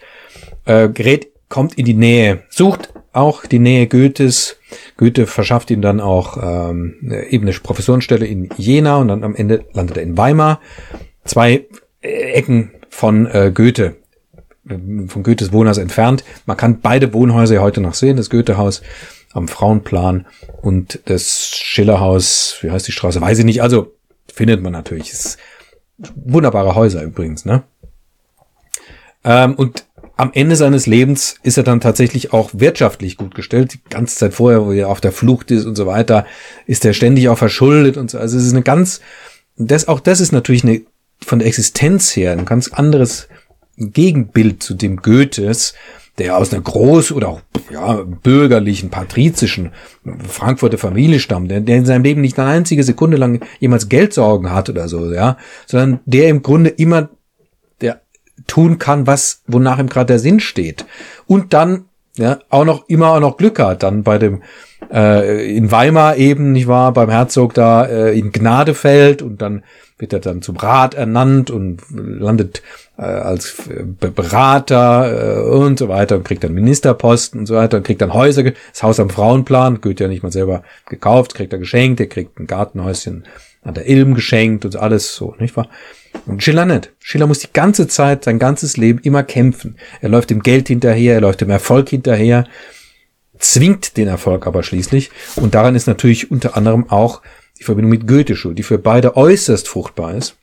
Äh, 0.66 0.90
gerät 0.90 1.28
kommt 1.48 1.74
in 1.74 1.86
die 1.86 1.94
Nähe, 1.94 2.42
sucht 2.50 2.92
auch 3.12 3.46
die 3.46 3.58
Nähe 3.58 3.86
Goethes. 3.86 4.56
Goethe 4.96 5.26
verschafft 5.26 5.70
ihm 5.70 5.80
dann 5.80 6.00
auch 6.00 6.36
ähm, 6.42 6.96
eben 7.30 7.46
eine 7.46 7.56
Professorenstelle 7.58 8.26
in 8.26 8.50
Jena 8.56 8.98
und 8.98 9.08
dann 9.08 9.24
am 9.24 9.34
Ende 9.34 9.64
landet 9.72 9.96
er 9.96 10.02
in 10.02 10.18
Weimar. 10.18 10.60
Zwei 11.24 11.64
Ecken 12.02 12.72
von 12.90 13.26
äh, 13.26 13.50
Goethe 13.52 13.96
von 14.66 15.22
Goethes 15.22 15.52
Wohnhaus 15.52 15.78
entfernt. 15.78 16.24
Man 16.46 16.56
kann 16.56 16.80
beide 16.80 17.12
Wohnhäuser 17.12 17.60
heute 17.60 17.80
noch 17.80 17.94
sehen, 17.94 18.16
das 18.16 18.30
Goethehaus 18.30 18.82
am 19.32 19.48
Frauenplan 19.48 20.26
und 20.62 21.00
das 21.04 21.48
Schillerhaus, 21.54 22.58
wie 22.62 22.70
heißt 22.70 22.88
die 22.88 22.92
Straße, 22.92 23.20
weiß 23.20 23.40
ich 23.40 23.44
nicht, 23.44 23.62
also 23.62 23.92
findet 24.32 24.62
man 24.62 24.72
natürlich. 24.72 25.12
ist 25.12 25.38
wunderbare 26.14 26.74
Häuser 26.74 27.02
übrigens, 27.02 27.44
ne? 27.44 27.62
Ähm, 29.24 29.54
und 29.54 29.86
am 30.16 30.30
Ende 30.32 30.54
seines 30.54 30.86
Lebens 30.86 31.36
ist 31.42 31.56
er 31.56 31.64
dann 31.64 31.80
tatsächlich 31.80 32.32
auch 32.32 32.50
wirtschaftlich 32.52 33.16
gut 33.16 33.34
gestellt. 33.34 33.74
Die 33.74 33.80
ganze 33.90 34.16
Zeit 34.16 34.34
vorher, 34.34 34.64
wo 34.64 34.72
er 34.72 34.88
auf 34.88 35.00
der 35.00 35.12
Flucht 35.12 35.50
ist 35.50 35.64
und 35.64 35.74
so 35.74 35.86
weiter, 35.86 36.24
ist 36.66 36.84
er 36.84 36.92
ständig 36.92 37.28
auch 37.28 37.38
verschuldet 37.38 37.96
und 37.96 38.10
so. 38.10 38.18
Also 38.18 38.38
es 38.38 38.44
ist 38.44 38.52
eine 38.52 38.62
ganz, 38.62 39.00
das, 39.56 39.88
auch 39.88 40.00
das 40.00 40.20
ist 40.20 40.32
natürlich 40.32 40.62
eine, 40.62 40.82
von 41.20 41.40
der 41.40 41.48
Existenz 41.48 42.14
her 42.14 42.32
ein 42.32 42.44
ganz 42.44 42.68
anderes 42.68 43.28
Gegenbild 43.76 44.62
zu 44.62 44.74
dem 44.74 44.98
Goethes, 44.98 45.74
der 46.18 46.36
aus 46.36 46.52
einer 46.52 46.62
groß- 46.62 47.12
oder 47.12 47.28
auch 47.28 47.40
ja, 47.70 48.02
bürgerlichen, 48.02 48.90
patrizischen 48.90 49.72
Frankfurter 50.28 50.78
Familie 50.78 51.18
stammt, 51.18 51.50
der, 51.50 51.60
der 51.60 51.76
in 51.76 51.86
seinem 51.86 52.04
Leben 52.04 52.20
nicht 52.20 52.38
eine 52.38 52.50
einzige 52.50 52.84
Sekunde 52.84 53.16
lang 53.16 53.44
jemals 53.58 53.88
Geldsorgen 53.88 54.52
hat 54.52 54.68
oder 54.68 54.88
so, 54.88 55.12
ja, 55.12 55.36
sondern 55.66 56.00
der 56.04 56.28
im 56.28 56.42
Grunde 56.42 56.70
immer 56.70 57.08
der 57.80 58.02
tun 58.46 58.78
kann, 58.78 59.06
was, 59.06 59.42
wonach 59.46 59.78
ihm 59.78 59.88
gerade 59.88 60.06
der 60.06 60.18
Sinn 60.18 60.40
steht. 60.40 60.86
Und 61.26 61.52
dann 61.52 61.86
ja, 62.16 62.38
auch 62.48 62.64
noch 62.64 62.88
immer 62.88 63.12
auch 63.12 63.20
noch 63.20 63.36
Glück 63.36 63.58
hat, 63.58 63.82
dann 63.82 64.02
bei 64.02 64.18
dem 64.18 64.42
äh, 64.92 65.56
in 65.56 65.70
Weimar 65.70 66.16
eben, 66.16 66.52
nicht 66.52 66.68
wahr, 66.68 66.92
beim 66.92 67.10
Herzog 67.10 67.54
da 67.54 67.84
äh, 67.84 68.18
in 68.18 68.32
Gnade 68.32 68.74
fällt 68.74 69.22
und 69.22 69.42
dann 69.42 69.64
wird 69.98 70.12
er 70.12 70.20
dann 70.20 70.42
zum 70.42 70.56
Rat 70.56 70.94
ernannt 70.94 71.50
und 71.50 71.80
landet 71.90 72.62
äh, 72.98 73.02
als 73.02 73.68
äh, 73.68 73.84
Berater 73.84 75.38
äh, 75.38 75.48
und 75.48 75.78
so 75.78 75.88
weiter 75.88 76.16
und 76.16 76.24
kriegt 76.24 76.44
dann 76.44 76.52
Ministerposten 76.52 77.40
und 77.40 77.46
so 77.46 77.54
weiter 77.54 77.76
und 77.78 77.84
kriegt 77.84 78.00
dann 78.00 78.12
Häuser, 78.12 78.42
das 78.42 78.82
Haus 78.82 78.98
am 78.98 79.10
Frauenplan, 79.10 79.80
Goethe 79.80 80.04
ja 80.04 80.08
nicht 80.08 80.22
mal 80.22 80.32
selber 80.32 80.62
gekauft, 80.86 81.34
kriegt 81.34 81.52
er 81.52 81.58
geschenkt, 81.58 82.00
er 82.00 82.06
kriegt 82.06 82.38
ein 82.38 82.46
Gartenhäuschen 82.46 83.24
an 83.64 83.74
der 83.74 83.88
Ilm 83.88 84.14
geschenkt 84.14 84.64
und 84.64 84.76
alles 84.76 85.14
so, 85.14 85.34
nicht 85.38 85.56
wahr? 85.56 85.68
Und 86.26 86.42
Schiller 86.42 86.64
nicht. 86.64 86.92
Schiller 87.00 87.26
muss 87.26 87.40
die 87.40 87.52
ganze 87.52 87.88
Zeit, 87.88 88.24
sein 88.24 88.38
ganzes 88.38 88.76
Leben 88.76 89.00
immer 89.00 89.22
kämpfen. 89.22 89.76
Er 90.00 90.08
läuft 90.08 90.30
dem 90.30 90.42
Geld 90.42 90.68
hinterher, 90.68 91.14
er 91.14 91.20
läuft 91.20 91.40
dem 91.40 91.50
Erfolg 91.50 91.88
hinterher, 91.88 92.46
zwingt 93.38 93.96
den 93.96 94.08
Erfolg 94.08 94.46
aber 94.46 94.62
schließlich. 94.62 95.10
Und 95.36 95.54
daran 95.54 95.74
ist 95.74 95.86
natürlich 95.86 96.30
unter 96.30 96.56
anderem 96.56 96.88
auch 96.88 97.22
die 97.58 97.64
Verbindung 97.64 97.90
mit 97.90 98.06
Goethe 98.06 98.36
schuld, 98.36 98.58
die 98.58 98.62
für 98.62 98.78
beide 98.78 99.16
äußerst 99.16 99.68
fruchtbar 99.68 100.14
ist. 100.14 100.36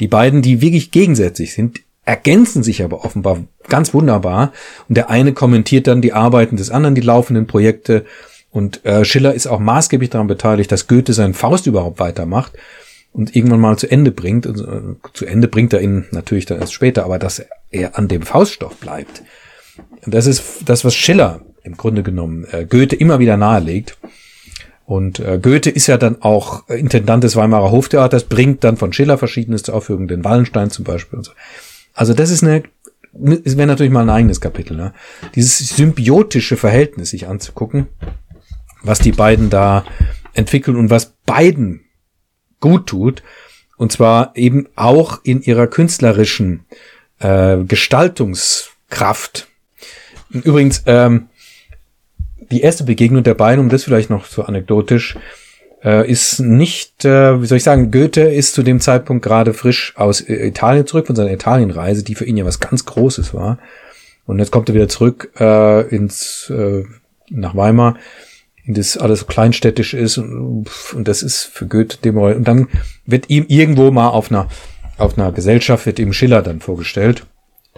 Die 0.00 0.08
beiden, 0.08 0.42
die 0.42 0.60
wirklich 0.60 0.90
gegensätzlich 0.90 1.54
sind, 1.54 1.80
ergänzen 2.04 2.62
sich 2.62 2.82
aber 2.82 3.04
offenbar 3.04 3.44
ganz 3.68 3.94
wunderbar. 3.94 4.52
Und 4.88 4.96
der 4.96 5.10
eine 5.10 5.32
kommentiert 5.32 5.86
dann 5.86 6.02
die 6.02 6.12
Arbeiten 6.12 6.56
des 6.56 6.70
anderen, 6.70 6.94
die 6.94 7.00
laufenden 7.00 7.46
Projekte. 7.46 8.04
Und 8.54 8.84
äh, 8.84 9.04
Schiller 9.04 9.34
ist 9.34 9.48
auch 9.48 9.58
maßgeblich 9.58 10.10
daran 10.10 10.28
beteiligt, 10.28 10.70
dass 10.70 10.86
Goethe 10.86 11.12
seinen 11.12 11.34
Faust 11.34 11.66
überhaupt 11.66 11.98
weitermacht 11.98 12.52
und 13.12 13.34
irgendwann 13.34 13.58
mal 13.58 13.76
zu 13.76 13.90
Ende 13.90 14.12
bringt. 14.12 14.46
Und, 14.46 14.60
äh, 14.60 15.10
zu 15.12 15.26
Ende 15.26 15.48
bringt 15.48 15.72
er 15.72 15.80
ihn 15.80 16.04
natürlich 16.12 16.46
dann 16.46 16.60
erst 16.60 16.72
später, 16.72 17.04
aber 17.04 17.18
dass 17.18 17.44
er 17.72 17.98
an 17.98 18.06
dem 18.06 18.22
Fauststoff 18.22 18.76
bleibt. 18.76 19.24
Das 20.06 20.26
ist 20.26 20.44
das, 20.66 20.84
was 20.84 20.94
Schiller 20.94 21.40
im 21.64 21.76
Grunde 21.76 22.04
genommen 22.04 22.46
äh, 22.52 22.64
Goethe 22.64 22.94
immer 22.94 23.18
wieder 23.18 23.36
nahelegt. 23.36 23.98
Und 24.86 25.18
äh, 25.18 25.40
Goethe 25.42 25.70
ist 25.70 25.88
ja 25.88 25.96
dann 25.96 26.22
auch 26.22 26.68
Intendant 26.68 27.24
des 27.24 27.34
Weimarer 27.34 27.72
Hoftheaters, 27.72 28.22
bringt 28.22 28.62
dann 28.62 28.76
von 28.76 28.92
Schiller 28.92 29.18
verschiedenes 29.18 29.64
zur 29.64 29.74
Aufführung, 29.74 30.06
den 30.06 30.22
Wallenstein 30.22 30.70
zum 30.70 30.84
Beispiel 30.84 31.18
und 31.18 31.24
so. 31.24 31.32
Also 31.92 32.14
das 32.14 32.30
ist 32.30 32.44
eine, 32.44 32.62
es 33.44 33.56
wäre 33.56 33.66
natürlich 33.66 33.92
mal 33.92 34.02
ein 34.02 34.10
eigenes 34.10 34.40
Kapitel, 34.40 34.76
ne? 34.76 34.92
Dieses 35.34 35.58
symbiotische 35.70 36.56
Verhältnis 36.56 37.10
sich 37.10 37.26
anzugucken, 37.26 37.88
was 38.84 39.00
die 39.00 39.12
beiden 39.12 39.50
da 39.50 39.84
entwickeln 40.34 40.76
und 40.76 40.90
was 40.90 41.14
beiden 41.26 41.80
gut 42.60 42.86
tut. 42.86 43.22
Und 43.76 43.90
zwar 43.90 44.32
eben 44.36 44.68
auch 44.76 45.20
in 45.24 45.42
ihrer 45.42 45.66
künstlerischen 45.66 46.64
äh, 47.18 47.58
Gestaltungskraft. 47.64 49.48
Übrigens, 50.30 50.84
ähm, 50.86 51.28
die 52.50 52.60
erste 52.60 52.84
Begegnung 52.84 53.24
der 53.24 53.34
beiden, 53.34 53.60
um 53.60 53.68
das 53.68 53.84
vielleicht 53.84 54.10
noch 54.10 54.26
so 54.26 54.42
anekdotisch, 54.42 55.16
äh, 55.82 56.08
ist 56.10 56.40
nicht, 56.40 57.04
äh, 57.04 57.40
wie 57.42 57.46
soll 57.46 57.58
ich 57.58 57.64
sagen, 57.64 57.90
Goethe 57.90 58.22
ist 58.22 58.54
zu 58.54 58.62
dem 58.62 58.80
Zeitpunkt 58.80 59.24
gerade 59.24 59.54
frisch 59.54 59.92
aus 59.96 60.20
äh, 60.20 60.46
Italien 60.46 60.86
zurück 60.86 61.06
von 61.06 61.16
seiner 61.16 61.32
Italienreise, 61.32 62.02
die 62.02 62.14
für 62.14 62.24
ihn 62.24 62.36
ja 62.36 62.44
was 62.44 62.60
ganz 62.60 62.84
Großes 62.84 63.34
war. 63.34 63.58
Und 64.26 64.38
jetzt 64.38 64.50
kommt 64.50 64.68
er 64.68 64.74
wieder 64.74 64.88
zurück 64.88 65.30
äh, 65.38 65.86
ins 65.88 66.50
äh, 66.50 66.84
nach 67.28 67.54
Weimar, 67.54 67.98
das 68.66 68.96
alles 68.96 69.20
so 69.20 69.26
kleinstädtisch 69.26 69.94
ist 69.94 70.18
und, 70.18 70.66
und 70.94 71.08
das 71.08 71.22
ist 71.22 71.44
für 71.44 71.66
Goethe 71.66 71.98
dem 71.98 72.16
und 72.16 72.44
dann 72.44 72.68
wird 73.04 73.28
ihm 73.28 73.44
irgendwo 73.48 73.90
mal 73.90 74.08
auf 74.08 74.30
einer 74.30 74.48
auf 74.96 75.18
einer 75.18 75.32
Gesellschaft 75.32 75.86
wird 75.86 75.98
ihm 75.98 76.12
Schiller 76.12 76.40
dann 76.40 76.60
vorgestellt, 76.60 77.26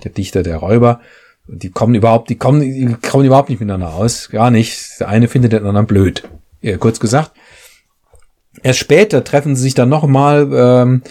der 0.04 0.10
Dichter 0.10 0.42
der 0.42 0.58
Räuber 0.58 1.00
die 1.48 1.70
kommen 1.70 1.94
überhaupt, 1.94 2.28
die 2.28 2.36
kommen, 2.36 2.60
die 2.60 2.96
kommen 3.08 3.24
überhaupt 3.24 3.48
nicht 3.48 3.60
miteinander 3.60 3.94
aus. 3.94 4.28
Gar 4.30 4.50
nicht. 4.50 5.00
Der 5.00 5.08
eine 5.08 5.28
findet 5.28 5.52
den 5.52 5.66
anderen 5.66 5.86
blöd. 5.86 6.24
Ja, 6.60 6.76
kurz 6.76 7.00
gesagt. 7.00 7.32
Erst 8.62 8.80
später 8.80 9.22
treffen 9.22 9.54
sie 9.54 9.62
sich 9.62 9.74
dann 9.74 9.88
nochmal, 9.88 10.48
ähm, 10.52 11.02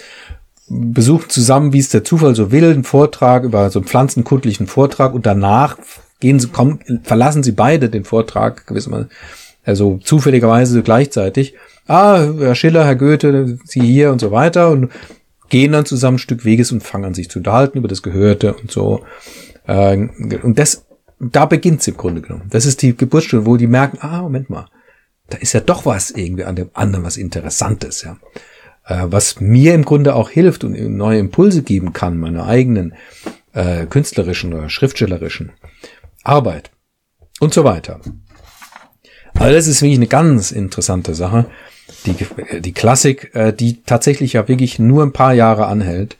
besuchen 0.67 1.29
zusammen, 1.29 1.73
wie 1.73 1.79
es 1.79 1.89
der 1.89 2.03
Zufall 2.03 2.35
so 2.35 2.51
will, 2.51 2.71
einen 2.71 2.83
Vortrag 2.83 3.43
über 3.43 3.69
so 3.69 3.79
einen 3.79 3.87
pflanzenkundlichen 3.87 4.67
Vortrag 4.67 5.13
und 5.13 5.25
danach 5.25 5.77
gehen 6.19 6.39
sie, 6.39 6.47
kommen, 6.47 6.79
verlassen 7.03 7.43
sie 7.43 7.51
beide 7.51 7.89
den 7.89 8.03
Vortrag 8.03 8.65
gewissermaßen, 8.65 9.11
also 9.65 9.97
zufälligerweise 9.97 10.83
gleichzeitig. 10.83 11.55
Ah, 11.87 12.27
Herr 12.39 12.55
Schiller, 12.55 12.85
Herr 12.85 12.95
Goethe, 12.95 13.57
Sie 13.63 13.81
hier 13.81 14.11
und 14.11 14.19
so 14.19 14.31
weiter 14.31 14.69
und 14.69 14.91
gehen 15.49 15.71
dann 15.71 15.85
zusammen 15.85 16.15
ein 16.15 16.19
Stück 16.19 16.45
Weges 16.45 16.71
und 16.71 16.83
fangen 16.83 17.05
an 17.05 17.13
sich 17.13 17.29
zu 17.29 17.39
unterhalten 17.39 17.77
über 17.77 17.87
das 17.87 18.01
Gehörte 18.01 18.53
und 18.53 18.71
so. 18.71 19.03
Äh, 19.67 19.97
und 20.41 20.57
das, 20.57 20.85
da 21.19 21.45
beginnt's 21.45 21.87
im 21.87 21.97
Grunde 21.97 22.21
genommen. 22.21 22.47
Das 22.49 22.65
ist 22.65 22.81
die 22.81 22.95
Geburtsstunde, 22.95 23.45
wo 23.45 23.57
die 23.57 23.67
merken, 23.67 23.99
ah, 24.01 24.21
Moment 24.21 24.49
mal, 24.49 24.67
da 25.29 25.37
ist 25.37 25.53
ja 25.53 25.59
doch 25.59 25.85
was 25.85 26.11
irgendwie 26.11 26.45
an 26.45 26.55
dem 26.55 26.69
anderen, 26.73 27.05
was 27.05 27.17
Interessantes, 27.17 28.03
ja. 28.03 28.17
Äh, 28.85 29.07
was 29.07 29.39
mir 29.39 29.73
im 29.73 29.85
Grunde 29.85 30.15
auch 30.15 30.29
hilft 30.29 30.63
und 30.63 30.79
neue 30.95 31.19
Impulse 31.19 31.63
geben 31.63 31.93
kann, 31.93 32.17
meiner 32.17 32.45
eigenen 32.45 32.93
äh, 33.53 33.85
künstlerischen 33.87 34.53
oder 34.53 34.69
schriftstellerischen 34.69 35.51
Arbeit 36.23 36.71
und 37.39 37.53
so 37.53 37.63
weiter. 37.63 37.99
Also 39.39 39.53
das 39.53 39.67
ist 39.67 39.81
wirklich 39.81 39.99
eine 39.99 40.07
ganz 40.07 40.51
interessante 40.51 41.13
Sache. 41.13 41.45
Die, 42.05 42.15
die 42.61 42.73
Klassik, 42.73 43.31
äh, 43.35 43.53
die 43.53 43.83
tatsächlich 43.83 44.33
ja 44.33 44.47
wirklich 44.47 44.79
nur 44.79 45.03
ein 45.03 45.13
paar 45.13 45.33
Jahre 45.33 45.67
anhält 45.67 46.17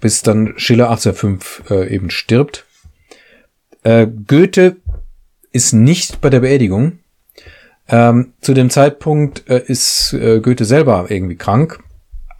bis 0.00 0.22
dann 0.22 0.54
Schiller 0.56 0.90
1805 0.90 1.64
äh, 1.70 1.94
eben 1.94 2.10
stirbt. 2.10 2.64
Äh, 3.82 4.06
Goethe 4.06 4.76
ist 5.52 5.72
nicht 5.72 6.20
bei 6.20 6.30
der 6.30 6.40
Beerdigung. 6.40 6.98
Ähm, 7.88 8.32
zu 8.40 8.52
dem 8.52 8.68
Zeitpunkt 8.68 9.48
äh, 9.48 9.62
ist 9.66 10.12
äh, 10.12 10.40
Goethe 10.40 10.64
selber 10.64 11.06
irgendwie 11.08 11.36
krank. 11.36 11.80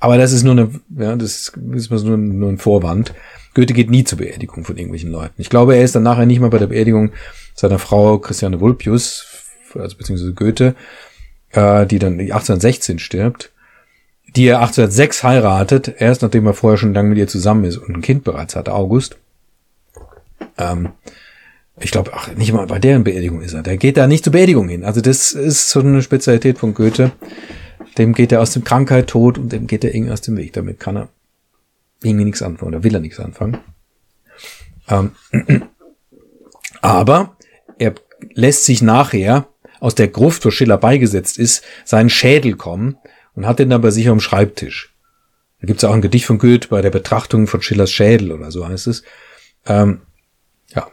Aber 0.01 0.19
das 0.19 0.33
ist 0.33 0.43
nur 0.43 0.53
eine, 0.53 0.71
ja, 0.97 1.17
das 1.17 1.53
ist 1.75 1.91
nur, 1.91 2.17
nur 2.17 2.51
ein 2.51 2.59
Vorwand. 2.59 3.15
Goethe 3.55 3.73
geht 3.73 3.91
nie 3.91 4.05
zur 4.05 4.19
Beerdigung 4.19 4.65
von 4.65 4.77
irgendwelchen 4.77 5.11
Leuten. 5.11 5.41
Ich 5.41 5.49
glaube, 5.49 5.77
er 5.77 5.83
ist 5.83 5.95
dann 5.95 6.03
nachher 6.03 6.27
nicht 6.27 6.41
mal 6.41 6.51
bei 6.51 6.59
der 6.59 6.67
Beerdigung 6.67 7.13
seiner 7.55 7.79
Frau 7.79 8.19
Christiane 8.19 8.61
Vulpius, 8.61 9.36
also 9.81 9.97
beziehungsweise 9.97 10.35
Goethe, 10.35 10.75
äh, 11.53 11.87
die 11.87 11.99
dann 11.99 12.19
1816 12.21 12.99
stirbt 12.99 13.53
die 14.37 14.47
er 14.47 14.61
1806 14.61 15.25
heiratet, 15.25 15.95
erst 15.99 16.23
nachdem 16.23 16.47
er 16.47 16.55
vorher 16.55 16.77
schon 16.77 16.93
lange 16.93 17.09
mit 17.09 17.19
ihr 17.19 17.27
zusammen 17.27 17.65
ist 17.65 17.79
und 17.79 17.97
ein 17.97 18.03
Kind 18.03 18.23
bereits 18.23 18.55
hatte, 18.55 18.75
August. 18.75 19.17
Ähm, 20.59 20.91
ich 21.81 21.91
glaube, 21.91 22.13
ach, 22.15 22.35
nicht 22.35 22.53
mal 22.53 22.67
bei 22.67 22.79
deren 22.79 23.05
Beerdigung 23.05 23.41
ist 23.41 23.55
er. 23.55 23.63
Der 23.63 23.77
geht 23.77 23.97
da 23.97 24.07
nicht 24.07 24.25
zur 24.25 24.33
Beerdigung 24.33 24.69
hin. 24.69 24.85
Also 24.85 25.01
das 25.01 25.33
ist 25.33 25.71
so 25.71 25.81
eine 25.81 26.03
Spezialität 26.03 26.59
von 26.59 26.75
Goethe. 26.75 27.13
Dem 27.99 28.13
geht 28.13 28.33
er 28.33 28.43
aus 28.43 28.53
dem 28.53 28.65
Krankheit 28.65 29.09
tot 29.09 29.39
und 29.39 29.53
dem 29.53 29.67
geht 29.67 29.85
er 29.85 29.95
irgendwie 29.95 30.13
aus 30.13 30.21
dem 30.21 30.37
Weg. 30.37 30.53
Damit 30.53 30.81
kann 30.81 30.97
er 30.97 31.09
irgendwie 32.03 32.25
nichts 32.25 32.43
anfangen 32.43 32.75
oder 32.75 32.85
will 32.85 32.95
er 32.95 33.01
nichts 33.01 33.21
anfangen. 33.21 33.59
Ähm, 34.89 35.13
aber 36.83 37.37
er 37.79 37.95
lässt 38.35 38.65
sich 38.65 38.83
nachher 38.83 39.47
aus 39.81 39.95
der 39.95 40.09
Gruft, 40.09 40.45
wo 40.45 40.51
Schiller 40.51 40.79
beigesetzt 40.79 41.39
ist, 41.39 41.65
seinen 41.85 42.11
Schädel 42.11 42.57
kommen 42.57 42.97
und 43.35 43.47
hat 43.47 43.59
den 43.59 43.71
dann 43.71 43.81
bei 43.81 43.91
sich 43.91 44.09
am 44.09 44.21
Schreibtisch. 44.21 44.95
Da 45.61 45.67
gibt's 45.67 45.85
auch 45.85 45.95
ein 45.95 46.03
Gedicht 46.03 46.27
von 46.27 46.39
Goethe 46.39 46.69
bei 46.69 46.83
der 46.83 46.91
Betrachtung 46.91 47.47
von 47.47 47.63
Schillers 47.63 47.91
Schädel 47.91 48.33
oder 48.33 48.51
so 48.51 48.67
heißt 48.69 48.87
es. 48.87 49.03
Ähm, 49.67 50.03
ja. 50.75 50.87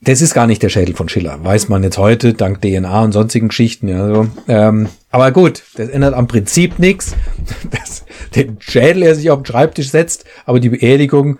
Das 0.00 0.20
ist 0.20 0.34
gar 0.34 0.46
nicht 0.46 0.62
der 0.62 0.68
Schädel 0.68 0.94
von 0.94 1.08
Schiller, 1.08 1.42
weiß 1.42 1.68
man 1.68 1.82
jetzt 1.82 1.98
heute, 1.98 2.34
dank 2.34 2.60
DNA 2.60 3.02
und 3.02 3.12
sonstigen 3.12 3.48
Geschichten. 3.48 3.88
Ja, 3.88 4.06
so. 4.06 4.28
ähm, 4.46 4.88
aber 5.10 5.32
gut, 5.32 5.62
das 5.76 5.88
ändert 5.88 6.14
am 6.14 6.28
Prinzip 6.28 6.78
nichts. 6.78 7.16
dass 7.70 8.04
Den 8.34 8.58
Schädel 8.60 9.02
er 9.02 9.14
sich 9.14 9.30
auf 9.30 9.40
den 9.40 9.46
Schreibtisch 9.46 9.90
setzt, 9.90 10.24
aber 10.44 10.60
die 10.60 10.68
Beerdigung 10.68 11.38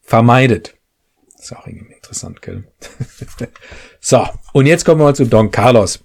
vermeidet. 0.00 0.74
Das 1.36 1.44
ist 1.44 1.56
auch 1.56 1.66
irgendwie 1.66 1.97
interessant, 2.08 2.42
gell? 2.42 2.64
so, 4.00 4.26
und 4.52 4.66
jetzt 4.66 4.84
kommen 4.84 5.00
wir 5.00 5.04
mal 5.04 5.14
zu 5.14 5.26
Don 5.26 5.50
Carlos. 5.50 6.00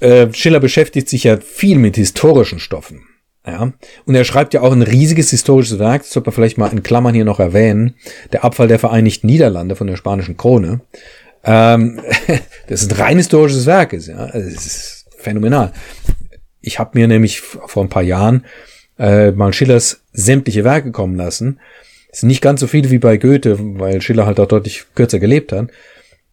Äh, 0.00 0.32
Schiller 0.32 0.60
beschäftigt 0.60 1.08
sich 1.08 1.24
ja 1.24 1.38
viel 1.38 1.78
mit 1.78 1.96
historischen 1.96 2.60
Stoffen. 2.60 3.02
Ja, 3.44 3.72
und 4.04 4.14
er 4.14 4.22
schreibt 4.22 4.54
ja 4.54 4.60
auch 4.60 4.70
ein 4.70 4.82
riesiges 4.82 5.30
historisches 5.30 5.80
Werk, 5.80 6.02
das 6.02 6.12
sollte 6.12 6.28
man 6.28 6.34
vielleicht 6.34 6.58
mal 6.58 6.70
in 6.70 6.84
Klammern 6.84 7.12
hier 7.12 7.24
noch 7.24 7.40
erwähnen, 7.40 7.96
der 8.32 8.44
Abfall 8.44 8.68
der 8.68 8.78
Vereinigten 8.78 9.26
Niederlande 9.26 9.74
von 9.74 9.88
der 9.88 9.96
spanischen 9.96 10.36
Krone. 10.36 10.80
Ähm, 11.42 12.00
das 12.68 12.82
ist 12.82 12.92
ein 12.92 13.00
rein 13.00 13.16
historisches 13.16 13.66
Werk, 13.66 13.94
ist, 13.94 14.06
ja, 14.06 14.26
es 14.28 14.66
ist 14.66 15.06
phänomenal. 15.18 15.72
Ich 16.60 16.78
habe 16.78 16.96
mir 16.96 17.08
nämlich 17.08 17.40
vor 17.40 17.82
ein 17.82 17.88
paar 17.88 18.04
Jahren 18.04 18.44
äh, 18.96 19.32
mal 19.32 19.52
Schillers 19.52 20.02
sämtliche 20.12 20.62
Werke 20.62 20.92
kommen 20.92 21.16
lassen. 21.16 21.58
Sind 22.12 22.28
nicht 22.28 22.42
ganz 22.42 22.60
so 22.60 22.66
viele 22.66 22.90
wie 22.90 22.98
bei 22.98 23.16
Goethe, 23.16 23.56
weil 23.80 24.02
Schiller 24.02 24.26
halt 24.26 24.38
auch 24.38 24.46
deutlich 24.46 24.84
kürzer 24.94 25.18
gelebt 25.18 25.50
hat. 25.52 25.68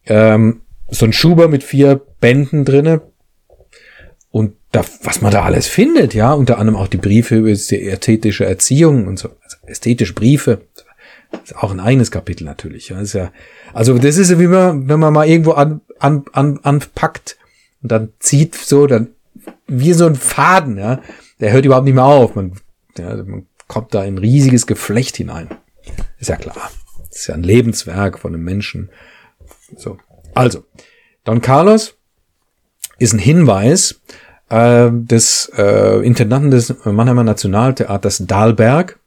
Ähm, 0.06 0.60
so 0.90 1.06
ein 1.06 1.12
Schuber 1.12 1.48
mit 1.48 1.64
vier 1.64 2.00
Bänden 2.20 2.64
drinne. 2.64 3.00
Und 4.30 4.52
da, 4.72 4.84
was 5.02 5.22
man 5.22 5.32
da 5.32 5.42
alles 5.42 5.66
findet, 5.66 6.14
ja, 6.14 6.32
unter 6.32 6.58
anderem 6.58 6.78
auch 6.78 6.86
die 6.86 6.98
Briefe 6.98 7.36
über 7.36 7.52
die 7.52 7.88
ästhetische 7.88 8.44
Erziehung 8.44 9.08
und 9.08 9.18
so, 9.18 9.30
also 9.42 9.56
ästhetische 9.66 10.14
Briefe. 10.14 10.60
Ist 11.42 11.56
auch 11.56 11.70
ein 11.70 11.80
eigenes 11.80 12.10
Kapitel 12.10 12.44
natürlich. 12.44 12.90
Ja. 12.90 13.00
Ist 13.00 13.14
ja, 13.14 13.32
also 13.72 13.96
das 13.98 14.18
ist 14.18 14.30
ja 14.30 14.38
wie 14.38 14.48
man, 14.48 14.88
wenn 14.88 15.00
man 15.00 15.12
mal 15.12 15.26
irgendwo 15.26 15.52
an, 15.52 15.80
an, 15.98 16.24
an, 16.32 16.60
anpackt 16.62 17.38
und 17.82 17.90
dann 17.90 18.10
zieht 18.18 18.54
so, 18.54 18.86
dann 18.86 19.08
wie 19.66 19.92
so 19.92 20.06
ein 20.06 20.16
Faden, 20.16 20.76
ja. 20.76 21.00
Der 21.40 21.52
hört 21.52 21.64
überhaupt 21.64 21.86
nicht 21.86 21.94
mehr 21.94 22.04
auf. 22.04 22.34
Man, 22.34 22.52
ja, 22.98 23.16
man 23.16 23.46
kommt 23.66 23.94
da 23.94 24.04
in 24.04 24.16
ein 24.16 24.18
riesiges 24.18 24.66
Geflecht 24.66 25.16
hinein. 25.16 25.48
Ist 26.20 26.28
ja 26.28 26.36
klar. 26.36 26.70
Ist 27.10 27.26
ja 27.26 27.34
ein 27.34 27.42
Lebenswerk 27.42 28.18
von 28.18 28.34
einem 28.34 28.44
Menschen. 28.44 28.90
So. 29.76 29.98
Also, 30.34 30.64
Don 31.24 31.40
Carlos 31.40 31.96
ist 32.98 33.14
ein 33.14 33.18
Hinweis 33.18 34.00
äh, 34.48 34.90
des 34.92 35.50
äh, 35.56 36.04
Intendanten 36.06 36.50
des 36.50 36.74
Mannheimer 36.84 37.24
Nationaltheaters 37.24 38.24
Dahlberg 38.26 39.00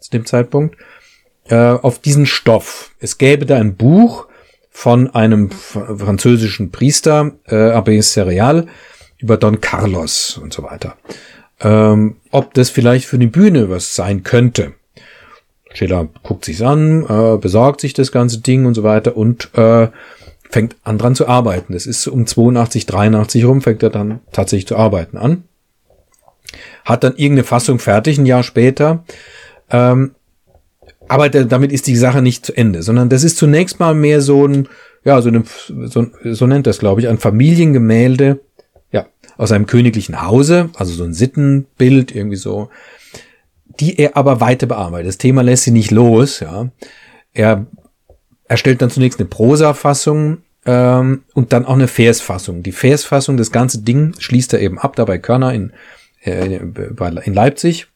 zu 0.00 0.10
dem 0.10 0.26
Zeitpunkt 0.26 0.76
äh, 1.48 1.56
auf 1.56 2.00
diesen 2.00 2.26
Stoff. 2.26 2.92
Es 2.98 3.18
gäbe 3.18 3.46
da 3.46 3.56
ein 3.56 3.76
Buch 3.76 4.26
von 4.70 5.14
einem 5.14 5.50
französischen 5.50 6.70
Priester, 6.70 7.32
äh, 7.46 7.54
Abbé 7.54 8.02
Serial, 8.02 8.66
über 9.18 9.38
Don 9.38 9.60
Carlos 9.60 10.36
und 10.36 10.52
so 10.52 10.62
weiter. 10.64 10.96
Ähm, 11.60 12.16
ob 12.30 12.52
das 12.52 12.68
vielleicht 12.68 13.06
für 13.06 13.18
die 13.18 13.26
Bühne 13.26 13.70
was 13.70 13.94
sein 13.94 14.22
könnte. 14.22 14.74
Schiller 15.76 16.08
guckt 16.22 16.46
sich's 16.46 16.62
an, 16.62 17.04
äh, 17.06 17.36
besorgt 17.36 17.82
sich 17.82 17.92
das 17.92 18.10
ganze 18.10 18.40
Ding 18.40 18.64
und 18.64 18.74
so 18.74 18.82
weiter 18.82 19.16
und 19.16 19.50
äh, 19.54 19.88
fängt 20.48 20.76
an 20.84 20.96
dran 20.96 21.14
zu 21.14 21.28
arbeiten. 21.28 21.74
Das 21.74 21.84
ist 21.84 22.06
um 22.06 22.26
82, 22.26 22.86
83 22.86 23.44
rum, 23.44 23.60
fängt 23.60 23.82
er 23.82 23.90
dann 23.90 24.20
tatsächlich 24.32 24.66
zu 24.66 24.76
arbeiten 24.76 25.18
an. 25.18 25.44
Hat 26.84 27.04
dann 27.04 27.16
irgendeine 27.16 27.44
Fassung 27.44 27.78
fertig, 27.78 28.16
ein 28.16 28.24
Jahr 28.24 28.42
später. 28.42 29.04
Ähm, 29.70 30.12
aber 31.08 31.28
damit 31.28 31.72
ist 31.72 31.86
die 31.86 31.96
Sache 31.96 32.22
nicht 32.22 32.46
zu 32.46 32.56
Ende, 32.56 32.82
sondern 32.82 33.10
das 33.10 33.22
ist 33.22 33.36
zunächst 33.36 33.78
mal 33.78 33.94
mehr 33.94 34.22
so 34.22 34.46
ein, 34.46 34.68
ja, 35.04 35.20
so, 35.20 35.28
eine, 35.28 35.44
so, 35.84 36.06
so 36.24 36.46
nennt 36.46 36.66
das, 36.66 36.78
glaube 36.78 37.02
ich, 37.02 37.08
ein 37.08 37.18
Familiengemälde, 37.18 38.40
ja, 38.92 39.06
aus 39.36 39.52
einem 39.52 39.66
königlichen 39.66 40.22
Hause, 40.22 40.70
also 40.74 40.94
so 40.94 41.04
ein 41.04 41.12
Sittenbild, 41.12 42.14
irgendwie 42.14 42.36
so, 42.36 42.70
die 43.80 43.98
er 43.98 44.16
aber 44.16 44.40
weiter 44.40 44.66
bearbeitet. 44.66 45.08
Das 45.08 45.18
Thema 45.18 45.42
lässt 45.42 45.64
sie 45.64 45.70
nicht 45.70 45.90
los, 45.90 46.40
ja. 46.40 46.70
Er 47.32 47.66
erstellt 48.48 48.80
dann 48.82 48.90
zunächst 48.90 49.20
eine 49.20 49.28
Prosa-Fassung 49.28 50.38
ähm, 50.64 51.24
und 51.34 51.52
dann 51.52 51.64
auch 51.64 51.74
eine 51.74 51.88
Versfassung. 51.88 52.62
Die 52.62 52.72
Versfassung, 52.72 53.36
das 53.36 53.52
ganze 53.52 53.82
Ding 53.82 54.14
schließt 54.18 54.52
er 54.52 54.60
eben 54.60 54.78
ab, 54.78 54.96
dabei 54.96 55.18
Körner 55.18 55.52
in, 55.52 55.72
äh, 56.24 56.56
in 56.56 57.34
Leipzig 57.34 57.88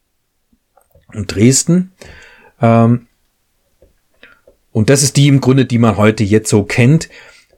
und 1.14 1.34
Dresden. 1.34 1.92
Ähm, 2.60 3.06
und 4.72 4.90
das 4.90 5.02
ist 5.02 5.16
die 5.16 5.28
im 5.28 5.40
Grunde, 5.40 5.64
die 5.64 5.78
man 5.78 5.96
heute 5.96 6.22
jetzt 6.22 6.50
so 6.50 6.62
kennt, 6.62 7.08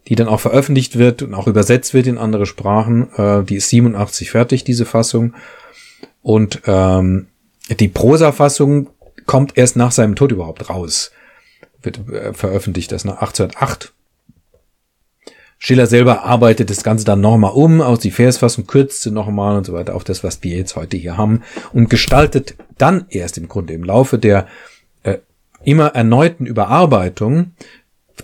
die 0.08 0.14
dann 0.14 0.28
auch 0.28 0.40
veröffentlicht 0.40 0.98
wird 0.98 1.22
und 1.22 1.34
auch 1.34 1.46
übersetzt 1.46 1.94
wird 1.94 2.06
in 2.06 2.18
andere 2.18 2.46
Sprachen. 2.46 3.12
Äh, 3.16 3.44
die 3.44 3.56
ist 3.56 3.68
87 3.68 4.30
fertig, 4.30 4.64
diese 4.64 4.86
Fassung. 4.86 5.34
Und 6.22 6.62
ähm, 6.66 7.28
die 7.68 7.88
Prosa-Fassung 7.88 8.90
kommt 9.26 9.56
erst 9.56 9.76
nach 9.76 9.92
seinem 9.92 10.16
Tod 10.16 10.32
überhaupt 10.32 10.68
raus. 10.68 11.12
Wird 11.82 12.08
äh, 12.08 12.32
veröffentlicht 12.32 12.92
das 12.92 13.04
nach 13.04 13.20
1808. 13.20 13.92
Schiller 15.58 15.86
selber 15.86 16.24
arbeitet 16.24 16.70
das 16.70 16.82
Ganze 16.82 17.04
dann 17.04 17.20
nochmal 17.20 17.52
um, 17.52 17.80
aus 17.80 18.00
die 18.00 18.10
Versfassung 18.10 18.66
kürzt 18.66 19.02
sie 19.02 19.12
nochmal 19.12 19.56
und 19.56 19.64
so 19.64 19.72
weiter 19.72 19.94
auf 19.94 20.02
das, 20.02 20.24
was 20.24 20.42
wir 20.42 20.56
jetzt 20.56 20.74
heute 20.74 20.96
hier 20.96 21.16
haben 21.16 21.42
und 21.72 21.88
gestaltet 21.88 22.56
dann 22.78 23.06
erst 23.10 23.38
im 23.38 23.46
Grunde 23.46 23.72
im 23.72 23.84
Laufe 23.84 24.18
der 24.18 24.48
immer 25.64 25.88
erneuten 25.88 26.46
Überarbeitung 26.46 27.52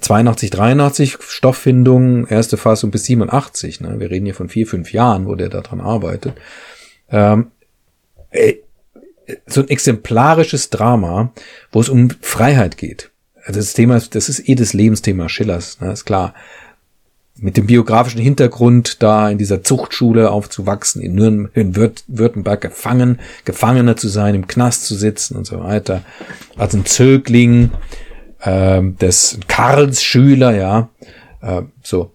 82, 0.01 0.51
83 0.51 1.19
Stofffindung, 1.21 2.27
erste 2.27 2.57
Fassung 2.57 2.91
bis 2.91 3.05
87. 3.05 3.81
Ne? 3.81 3.99
Wir 3.99 4.11
reden 4.11 4.27
hier 4.27 4.35
von 4.35 4.49
vier, 4.49 4.67
fünf 4.67 4.93
Jahren, 4.93 5.27
wo 5.27 5.35
der 5.35 5.49
daran 5.49 5.81
arbeitet. 5.81 6.35
Ähm, 7.11 7.51
äh, 8.31 8.55
so 9.47 9.61
ein 9.61 9.69
exemplarisches 9.69 10.71
Drama, 10.71 11.33
wo 11.73 11.81
es 11.81 11.89
um 11.89 12.11
Freiheit 12.21 12.77
geht. 12.77 13.11
Also 13.45 13.61
das 13.61 13.73
Thema, 13.73 14.01
das 14.01 14.29
ist 14.29 14.49
eh 14.49 14.55
das 14.55 14.73
Lebensthema 14.73 15.29
Schillers, 15.29 15.81
ne? 15.81 15.93
ist 15.93 16.05
klar 16.05 16.35
mit 17.41 17.57
dem 17.57 17.67
biografischen 17.67 18.21
Hintergrund 18.21 19.03
da 19.03 19.31
in 19.31 19.39
dieser 19.39 19.63
Zuchtschule 19.63 20.31
aufzuwachsen, 20.31 21.01
in, 21.01 21.15
Nürn 21.15 21.49
in 21.55 21.77
Württemberg 21.77 22.61
gefangen, 22.61 23.21
Gefangener 23.45 23.97
zu 23.97 24.09
sein, 24.09 24.35
im 24.35 24.47
Knast 24.47 24.87
zu 24.87 24.95
sitzen 24.95 25.37
und 25.37 25.47
so 25.47 25.63
weiter. 25.63 26.03
Als 26.57 26.75
ein 26.75 26.85
Zögling, 26.85 27.71
äh, 28.41 28.83
des 28.83 29.39
Karls 29.47 30.03
Schüler, 30.03 30.55
ja, 30.55 30.89
äh, 31.41 31.63
so 31.83 32.13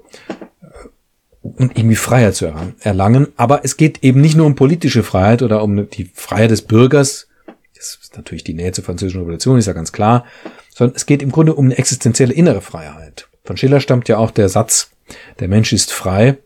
und 1.43 1.77
irgendwie 1.77 1.95
Freiheit 1.95 2.35
zu 2.35 2.51
erlangen. 2.79 3.27
Aber 3.35 3.63
es 3.63 3.77
geht 3.77 4.03
eben 4.03 4.21
nicht 4.21 4.35
nur 4.35 4.45
um 4.45 4.55
politische 4.55 5.03
Freiheit 5.03 5.41
oder 5.41 5.61
um 5.61 5.89
die 5.89 6.09
Freiheit 6.13 6.51
des 6.51 6.61
Bürgers. 6.61 7.27
Das 7.75 7.99
ist 8.01 8.15
natürlich 8.15 8.45
die 8.45 8.53
Nähe 8.53 8.71
zur 8.71 8.85
französischen 8.85 9.21
Revolution, 9.21 9.59
ist 9.59 9.67
ja 9.67 9.73
ganz 9.73 9.91
klar. 9.91 10.25
Sondern 10.73 10.95
es 10.95 11.05
geht 11.05 11.21
im 11.21 11.31
Grunde 11.31 11.53
um 11.53 11.65
eine 11.65 11.77
existenzielle 11.77 12.33
innere 12.33 12.61
Freiheit. 12.61 13.27
Von 13.43 13.57
Schiller 13.57 13.81
stammt 13.81 14.07
ja 14.07 14.17
auch 14.17 14.31
der 14.31 14.47
Satz, 14.47 14.91
der 15.39 15.49
Mensch 15.49 15.73
ist 15.73 15.91
frei, 15.91 16.37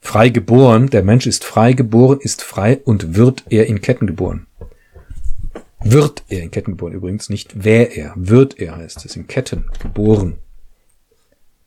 frei 0.00 0.30
geboren, 0.30 0.90
der 0.90 1.04
Mensch 1.04 1.26
ist 1.26 1.44
frei 1.44 1.72
geboren, 1.72 2.18
ist 2.20 2.42
frei 2.42 2.80
und 2.84 3.14
wird 3.14 3.44
er 3.50 3.66
in 3.66 3.80
Ketten 3.80 4.08
geboren. 4.08 4.46
Wird 5.84 6.24
er 6.28 6.42
in 6.42 6.50
Ketten 6.50 6.72
geboren 6.72 6.92
übrigens, 6.92 7.30
nicht 7.30 7.52
wer 7.54 7.96
er, 7.96 8.14
wird 8.16 8.58
er 8.58 8.76
heißt 8.76 9.04
es, 9.04 9.14
in 9.14 9.28
Ketten 9.28 9.66
geboren. 9.80 10.38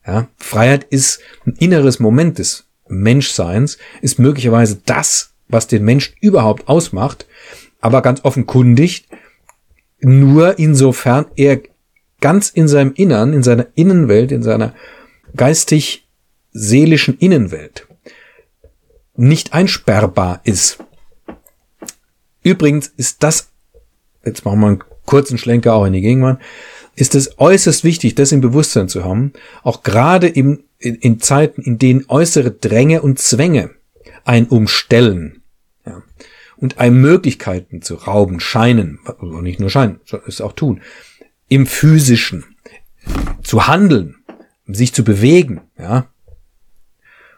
Ja, 0.08 0.26
Freiheit 0.38 0.84
ist 0.84 1.20
ein 1.44 1.54
inneres 1.58 2.00
Moment 2.00 2.38
des 2.38 2.64
Menschseins, 2.88 3.76
ist 4.00 4.18
möglicherweise 4.18 4.80
das, 4.86 5.34
was 5.48 5.66
den 5.66 5.84
Mensch 5.84 6.14
überhaupt 6.22 6.66
ausmacht, 6.66 7.26
aber 7.82 8.00
ganz 8.00 8.24
offenkundig 8.24 9.06
nur 10.00 10.58
insofern 10.58 11.26
er 11.36 11.60
ganz 12.22 12.48
in 12.48 12.68
seinem 12.68 12.94
Innern, 12.94 13.34
in 13.34 13.42
seiner 13.42 13.66
Innenwelt, 13.74 14.32
in 14.32 14.42
seiner 14.42 14.74
geistig 15.36 16.08
seelischen 16.52 17.18
Innenwelt 17.18 17.86
nicht 19.14 19.52
einsperrbar 19.52 20.40
ist. 20.44 20.78
Übrigens 22.42 22.86
ist 22.96 23.22
das, 23.22 23.50
jetzt 24.24 24.46
machen 24.46 24.60
wir 24.60 24.66
einen 24.68 24.84
kurzen 25.04 25.36
Schlenker 25.36 25.74
auch 25.74 25.84
in 25.84 25.92
die 25.92 26.00
Gegenwart, 26.00 26.40
ist 26.98 27.14
es 27.14 27.38
äußerst 27.38 27.84
wichtig, 27.84 28.14
das 28.16 28.32
im 28.32 28.40
Bewusstsein 28.40 28.88
zu 28.88 29.04
haben, 29.04 29.32
auch 29.62 29.82
gerade 29.82 30.26
in, 30.26 30.64
in, 30.78 30.96
in 30.96 31.20
Zeiten, 31.20 31.62
in 31.62 31.78
denen 31.78 32.04
äußere 32.08 32.50
Dränge 32.50 33.02
und 33.02 33.18
Zwänge 33.18 33.70
ein 34.24 34.46
umstellen 34.46 35.42
ja, 35.86 36.02
und 36.56 36.78
einem 36.78 37.00
Möglichkeiten 37.00 37.82
zu 37.82 37.94
rauben 37.94 38.40
scheinen, 38.40 38.98
oder 39.20 39.42
nicht 39.42 39.60
nur 39.60 39.70
scheinen, 39.70 40.00
es 40.26 40.40
auch 40.40 40.52
tun, 40.52 40.80
im 41.48 41.66
physischen, 41.66 42.44
zu 43.42 43.68
handeln, 43.68 44.16
sich 44.66 44.92
zu 44.92 45.04
bewegen, 45.04 45.60
ja, 45.78 46.08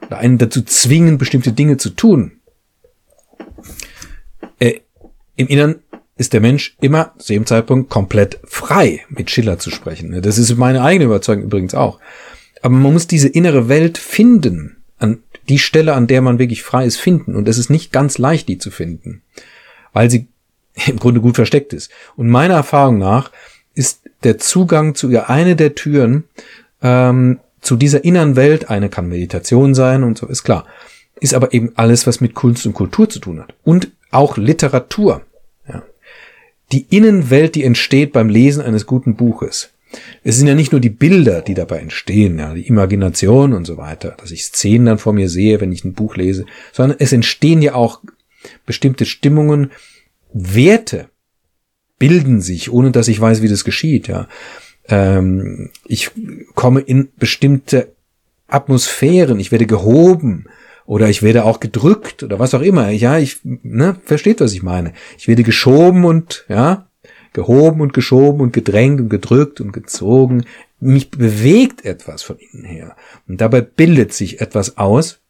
oder 0.06 0.18
einen 0.18 0.38
dazu 0.38 0.62
zwingen, 0.62 1.18
bestimmte 1.18 1.52
Dinge 1.52 1.76
zu 1.76 1.90
tun. 1.90 2.40
Äh, 4.58 4.80
Im 5.36 5.46
Innern 5.46 5.80
ist 6.20 6.34
der 6.34 6.42
Mensch 6.42 6.76
immer 6.82 7.14
zu 7.16 7.32
dem 7.32 7.46
Zeitpunkt 7.46 7.88
komplett 7.88 8.40
frei, 8.44 9.06
mit 9.08 9.30
Schiller 9.30 9.58
zu 9.58 9.70
sprechen. 9.70 10.20
Das 10.20 10.36
ist 10.36 10.54
meine 10.58 10.82
eigene 10.82 11.06
Überzeugung 11.06 11.44
übrigens 11.44 11.74
auch. 11.74 11.98
Aber 12.60 12.74
man 12.74 12.92
muss 12.92 13.06
diese 13.06 13.28
innere 13.28 13.70
Welt 13.70 13.96
finden, 13.96 14.76
an 14.98 15.22
die 15.48 15.58
Stelle, 15.58 15.94
an 15.94 16.06
der 16.06 16.20
man 16.20 16.38
wirklich 16.38 16.62
frei 16.62 16.84
ist, 16.84 16.98
finden. 16.98 17.34
Und 17.36 17.48
es 17.48 17.56
ist 17.56 17.70
nicht 17.70 17.90
ganz 17.90 18.18
leicht, 18.18 18.48
die 18.50 18.58
zu 18.58 18.70
finden, 18.70 19.22
weil 19.94 20.10
sie 20.10 20.28
im 20.86 20.98
Grunde 20.98 21.22
gut 21.22 21.36
versteckt 21.36 21.72
ist. 21.72 21.90
Und 22.16 22.28
meiner 22.28 22.54
Erfahrung 22.54 22.98
nach 22.98 23.30
ist 23.74 24.02
der 24.22 24.36
Zugang 24.36 24.94
zu 24.94 25.08
ihr 25.08 25.30
eine 25.30 25.56
der 25.56 25.74
Türen, 25.74 26.24
ähm, 26.82 27.40
zu 27.62 27.76
dieser 27.76 28.04
inneren 28.04 28.36
Welt, 28.36 28.68
eine 28.68 28.90
kann 28.90 29.08
Meditation 29.08 29.74
sein 29.74 30.02
und 30.02 30.18
so, 30.18 30.26
ist 30.26 30.42
klar. 30.42 30.66
Ist 31.18 31.32
aber 31.32 31.54
eben 31.54 31.72
alles, 31.76 32.06
was 32.06 32.20
mit 32.20 32.34
Kunst 32.34 32.66
und 32.66 32.74
Kultur 32.74 33.08
zu 33.08 33.20
tun 33.20 33.40
hat. 33.40 33.54
Und 33.64 33.90
auch 34.10 34.36
Literatur. 34.36 35.22
Die 36.72 36.86
Innenwelt, 36.90 37.54
die 37.54 37.64
entsteht 37.64 38.12
beim 38.12 38.28
Lesen 38.28 38.62
eines 38.62 38.86
guten 38.86 39.16
Buches. 39.16 39.70
Es 40.22 40.36
sind 40.36 40.46
ja 40.46 40.54
nicht 40.54 40.70
nur 40.70 40.80
die 40.80 40.90
Bilder, 40.90 41.42
die 41.42 41.54
dabei 41.54 41.78
entstehen, 41.78 42.38
ja, 42.38 42.54
die 42.54 42.68
Imagination 42.68 43.52
und 43.52 43.64
so 43.64 43.76
weiter, 43.76 44.16
dass 44.20 44.30
ich 44.30 44.44
Szenen 44.44 44.86
dann 44.86 44.98
vor 44.98 45.12
mir 45.12 45.28
sehe, 45.28 45.60
wenn 45.60 45.72
ich 45.72 45.84
ein 45.84 45.94
Buch 45.94 46.16
lese, 46.16 46.46
sondern 46.72 46.98
es 47.00 47.12
entstehen 47.12 47.60
ja 47.60 47.74
auch 47.74 48.00
bestimmte 48.66 49.04
Stimmungen, 49.04 49.72
Werte, 50.32 51.08
bilden 51.98 52.40
sich, 52.40 52.70
ohne 52.70 52.92
dass 52.92 53.08
ich 53.08 53.20
weiß, 53.20 53.42
wie 53.42 53.48
das 53.48 53.64
geschieht, 53.64 54.06
ja. 54.06 54.28
Ähm, 54.88 55.70
ich 55.86 56.12
komme 56.54 56.80
in 56.80 57.08
bestimmte 57.18 57.92
Atmosphären, 58.46 59.40
ich 59.40 59.50
werde 59.50 59.66
gehoben 59.66 60.46
oder 60.90 61.08
ich 61.08 61.22
werde 61.22 61.44
auch 61.44 61.60
gedrückt 61.60 62.24
oder 62.24 62.40
was 62.40 62.52
auch 62.52 62.62
immer. 62.62 62.90
Ja, 62.90 63.16
ich, 63.16 63.38
ne, 63.44 63.94
versteht, 64.04 64.40
was 64.40 64.52
ich 64.52 64.64
meine. 64.64 64.92
Ich 65.16 65.28
werde 65.28 65.44
geschoben 65.44 66.04
und, 66.04 66.44
ja, 66.48 66.88
gehoben 67.32 67.80
und 67.80 67.92
geschoben 67.92 68.40
und 68.40 68.52
gedrängt 68.52 69.00
und 69.00 69.08
gedrückt 69.08 69.60
und 69.60 69.70
gezogen. 69.70 70.46
Mich 70.80 71.12
bewegt 71.12 71.84
etwas 71.84 72.24
von 72.24 72.38
innen 72.38 72.64
her. 72.64 72.96
Und 73.28 73.40
dabei 73.40 73.60
bildet 73.60 74.12
sich 74.12 74.40
etwas 74.40 74.78
aus. 74.78 75.20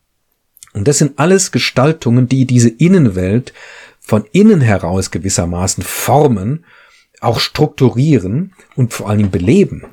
Und 0.72 0.88
das 0.88 0.96
sind 0.96 1.18
alles 1.18 1.52
Gestaltungen, 1.52 2.26
die 2.26 2.46
diese 2.46 2.70
Innenwelt 2.70 3.52
von 4.00 4.24
innen 4.32 4.62
heraus 4.62 5.10
gewissermaßen 5.10 5.84
formen, 5.84 6.64
auch 7.20 7.38
strukturieren 7.38 8.54
und 8.76 8.94
vor 8.94 9.10
allen 9.10 9.18
Dingen 9.18 9.30
beleben. 9.30 9.84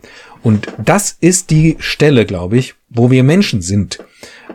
Und 0.41 0.69
das 0.82 1.17
ist 1.19 1.49
die 1.49 1.75
Stelle, 1.80 2.25
glaube 2.25 2.58
ich, 2.58 2.75
wo 2.88 3.12
wir 3.12 3.25
Menschen 3.25 3.62
sind. 3.62 3.99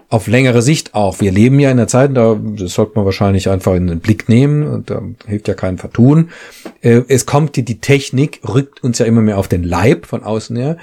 Auf 0.08 0.26
längere 0.26 0.60
Sicht 0.60 0.94
auch. 0.94 1.20
Wir 1.20 1.32
leben 1.32 1.58
ja 1.58 1.70
in 1.70 1.76
der 1.78 1.88
Zeit, 1.88 2.16
da 2.16 2.38
das 2.38 2.74
sollte 2.74 2.92
man 2.96 3.04
wahrscheinlich 3.04 3.48
einfach 3.48 3.74
in 3.74 3.86
den 3.86 4.00
Blick 4.00 4.28
nehmen 4.28 4.84
da 4.84 5.02
hilft 5.26 5.48
ja 5.48 5.54
kein 5.54 5.78
Vertun. 5.78 6.30
Äh, 6.82 7.02
es 7.08 7.24
kommt 7.24 7.56
die, 7.56 7.64
die 7.64 7.80
Technik, 7.80 8.40
rückt 8.46 8.82
uns 8.82 8.98
ja 8.98 9.06
immer 9.06 9.22
mehr 9.22 9.38
auf 9.38 9.48
den 9.48 9.64
Leib 9.64 10.06
von 10.06 10.22
außen 10.22 10.56
her, 10.56 10.76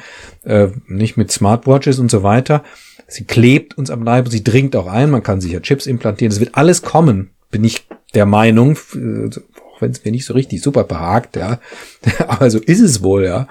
äh, 0.44 0.68
nicht 0.88 1.18
mit 1.18 1.32
Smartwatches 1.32 2.00
und 2.00 2.10
so 2.10 2.24
weiter. 2.24 2.64
Sie 3.08 3.26
klebt 3.26 3.78
uns 3.78 3.90
am 3.90 4.04
Leib 4.04 4.30
sie 4.30 4.44
dringt 4.44 4.76
auch 4.76 4.88
ein. 4.88 5.10
Man 5.10 5.24
kann 5.24 5.42
sich 5.42 5.52
ja 5.52 5.60
Chips 5.60 5.88
implantieren. 5.88 6.30
Das 6.30 6.40
wird 6.40 6.56
alles 6.56 6.84
kommen, 6.84 7.32
bin 7.52 7.64
ich 7.64 7.88
der 8.14 8.26
Meinung, 8.26 8.78
äh, 8.96 9.28
auch 9.28 9.82
wenn 9.82 9.92
es 9.92 10.04
mir 10.06 10.12
nicht 10.12 10.26
so 10.26 10.34
richtig 10.34 10.62
super 10.62 10.84
behagt, 10.84 11.36
ja. 11.36 11.60
Aber 12.28 12.50
so 12.50 12.60
ist 12.60 12.82
es 12.82 13.04
wohl, 13.04 13.26
ja. 13.26 13.48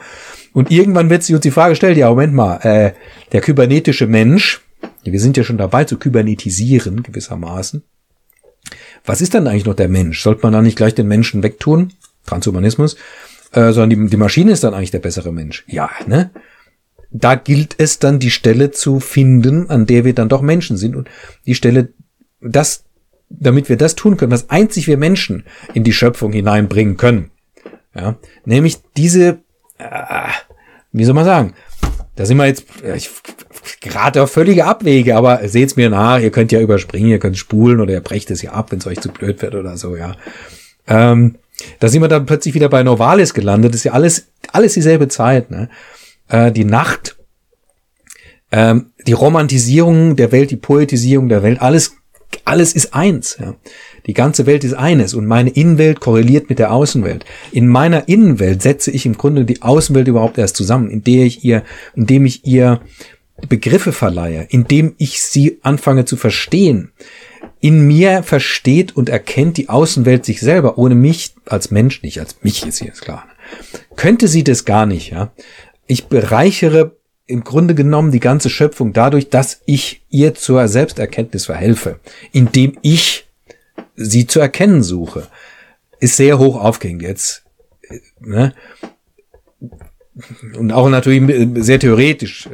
Und 0.53 0.71
irgendwann 0.71 1.11
wird 1.11 1.23
sich 1.23 1.35
uns 1.35 1.43
die 1.43 1.51
Frage 1.51 1.73
gestellt, 1.73 1.97
ja, 1.99 2.09
Moment 2.09 2.35
mal, 2.35 2.57
äh, 2.63 2.93
der 3.33 3.41
kybernetische 3.41 4.07
Mensch, 4.07 4.63
wir 5.13 5.21
sind 5.21 5.37
ja 5.37 5.45
schon 5.45 5.59
dabei 5.59 5.85
zu 5.85 5.99
kybernetisieren 5.99 7.03
gewissermaßen. 7.03 7.83
Was 9.05 9.21
ist 9.21 9.35
dann 9.35 9.47
eigentlich 9.47 9.65
noch 9.65 9.75
der 9.75 9.89
Mensch? 9.89 10.23
Sollte 10.23 10.43
man 10.43 10.53
da 10.53 10.63
nicht 10.63 10.77
gleich 10.77 10.95
den 10.95 11.09
Menschen 11.09 11.43
wegtun? 11.43 11.93
Transhumanismus. 12.27 12.97
Äh, 13.53 13.73
sondern 13.73 13.91
die, 13.91 14.11
die 14.11 14.17
Maschine 14.17 14.53
ist 14.53 14.65
dann 14.65 14.75
eigentlich 14.75 14.91
der 14.91 14.99
bessere 14.99 15.33
Mensch. 15.33 15.65
Ja, 15.67 15.91
ne? 16.07 16.31
Da 17.11 17.35
gilt 17.35 17.77
es 17.79 17.99
dann, 17.99 18.19
die 18.19 18.31
Stelle 18.31 18.71
zu 18.71 19.01
finden, 19.01 19.71
an 19.71 19.87
der 19.87 20.05
wir 20.05 20.13
dann 20.15 20.29
doch 20.29 20.43
Menschen 20.43 20.77
sind. 20.77 20.95
Und 20.95 21.09
die 21.47 21.55
Stelle, 21.55 21.89
das, 22.43 22.85
damit 23.31 23.71
wir 23.71 23.79
das 23.79 23.95
tun 23.95 24.19
können, 24.19 24.33
was 24.33 24.51
einzig 24.51 24.87
wir 24.87 24.99
Menschen 24.99 25.45
in 25.73 25.85
die 25.85 25.95
Schöpfung 25.95 26.33
hineinbringen 26.33 26.99
können. 26.99 27.31
Ja, 27.95 28.17
nämlich 28.45 28.79
diese 28.97 29.39
äh, 29.79 30.29
wie 30.93 31.05
soll 31.05 31.15
man 31.15 31.25
sagen, 31.25 31.55
da 32.17 32.27
sind 32.27 32.37
wir 32.37 32.47
jetzt 32.47 32.65
ich, 32.95 33.11
gerade 33.81 34.23
auf 34.23 34.31
völlige 34.31 34.65
Abwege, 34.65 35.17
aber 35.17 35.47
seht's 35.49 35.77
mir 35.77 35.91
nach, 35.91 36.21
ihr 36.21 36.31
könnt 36.31 36.53
ja 36.53 36.61
überspringen, 36.61 37.11
ihr 37.11 37.19
könnt 37.19 37.39
spulen 37.39 37.81
oder 37.81 37.93
ihr 37.93 38.01
brecht 38.01 38.31
es 38.31 38.43
ja 38.43 38.53
ab, 38.53 38.73
wenn 38.73 38.79
es 38.79 38.87
euch 38.87 39.01
zu 39.01 39.11
blöd 39.11 39.41
wird 39.43 39.55
oder 39.55 39.77
so, 39.77 39.97
ja. 39.97 40.17
Ähm, 40.87 41.37
da 41.81 41.89
sind 41.89 42.03
wir 42.03 42.09
dann 42.09 42.27
plötzlich 42.27 42.55
wieder 42.55 42.69
bei 42.69 42.83
Novalis 42.83 43.35
gelandet, 43.35 43.73
das 43.73 43.81
ist 43.81 43.85
ja 43.85 43.93
alles, 43.93 44.29
alles 44.53 44.75
dieselbe 44.75 45.09
Zeit, 45.09 45.51
ne? 45.51 45.69
Äh, 46.29 46.53
die 46.53 46.65
Nacht, 46.65 47.17
ähm, 48.53 48.93
die 49.07 49.13
Romantisierung 49.13 50.17
der 50.17 50.33
Welt, 50.33 50.51
die 50.51 50.57
Poetisierung 50.57 51.29
der 51.29 51.43
Welt, 51.43 51.61
alles, 51.61 51.97
alles 52.45 52.75
ist 52.75 52.95
eins, 52.95 53.39
ja. 53.41 53.55
Die 54.09 54.15
ganze 54.15 54.47
Welt 54.47 54.65
ist 54.65 54.73
eines 54.73 55.13
und 55.13 55.27
meine 55.27 55.51
Innenwelt 55.51 56.01
korreliert 56.01 56.49
mit 56.49 56.59
der 56.59 56.73
Außenwelt. 56.73 57.27
In 57.53 57.69
meiner 57.69 58.09
Innenwelt 58.09 58.63
setze 58.63 58.91
ich 58.91 59.05
im 59.05 59.19
Grunde 59.19 59.45
die 59.45 59.61
Außenwelt 59.61 60.09
überhaupt 60.09 60.39
erst 60.39 60.57
zusammen, 60.57 60.89
indem 60.89 61.27
ich 61.27 61.45
ihr, 61.45 61.63
indem 61.95 62.25
ich 62.25 62.47
ihr 62.47 62.81
Begriffe 63.49 63.93
verleihe, 63.93 64.47
indem 64.51 64.95
ich 64.99 65.23
sie 65.23 65.59
anfange 65.63 66.05
zu 66.05 66.17
verstehen. 66.17 66.93
In 67.61 67.87
mir 67.87 68.23
versteht 68.23 68.97
und 68.97 69.09
erkennt 69.09 69.57
die 69.57 69.69
Außenwelt 69.69 70.25
sich 70.25 70.41
selber, 70.41 70.79
ohne 70.79 70.95
mich 70.95 71.35
als 71.47 71.71
Mensch 71.71 72.03
nicht, 72.03 72.21
als 72.21 72.37
mich 72.43 72.67
ist 72.67 72.81
jetzt 72.81 73.03
klar. 73.03 73.27
Könnte 73.97 74.29
sie 74.29 74.45
das 74.45 74.65
gar 74.65 74.87
nicht, 74.87 75.11
ja? 75.11 75.33
Ich 75.87 76.07
bereichere 76.07 76.97
im 77.27 77.45
Grunde 77.45 77.75
genommen 77.75 78.11
die 78.11 78.21
ganze 78.21 78.51
Schöpfung 78.51 78.93
dadurch, 78.93 79.29
dass 79.29 79.61
ich 79.67 80.03
ihr 80.09 80.35
zur 80.35 80.67
Selbsterkenntnis 80.67 81.47
verhelfe, 81.47 82.01
indem 82.33 82.79
ich 82.83 83.29
sie 83.95 84.27
zu 84.27 84.41
erkennen 84.41 84.83
suche, 84.83 85.27
ist 86.01 86.17
sehr 86.17 86.39
hoch 86.39 86.63
aufgehängt 86.63 87.03
jetzt. 87.03 87.45
Ne? 88.21 88.55
Und 90.57 90.73
auch 90.73 90.89
natürlich 90.89 91.23
sehr 91.65 91.79
theoretisch, 91.79 92.49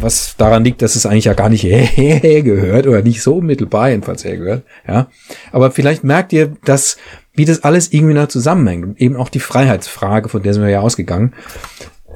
was 0.00 0.36
daran 0.36 0.64
liegt, 0.64 0.82
dass 0.82 0.96
es 0.96 1.06
eigentlich 1.06 1.26
ja 1.26 1.34
gar 1.34 1.48
nicht 1.48 1.62
hergehört 1.64 2.86
oder 2.86 3.02
nicht 3.02 3.22
so 3.22 3.40
mittelbar 3.40 3.90
jedenfalls 3.90 4.24
hergehört. 4.24 4.64
Ja, 4.86 5.08
aber 5.52 5.70
vielleicht 5.70 6.04
merkt 6.04 6.32
ihr, 6.32 6.56
dass 6.64 6.96
wie 7.34 7.44
das 7.44 7.64
alles 7.64 7.92
irgendwie 7.92 8.14
noch 8.14 8.28
zusammenhängt 8.28 8.84
und 8.84 9.00
eben 9.00 9.16
auch 9.16 9.28
die 9.28 9.40
Freiheitsfrage, 9.40 10.28
von 10.28 10.42
der 10.42 10.54
sind 10.54 10.62
wir 10.62 10.70
ja 10.70 10.80
ausgegangen, 10.80 11.34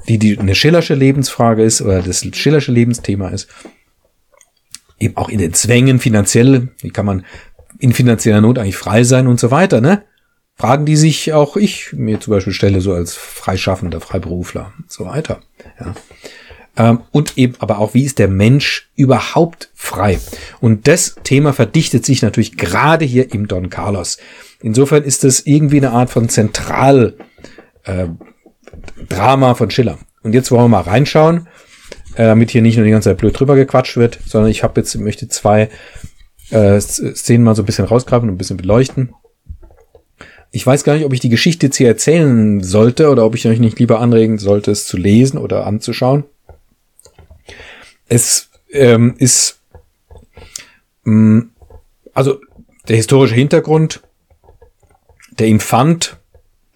die, 0.08 0.18
die 0.18 0.38
eine 0.38 0.54
Schillersche 0.54 0.94
Lebensfrage 0.94 1.62
ist 1.62 1.82
oder 1.82 2.02
das 2.02 2.24
Schillersche 2.32 2.72
Lebensthema 2.72 3.28
ist, 3.28 3.48
eben 5.00 5.16
auch 5.16 5.28
in 5.28 5.38
den 5.38 5.54
Zwängen 5.54 5.98
finanziell, 5.98 6.68
wie 6.80 6.90
kann 6.90 7.06
man 7.06 7.24
in 7.78 7.92
finanzieller 7.92 8.40
Not 8.40 8.58
eigentlich 8.58 8.76
frei 8.76 9.04
sein 9.04 9.26
und 9.26 9.40
so 9.40 9.50
weiter, 9.50 9.80
ne? 9.80 10.04
Fragen, 10.56 10.86
die 10.86 10.96
sich 10.96 11.32
auch 11.32 11.56
ich 11.56 11.92
mir 11.92 12.18
zum 12.18 12.32
Beispiel 12.32 12.52
stelle, 12.52 12.80
so 12.80 12.92
als 12.92 13.14
Freischaffender, 13.14 14.00
Freiberufler 14.00 14.72
und 14.76 14.90
so 14.90 15.04
weiter. 15.06 15.40
Ja. 15.78 15.94
Ähm, 16.78 17.00
und 17.10 17.36
eben 17.36 17.54
aber 17.58 17.78
auch, 17.78 17.92
wie 17.92 18.04
ist 18.04 18.18
der 18.18 18.28
Mensch 18.28 18.90
überhaupt 18.94 19.70
frei? 19.74 20.18
Und 20.60 20.86
das 20.86 21.16
Thema 21.24 21.52
verdichtet 21.52 22.06
sich 22.06 22.22
natürlich 22.22 22.56
gerade 22.56 23.04
hier 23.04 23.34
im 23.34 23.48
Don 23.48 23.68
Carlos. 23.68 24.18
Insofern 24.62 25.02
ist 25.02 25.24
es 25.24 25.44
irgendwie 25.44 25.78
eine 25.78 25.90
Art 25.90 26.10
von 26.10 26.28
Zentral 26.28 27.14
äh, 27.84 28.06
Drama 29.08 29.54
von 29.54 29.70
Schiller. 29.70 29.98
Und 30.22 30.34
jetzt 30.34 30.50
wollen 30.50 30.64
wir 30.64 30.68
mal 30.68 30.82
reinschauen, 30.82 31.48
äh, 32.14 32.24
damit 32.24 32.50
hier 32.50 32.62
nicht 32.62 32.76
nur 32.76 32.84
die 32.84 32.92
ganze 32.92 33.10
Zeit 33.10 33.18
blöd 33.18 33.38
drüber 33.38 33.56
gequatscht 33.56 33.96
wird, 33.96 34.18
sondern 34.24 34.50
ich 34.50 34.62
habe 34.62 34.80
jetzt 34.80 34.94
möchte 34.96 35.28
zwei 35.28 35.68
äh, 36.50 36.80
Szenen 36.80 37.44
mal 37.44 37.56
so 37.56 37.62
ein 37.62 37.66
bisschen 37.66 37.86
rausgraben 37.86 38.28
und 38.28 38.36
ein 38.36 38.38
bisschen 38.38 38.56
beleuchten. 38.56 39.14
Ich 40.50 40.66
weiß 40.66 40.84
gar 40.84 40.94
nicht, 40.94 41.04
ob 41.04 41.12
ich 41.12 41.20
die 41.20 41.28
Geschichte 41.28 41.66
jetzt 41.66 41.76
hier 41.76 41.88
erzählen 41.88 42.62
sollte 42.62 43.10
oder 43.10 43.24
ob 43.24 43.34
ich 43.34 43.46
euch 43.46 43.58
nicht 43.58 43.78
lieber 43.78 44.00
anregen 44.00 44.38
sollte, 44.38 44.70
es 44.70 44.86
zu 44.86 44.96
lesen 44.96 45.38
oder 45.38 45.66
anzuschauen. 45.66 46.24
Es 48.08 48.50
ähm, 48.70 49.14
ist 49.18 49.60
mh, 51.04 51.12
mm, 51.12 51.50
also 52.14 52.40
der 52.88 52.96
historische 52.96 53.34
Hintergrund. 53.34 54.02
Der 55.30 55.46
Infant, 55.46 56.16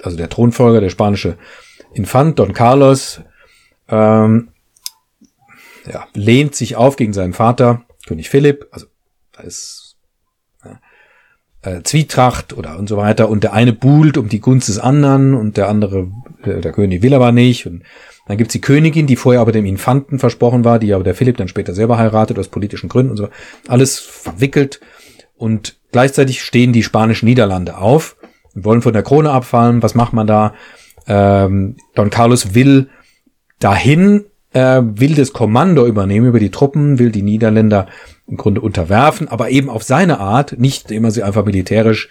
also 0.00 0.16
der 0.16 0.28
Thronfolger, 0.28 0.80
der 0.80 0.90
spanische 0.90 1.36
Infant 1.94 2.38
Don 2.38 2.52
Carlos, 2.52 3.20
ähm, 3.88 4.48
ja, 5.90 6.06
lehnt 6.14 6.54
sich 6.54 6.76
auf 6.76 6.94
gegen 6.94 7.12
seinen 7.12 7.32
Vater, 7.32 7.82
König 8.06 8.30
Philipp, 8.30 8.68
also 8.70 8.86
da 9.32 9.42
ist 9.42 9.96
äh, 11.62 11.82
Zwietracht 11.82 12.52
oder 12.52 12.78
und 12.78 12.88
so 12.88 12.96
weiter 12.96 13.28
und 13.28 13.44
der 13.44 13.52
eine 13.52 13.72
buhlt 13.72 14.18
um 14.18 14.28
die 14.28 14.40
Gunst 14.40 14.68
des 14.68 14.78
anderen 14.78 15.34
und 15.34 15.56
der 15.56 15.68
andere, 15.68 16.10
äh, 16.46 16.60
der 16.60 16.72
König 16.72 17.02
will 17.02 17.14
aber 17.14 17.32
nicht 17.32 17.66
und 17.66 17.82
dann 18.26 18.36
gibt's 18.36 18.52
die 18.52 18.60
Königin, 18.60 19.06
die 19.06 19.16
vorher 19.16 19.40
aber 19.40 19.52
dem 19.52 19.64
Infanten 19.64 20.18
versprochen 20.18 20.64
war, 20.64 20.78
die 20.78 20.94
aber 20.94 21.04
der 21.04 21.14
Philipp 21.14 21.36
dann 21.36 21.48
später 21.48 21.74
selber 21.74 21.98
heiratet 21.98 22.38
aus 22.38 22.48
politischen 22.48 22.88
Gründen 22.88 23.10
und 23.10 23.16
so. 23.16 23.28
Alles 23.66 23.98
verwickelt 23.98 24.80
und 25.36 25.76
gleichzeitig 25.90 26.42
stehen 26.42 26.72
die 26.72 26.84
spanischen 26.84 27.26
Niederlande 27.26 27.78
auf 27.78 28.16
und 28.54 28.64
wollen 28.64 28.82
von 28.82 28.92
der 28.92 29.02
Krone 29.02 29.30
abfallen. 29.30 29.82
Was 29.82 29.94
macht 29.94 30.12
man 30.12 30.26
da? 30.26 30.54
Ähm, 31.08 31.76
Don 31.94 32.10
Carlos 32.10 32.54
will 32.54 32.88
dahin, 33.58 34.24
äh, 34.52 34.82
will 34.82 35.14
das 35.14 35.32
Kommando 35.32 35.86
übernehmen 35.86 36.26
über 36.26 36.38
die 36.38 36.50
Truppen, 36.50 36.98
will 36.98 37.10
die 37.10 37.22
Niederländer 37.22 37.88
im 38.28 38.36
Grunde 38.36 38.60
unterwerfen, 38.60 39.28
aber 39.28 39.50
eben 39.50 39.68
auf 39.68 39.82
seine 39.82 40.20
Art, 40.20 40.58
nicht 40.58 40.90
immer 40.90 41.10
sie 41.10 41.22
einfach 41.22 41.44
militärisch 41.44 42.08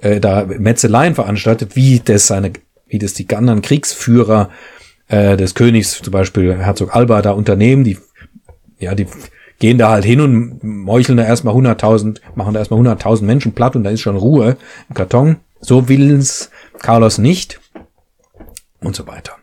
äh, 0.00 0.20
da 0.20 0.46
Metzeleien 0.46 1.14
veranstaltet, 1.14 1.76
wie 1.76 2.00
das 2.00 2.26
seine, 2.26 2.52
wie 2.90 2.98
das 2.98 3.14
die 3.14 3.28
anderen 3.34 3.62
Kriegsführer 3.62 4.50
äh, 5.08 5.36
des 5.36 5.54
Königs, 5.54 6.02
zum 6.02 6.12
Beispiel 6.12 6.56
Herzog 6.56 6.94
Alba, 6.94 7.22
da 7.22 7.32
unternehmen, 7.32 7.84
die, 7.84 7.98
ja, 8.78 8.94
die 8.94 9.06
gehen 9.58 9.78
da 9.78 9.90
halt 9.90 10.04
hin 10.04 10.20
und 10.20 10.62
meucheln 10.62 11.16
da 11.16 11.24
erstmal 11.24 11.54
100.000, 11.54 12.20
machen 12.34 12.54
da 12.54 12.60
erstmal 12.60 12.80
100.000 12.80 13.22
Menschen 13.22 13.52
platt 13.52 13.76
und 13.76 13.84
da 13.84 13.90
ist 13.90 14.00
schon 14.00 14.16
Ruhe 14.16 14.56
im 14.88 14.94
Karton. 14.94 15.36
So 15.60 15.88
willens 15.88 16.50
Carlos 16.78 17.18
nicht 17.18 17.60
und 18.80 18.96
so 18.96 19.06
weiter. 19.06 19.36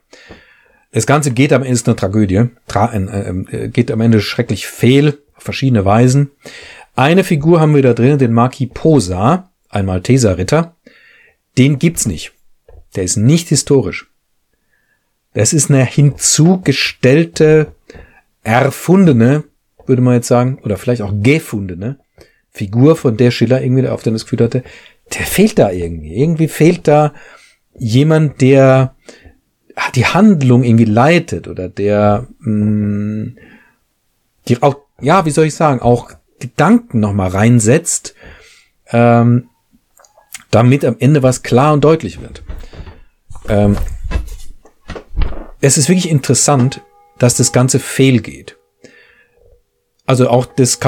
Das 0.91 1.05
Ganze 1.05 1.31
geht 1.31 1.53
am 1.53 1.61
Ende 1.61 1.73
ist 1.73 1.87
eine 1.87 1.95
Tragödie, 1.95 2.45
tra 2.67 2.91
äh, 2.91 3.29
äh, 3.29 3.67
geht 3.69 3.91
am 3.91 4.01
Ende 4.01 4.19
schrecklich 4.19 4.67
fehl 4.67 5.19
auf 5.35 5.43
verschiedene 5.43 5.85
Weisen. 5.85 6.31
Eine 6.95 7.23
Figur 7.23 7.59
haben 7.59 7.75
wir 7.75 7.83
da 7.83 7.93
drin, 7.93 8.17
den 8.17 8.33
Marquis 8.33 8.69
Posa, 8.73 9.51
ein 9.69 9.85
Malteser 9.85 10.39
Ritter. 10.39 10.75
Den 11.57 11.77
gibt's 11.77 12.07
nicht. 12.07 12.33
Der 12.95 13.03
ist 13.03 13.17
nicht 13.17 13.49
historisch. 13.49 14.09
Das 15.33 15.53
ist 15.53 15.69
eine 15.69 15.85
hinzugestellte, 15.85 17.73
erfundene, 18.43 19.43
würde 19.85 20.01
man 20.01 20.15
jetzt 20.15 20.27
sagen, 20.27 20.59
oder 20.63 20.77
vielleicht 20.77 21.01
auch 21.01 21.13
gefundene 21.21 21.99
Figur, 22.49 22.95
von 22.95 23.17
der 23.17 23.31
Schiller 23.31 23.61
irgendwie 23.61 23.87
auf 23.87 24.03
das 24.03 24.23
Gefühl 24.23 24.43
hatte, 24.43 24.63
der 25.13 25.25
fehlt 25.25 25.59
da 25.59 25.71
irgendwie. 25.71 26.15
Irgendwie 26.15 26.47
fehlt 26.47 26.87
da 26.87 27.13
jemand, 27.77 28.41
der 28.41 28.95
die 29.93 30.05
Handlung 30.05 30.63
irgendwie 30.63 30.85
leitet 30.85 31.47
oder 31.47 31.69
der 31.69 32.27
mh, 32.39 32.55
mm, 32.55 33.37
die 34.47 34.63
auch, 34.63 34.77
ja, 35.01 35.25
wie 35.25 35.31
soll 35.31 35.45
ich 35.45 35.55
sagen, 35.55 35.81
auch 35.81 36.11
Gedanken 36.39 36.99
nochmal 36.99 37.29
reinsetzt, 37.29 38.15
ähm, 38.89 39.49
damit 40.51 40.85
am 40.85 40.95
Ende 40.99 41.23
was 41.23 41.43
klar 41.43 41.73
und 41.73 41.83
deutlich 41.83 42.21
wird. 42.21 42.43
Ähm, 43.49 43.77
es 45.61 45.77
ist 45.77 45.89
wirklich 45.89 46.09
interessant, 46.09 46.81
dass 47.17 47.35
das 47.35 47.51
Ganze 47.51 47.79
fehlgeht. 47.79 48.57
Also 50.05 50.29
auch 50.29 50.45
des 50.45 50.79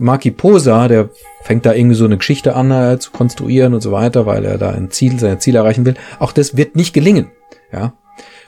Maki 0.00 0.30
Posa, 0.32 0.88
der 0.88 1.10
fängt 1.42 1.66
da 1.66 1.72
irgendwie 1.72 1.94
so 1.94 2.04
eine 2.04 2.18
Geschichte 2.18 2.56
an 2.56 2.70
äh, 2.70 2.98
zu 2.98 3.12
konstruieren 3.12 3.74
und 3.74 3.80
so 3.80 3.92
weiter, 3.92 4.26
weil 4.26 4.44
er 4.44 4.58
da 4.58 4.70
ein 4.70 4.90
Ziel, 4.90 5.20
sein 5.20 5.38
Ziel 5.38 5.54
erreichen 5.54 5.84
will. 5.84 5.94
Auch 6.18 6.32
das 6.32 6.56
wird 6.56 6.74
nicht 6.74 6.92
gelingen. 6.92 7.30
Ja, 7.70 7.92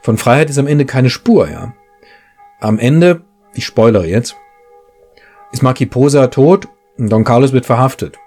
von 0.02 0.18
Freiheit 0.18 0.50
ist 0.50 0.58
am 0.58 0.66
Ende 0.66 0.86
keine 0.86 1.10
Spur. 1.10 1.48
Ja, 1.48 1.74
am 2.58 2.80
Ende, 2.80 3.22
ich 3.54 3.64
spoilere 3.64 4.06
jetzt, 4.06 4.34
ist 5.52 5.62
Maki 5.62 5.86
Posa 5.86 6.26
tot 6.28 6.66
und 6.98 7.10
Don 7.10 7.22
Carlos 7.22 7.52
wird 7.52 7.66
verhaftet. 7.66 8.18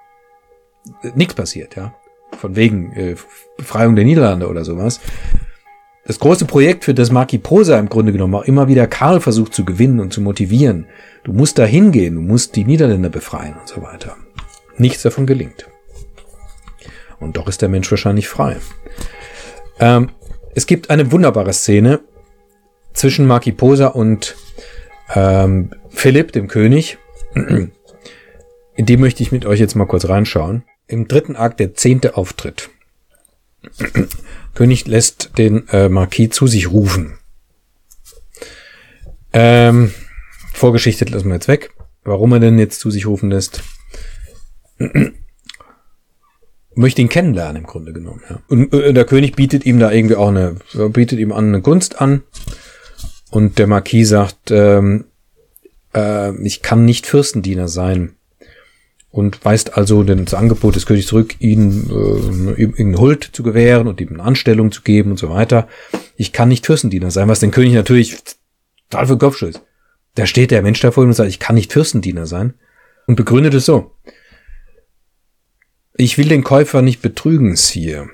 Nichts 1.14 1.34
passiert. 1.34 1.76
Ja, 1.76 1.93
von 2.38 2.56
wegen 2.56 2.92
äh, 2.94 3.16
Befreiung 3.58 3.96
der 3.96 4.06
Niederlande 4.06 4.48
oder 4.48 4.64
sowas 4.64 5.00
das 6.10 6.18
große 6.18 6.46
Projekt, 6.46 6.86
für 6.86 6.96
das 6.96 7.12
Marki 7.12 7.38
Posa 7.38 7.78
im 7.78 7.88
Grunde 7.88 8.12
genommen 8.12 8.34
auch 8.34 8.46
immer 8.46 8.68
wieder 8.68 8.88
Karl 8.88 9.22
versucht 9.22 9.54
zu 9.54 9.64
gewinnen 9.64 10.00
und 10.00 10.12
zu 10.12 10.22
motivieren. 10.22 10.88
Du 11.24 11.34
musst 11.34 11.60
da 11.60 11.66
hingehen, 11.66 12.16
du 12.16 12.22
musst 12.22 12.56
die 12.56 12.66
Niederländer 12.66 13.10
befreien 13.10 13.54
und 13.60 13.68
so 13.68 13.84
weiter. 13.84 14.18
Nichts 14.76 15.04
davon 15.04 15.28
gelingt. 15.28 15.68
Und 17.20 17.38
doch 17.38 17.48
ist 17.48 17.62
der 17.62 17.70
Mensch 17.70 17.92
wahrscheinlich 17.92 18.28
frei. 18.28 18.58
Ähm, 19.80 20.10
es 20.56 20.66
gibt 20.66 20.90
eine 20.90 21.12
wunderbare 21.12 21.54
Szene 21.54 22.00
zwischen 22.94 23.28
Marki 23.28 23.52
Posa 23.52 23.86
und 23.90 24.36
ähm, 25.14 25.70
Philipp, 25.90 26.32
dem 26.32 26.48
König. 26.48 26.98
In 27.36 28.86
die 28.88 28.98
möchte 28.98 29.22
ich 29.22 29.32
mit 29.32 29.46
euch 29.46 29.60
jetzt 29.60 29.76
mal 29.76 29.86
kurz 29.86 30.10
reinschauen. 30.10 30.64
Im 30.90 31.08
dritten 31.08 31.36
Akt 31.36 31.60
der 31.60 31.76
zehnte 31.76 32.18
Auftritt. 32.18 32.72
König 34.56 34.88
lässt 34.88 35.38
den 35.38 35.68
äh, 35.70 35.88
Marquis 35.88 36.32
zu 36.32 36.48
sich 36.48 36.72
rufen. 36.72 37.20
Ähm, 39.32 39.94
Vorgeschichte 40.52 41.06
lassen 41.06 41.28
wir 41.28 41.36
jetzt 41.36 41.48
weg. 41.48 41.72
Warum 42.04 42.34
er 42.34 42.40
denn 42.40 42.58
jetzt 42.58 42.80
zu 42.80 42.90
sich 42.90 43.06
rufen 43.06 43.30
lässt? 43.30 43.62
Möchte 46.74 47.04
ihn 47.04 47.10
kennenlernen 47.10 47.58
im 47.58 47.68
Grunde 47.68 47.94
genommen. 47.94 48.24
Ja. 48.28 48.42
Und 48.48 48.74
äh, 48.74 48.92
der 48.92 49.06
König 49.06 49.36
bietet 49.36 49.68
ihm 49.68 49.78
da 49.78 49.92
irgendwie 49.92 50.16
auch 50.16 50.30
eine, 50.30 50.56
bietet 50.92 51.20
ihm 51.20 51.32
an 51.32 51.50
eine 51.50 51.62
Gunst 51.62 52.02
an. 52.02 52.24
Und 53.30 53.60
der 53.60 53.68
Marquis 53.68 54.10
sagt, 54.10 54.50
ähm, 54.50 55.06
äh, 55.94 56.36
ich 56.44 56.64
kann 56.64 56.84
nicht 56.86 57.06
Fürstendiener 57.06 57.68
sein 57.68 58.16
und 59.12 59.43
weist 59.43 59.76
also 59.76 60.03
das 60.03 60.34
Angebot 60.34 60.76
des 60.76 60.86
Königs 60.86 61.07
zurück, 61.07 61.36
ihn, 61.39 61.89
äh, 62.57 62.64
ihm 62.64 62.99
Huld 62.99 63.24
zu 63.24 63.43
gewähren 63.43 63.88
und 63.88 63.99
ihm 64.01 64.10
eine 64.10 64.24
Anstellung 64.24 64.72
zu 64.72 64.82
geben 64.84 65.12
und 65.12 65.18
so 65.18 65.30
weiter. 65.30 65.68
Ich 66.16 66.32
kann 66.32 66.49
nicht 66.49 66.66
Fürstendiener 66.66 67.12
sein, 67.12 67.28
was 67.28 67.39
den 67.39 67.51
König 67.51 67.74
natürlich 67.74 68.18
total 68.89 69.07
für 69.07 69.18
Kopf 69.18 69.38
stößt. 69.38 69.62
Da 70.16 70.26
steht 70.26 70.51
der 70.51 70.62
Mensch 70.62 70.80
davor 70.80 71.03
und 71.03 71.14
sagt, 71.14 71.30
ich 71.30 71.39
kann 71.39 71.55
nicht 71.55 71.74
Fürstendiener 71.74 72.26
sein 72.26 72.53
und 73.07 73.16
begründet 73.16 73.53
es 73.53 73.66
so. 73.66 73.91
Ich 75.95 76.18
will 76.18 76.28
den 76.28 76.43
Käufer 76.43 76.82
nicht 76.82 77.01
betrügen, 77.01 77.55
Sire. 77.55 78.10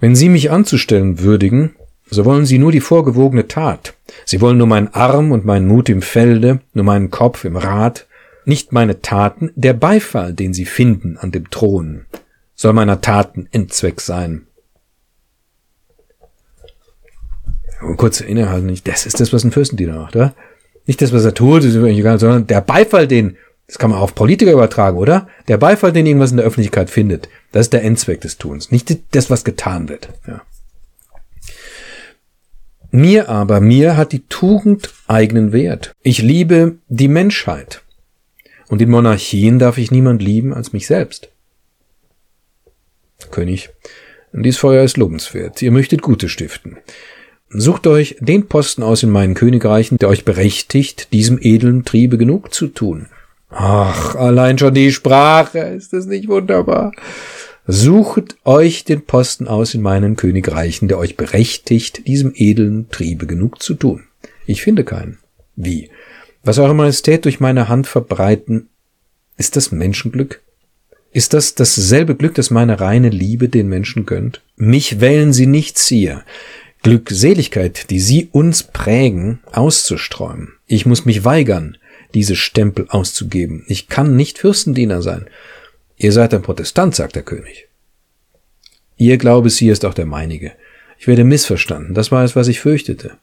Wenn 0.00 0.14
Sie 0.14 0.28
mich 0.28 0.50
anzustellen 0.50 1.20
würdigen, 1.20 1.74
so 2.08 2.24
wollen 2.24 2.46
Sie 2.46 2.58
nur 2.58 2.72
die 2.72 2.80
vorgewogene 2.80 3.48
Tat. 3.48 3.94
Sie 4.24 4.40
wollen 4.40 4.56
nur 4.56 4.66
meinen 4.66 4.88
Arm 4.88 5.32
und 5.32 5.44
meinen 5.44 5.66
Mut 5.66 5.88
im 5.88 6.00
Felde, 6.00 6.60
nur 6.72 6.84
meinen 6.84 7.10
Kopf 7.10 7.44
im 7.44 7.56
Rat, 7.56 8.07
nicht 8.48 8.72
meine 8.72 9.02
Taten, 9.02 9.52
der 9.54 9.74
Beifall, 9.74 10.32
den 10.32 10.54
sie 10.54 10.64
finden 10.64 11.18
an 11.18 11.30
dem 11.30 11.50
Thron, 11.50 12.06
soll 12.54 12.72
meiner 12.72 13.00
Taten 13.00 13.46
Endzweck 13.52 14.00
sein. 14.00 14.46
Kurz 17.96 18.20
innehalten, 18.20 18.66
nicht, 18.66 18.88
das 18.88 19.06
ist 19.06 19.20
das, 19.20 19.32
was 19.32 19.44
ein 19.44 19.52
Fürstendiener 19.52 19.98
macht, 19.98 20.16
oder? 20.16 20.34
Nicht 20.86 21.02
das, 21.02 21.12
was 21.12 21.24
er 21.24 21.34
tut, 21.34 21.62
sondern 21.62 22.46
der 22.46 22.62
Beifall, 22.62 23.06
den, 23.06 23.36
das 23.66 23.78
kann 23.78 23.90
man 23.90 24.00
auf 24.00 24.14
Politiker 24.14 24.52
übertragen, 24.52 24.96
oder? 24.96 25.28
Der 25.46 25.58
Beifall, 25.58 25.92
den 25.92 26.06
irgendwas 26.06 26.30
in 26.30 26.38
der 26.38 26.46
Öffentlichkeit 26.46 26.88
findet, 26.90 27.28
das 27.52 27.66
ist 27.66 27.72
der 27.74 27.84
Endzweck 27.84 28.22
des 28.22 28.38
Tuns, 28.38 28.70
nicht 28.70 29.14
das, 29.14 29.30
was 29.30 29.44
getan 29.44 29.88
wird. 29.88 30.08
Ja. 30.26 30.40
Mir 32.90 33.28
aber, 33.28 33.60
mir 33.60 33.98
hat 33.98 34.12
die 34.12 34.26
Tugend 34.28 34.94
eigenen 35.06 35.52
Wert. 35.52 35.92
Ich 36.02 36.22
liebe 36.22 36.78
die 36.88 37.08
Menschheit. 37.08 37.82
Und 38.68 38.82
in 38.82 38.90
Monarchien 38.90 39.58
darf 39.58 39.78
ich 39.78 39.90
niemand 39.90 40.22
lieben 40.22 40.52
als 40.52 40.72
mich 40.72 40.86
selbst. 40.86 41.30
König, 43.30 43.70
dies 44.32 44.58
Feuer 44.58 44.84
ist 44.84 44.96
lobenswert. 44.96 45.60
Ihr 45.62 45.72
möchtet 45.72 46.02
Gute 46.02 46.28
stiften. 46.28 46.76
Sucht 47.50 47.86
euch 47.86 48.16
den 48.20 48.46
Posten 48.46 48.82
aus 48.82 49.02
in 49.02 49.10
meinen 49.10 49.34
Königreichen, 49.34 49.96
der 49.96 50.10
euch 50.10 50.24
berechtigt, 50.24 51.12
diesem 51.12 51.38
edlen 51.40 51.84
Triebe 51.84 52.18
genug 52.18 52.52
zu 52.52 52.68
tun. 52.68 53.06
Ach, 53.48 54.14
allein 54.14 54.58
schon 54.58 54.74
die 54.74 54.92
Sprache, 54.92 55.58
ist 55.60 55.94
das 55.94 56.04
nicht 56.04 56.28
wunderbar? 56.28 56.92
Sucht 57.66 58.36
euch 58.44 58.84
den 58.84 59.02
Posten 59.02 59.48
aus 59.48 59.74
in 59.74 59.80
meinen 59.80 60.16
Königreichen, 60.16 60.88
der 60.88 60.98
euch 60.98 61.16
berechtigt, 61.16 62.06
diesem 62.06 62.32
edlen 62.34 62.90
Triebe 62.90 63.26
genug 63.26 63.62
zu 63.62 63.74
tun. 63.74 64.04
Ich 64.46 64.62
finde 64.62 64.84
keinen. 64.84 65.18
Wie? 65.56 65.90
Was 66.42 66.58
Eure 66.58 66.74
Majestät 66.74 67.24
durch 67.24 67.40
meine 67.40 67.68
Hand 67.68 67.86
verbreiten, 67.86 68.68
ist 69.36 69.56
das 69.56 69.72
Menschenglück? 69.72 70.42
Ist 71.12 71.32
das 71.32 71.54
dasselbe 71.54 72.14
Glück, 72.14 72.34
das 72.34 72.50
meine 72.50 72.80
reine 72.80 73.08
Liebe 73.08 73.48
den 73.48 73.68
Menschen 73.68 74.06
gönnt? 74.06 74.42
Mich 74.56 75.00
wählen 75.00 75.32
Sie 75.32 75.46
nicht, 75.46 75.78
Sire. 75.78 76.22
Glückseligkeit, 76.82 77.90
die 77.90 78.00
Sie 78.00 78.28
uns 78.30 78.62
prägen, 78.62 79.40
auszusträumen. 79.50 80.54
Ich 80.66 80.86
muss 80.86 81.04
mich 81.04 81.24
weigern, 81.24 81.76
diese 82.14 82.36
Stempel 82.36 82.86
auszugeben. 82.88 83.64
Ich 83.68 83.88
kann 83.88 84.16
nicht 84.16 84.38
Fürstendiener 84.38 85.02
sein. 85.02 85.26
Ihr 85.96 86.12
seid 86.12 86.34
ein 86.34 86.42
Protestant, 86.42 86.94
sagt 86.94 87.16
der 87.16 87.22
König. 87.22 87.68
Ihr 88.96 89.18
Glaube, 89.18 89.50
Sie 89.50 89.68
ist 89.68 89.84
auch 89.84 89.94
der 89.94 90.06
meinige. 90.06 90.52
Ich 90.98 91.06
werde 91.06 91.24
missverstanden. 91.24 91.94
Das 91.94 92.10
war 92.12 92.24
es, 92.24 92.36
was 92.36 92.48
ich 92.48 92.60
fürchtete. 92.60 93.18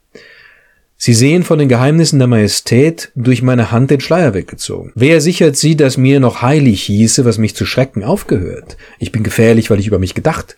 Sie 1.06 1.14
sehen 1.14 1.44
von 1.44 1.60
den 1.60 1.70
Geheimnissen 1.70 2.18
der 2.18 2.28
Majestät 2.28 3.12
durch 3.14 3.44
meine 3.44 3.72
Hand 3.72 3.92
den 3.92 4.00
Schleier 4.00 4.34
weggezogen. 4.34 4.92
Wer 4.96 5.22
sichert 5.22 5.56
Sie, 5.56 5.76
dass 5.76 5.98
mir 5.98 6.20
noch 6.20 6.42
heilig 6.42 6.82
hieße, 6.82 7.26
was 7.26 7.38
mich 7.38 7.56
zu 7.56 7.64
schrecken 7.64 8.04
aufgehört? 8.04 8.76
Ich 8.98 9.12
bin 9.12 9.22
gefährlich, 9.22 9.70
weil 9.70 9.80
ich 9.80 9.86
über 9.86 10.00
mich 10.00 10.16
gedacht. 10.16 10.58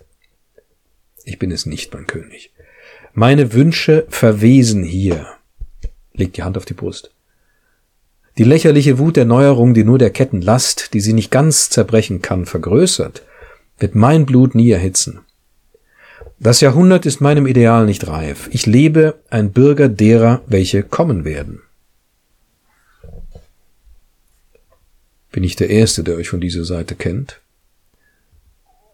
Ich 1.26 1.38
bin 1.38 1.52
es 1.52 1.66
nicht, 1.66 1.94
mein 1.94 2.08
König. 2.08 2.54
Meine 3.12 3.52
Wünsche 3.52 4.06
verwesen 4.08 4.86
hier. 4.86 5.28
Legt 6.14 6.38
die 6.38 6.44
Hand 6.44 6.56
auf 6.56 6.64
die 6.64 6.76
Brust. 6.76 7.12
Die 8.38 8.46
lächerliche 8.46 9.00
Wut 9.00 9.18
der 9.18 9.26
Neuerung, 9.26 9.74
die 9.74 9.84
nur 9.84 9.98
der 9.98 10.12
Ketten 10.12 10.42
Last, 10.42 10.94
die 10.94 11.02
sie 11.02 11.12
nicht 11.12 11.30
ganz 11.30 11.70
zerbrechen 11.70 12.22
kann, 12.22 12.46
vergrößert, 12.46 13.22
wird 13.80 13.96
mein 13.96 14.26
Blut 14.26 14.56
nie 14.56 14.72
erhitzen. 14.72 15.20
Das 16.40 16.62
Jahrhundert 16.62 17.06
ist 17.06 17.20
meinem 17.20 17.48
Ideal 17.48 17.86
nicht 17.86 18.08
reif. 18.08 18.50
Ich 18.52 18.66
lebe 18.66 19.20
ein 19.30 19.52
Bürger 19.52 19.90
derer, 19.90 20.42
welche 20.46 20.84
kommen 20.84 21.26
werden. 21.26 21.62
Bin 25.32 25.44
ich 25.44 25.56
der 25.56 25.70
Erste, 25.70 26.04
der 26.04 26.16
euch 26.16 26.30
von 26.30 26.40
dieser 26.40 26.64
Seite 26.64 26.96
kennt? 26.96 27.42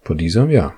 Von 0.03 0.17
dieser, 0.17 0.49
ja. 0.49 0.73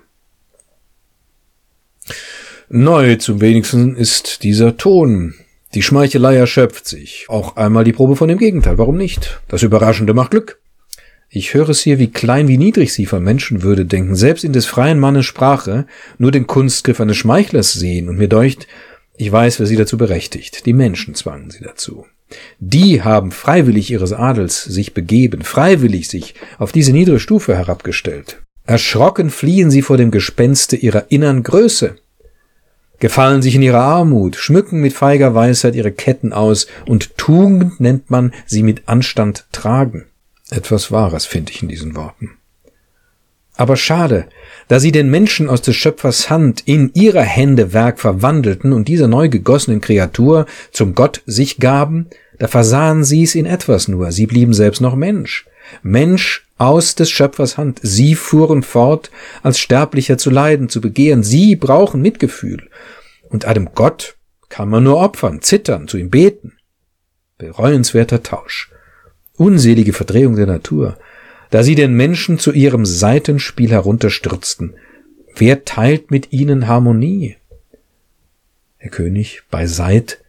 Neu 2.69 3.15
zum 3.17 3.41
wenigsten 3.41 3.95
ist 3.95 4.43
dieser 4.43 4.75
Ton. 4.77 5.35
Die 5.75 5.83
Schmeichelei 5.83 6.35
erschöpft 6.35 6.87
sich. 6.87 7.25
Auch 7.29 7.57
einmal 7.57 7.83
die 7.83 7.93
Probe 7.93 8.15
von 8.15 8.27
dem 8.27 8.37
Gegenteil. 8.37 8.77
Warum 8.77 8.97
nicht? 8.97 9.39
Das 9.47 9.61
Überraschende 9.61 10.13
macht 10.13 10.31
Glück. 10.31 10.59
Ich 11.29 11.53
höre 11.53 11.69
es 11.69 11.81
hier, 11.81 11.99
wie 11.99 12.11
klein, 12.11 12.47
wie 12.47 12.57
niedrig 12.57 12.93
sie 12.93 13.05
von 13.05 13.23
Menschenwürde 13.23 13.85
denken, 13.85 14.15
selbst 14.15 14.43
in 14.43 14.53
des 14.53 14.65
freien 14.65 14.99
Mannes 14.99 15.25
Sprache 15.25 15.85
nur 16.17 16.31
den 16.31 16.47
Kunstgriff 16.47 17.01
eines 17.01 17.17
Schmeichlers 17.17 17.73
sehen, 17.73 18.09
und 18.09 18.17
mir 18.17 18.29
deucht, 18.29 18.67
ich 19.17 19.31
weiß, 19.31 19.59
wer 19.59 19.65
sie 19.65 19.77
dazu 19.77 19.97
berechtigt. 19.97 20.65
Die 20.65 20.73
Menschen 20.73 21.15
zwangen 21.15 21.49
sie 21.49 21.63
dazu. 21.63 22.05
Die 22.59 23.01
haben 23.01 23.31
freiwillig 23.31 23.91
ihres 23.91 24.13
Adels 24.13 24.63
sich 24.63 24.93
begeben, 24.93 25.43
freiwillig 25.43 26.09
sich 26.09 26.35
auf 26.57 26.71
diese 26.71 26.91
niedere 26.91 27.19
Stufe 27.19 27.55
herabgestellt. 27.55 28.41
Erschrocken 28.65 29.29
fliehen 29.29 29.69
sie 29.69 29.81
vor 29.81 29.97
dem 29.97 30.11
Gespenste 30.11 30.75
ihrer 30.75 31.05
innern 31.09 31.43
Größe. 31.43 31.97
gefallen 32.97 33.41
sich 33.41 33.55
in 33.55 33.61
ihrer 33.61 33.81
Armut, 33.81 34.37
schmücken 34.37 34.79
mit 34.79 34.93
feiger 34.93 35.35
Weisheit 35.35 35.75
ihre 35.75 35.91
Ketten 35.91 36.31
aus, 36.31 36.67
und 36.85 37.17
Tugend 37.17 37.79
nennt 37.79 38.09
man 38.09 38.33
sie 38.45 38.63
mit 38.63 38.87
Anstand 38.87 39.45
tragen. 39.51 40.05
Etwas 40.49 40.91
Wahres 40.91 41.25
finde 41.25 41.51
ich 41.51 41.61
in 41.61 41.69
diesen 41.69 41.95
Worten. 41.95 42.37
Aber 43.57 43.77
schade, 43.77 44.27
da 44.67 44.79
sie 44.79 44.91
den 44.91 45.09
Menschen 45.09 45.49
aus 45.49 45.61
des 45.61 45.75
Schöpfers 45.75 46.29
Hand 46.29 46.63
in 46.65 46.91
ihrer 46.93 47.21
Hände 47.21 47.71
Werk 47.73 47.99
verwandelten 47.99 48.73
und 48.73 48.87
dieser 48.87 49.07
neu 49.07 49.29
gegossenen 49.29 49.79
Kreatur 49.79 50.45
zum 50.71 50.93
Gott 50.93 51.21
sich 51.25 51.57
gaben, 51.57 52.07
da 52.37 52.47
versahen 52.47 53.05
sie's 53.05 53.33
in 53.33 53.45
etwas 53.45 53.87
nur, 53.87 54.11
sie 54.11 54.25
blieben 54.25 54.53
selbst 54.53 54.81
noch 54.81 54.95
Mensch. 54.95 55.45
Mensch 55.83 56.45
aus 56.57 56.95
des 56.95 57.09
Schöpfers 57.09 57.57
Hand. 57.57 57.79
Sie 57.81 58.15
fuhren 58.15 58.63
fort, 58.63 59.11
als 59.41 59.59
Sterblicher 59.59 60.17
zu 60.17 60.29
leiden, 60.29 60.69
zu 60.69 60.81
begehren. 60.81 61.23
Sie 61.23 61.55
brauchen 61.55 62.01
Mitgefühl. 62.01 62.69
Und 63.29 63.45
einem 63.45 63.69
Gott 63.73 64.17
kann 64.49 64.69
man 64.69 64.83
nur 64.83 64.97
opfern, 64.97 65.41
zittern, 65.41 65.87
zu 65.87 65.97
ihm 65.97 66.09
beten. 66.09 66.53
Bereuenswerter 67.37 68.23
Tausch. 68.23 68.71
Unselige 69.37 69.93
Verdrehung 69.93 70.35
der 70.35 70.47
Natur. 70.47 70.97
Da 71.51 71.63
sie 71.63 71.75
den 71.75 71.93
Menschen 71.93 72.39
zu 72.39 72.51
ihrem 72.51 72.85
Seitenspiel 72.85 73.71
herunterstürzten. 73.71 74.75
Wer 75.35 75.65
teilt 75.65 76.11
mit 76.11 76.31
ihnen 76.31 76.67
Harmonie? 76.67 77.35
Der 78.81 78.89
König, 78.89 79.43
bei 79.49 79.67
Seid, 79.67 80.23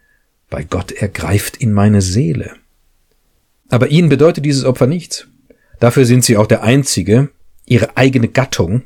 bei 0.50 0.64
Gott 0.64 0.92
ergreift 0.92 1.56
in 1.56 1.72
meine 1.72 2.02
Seele. 2.02 2.54
Aber 3.68 3.88
ihnen 3.88 4.08
bedeutet 4.08 4.44
dieses 4.44 4.64
Opfer 4.64 4.86
nichts. 4.86 5.26
Dafür 5.80 6.04
sind 6.04 6.24
sie 6.24 6.36
auch 6.36 6.46
der 6.46 6.62
einzige, 6.62 7.28
ihre 7.66 7.96
eigene 7.96 8.28
Gattung. 8.28 8.82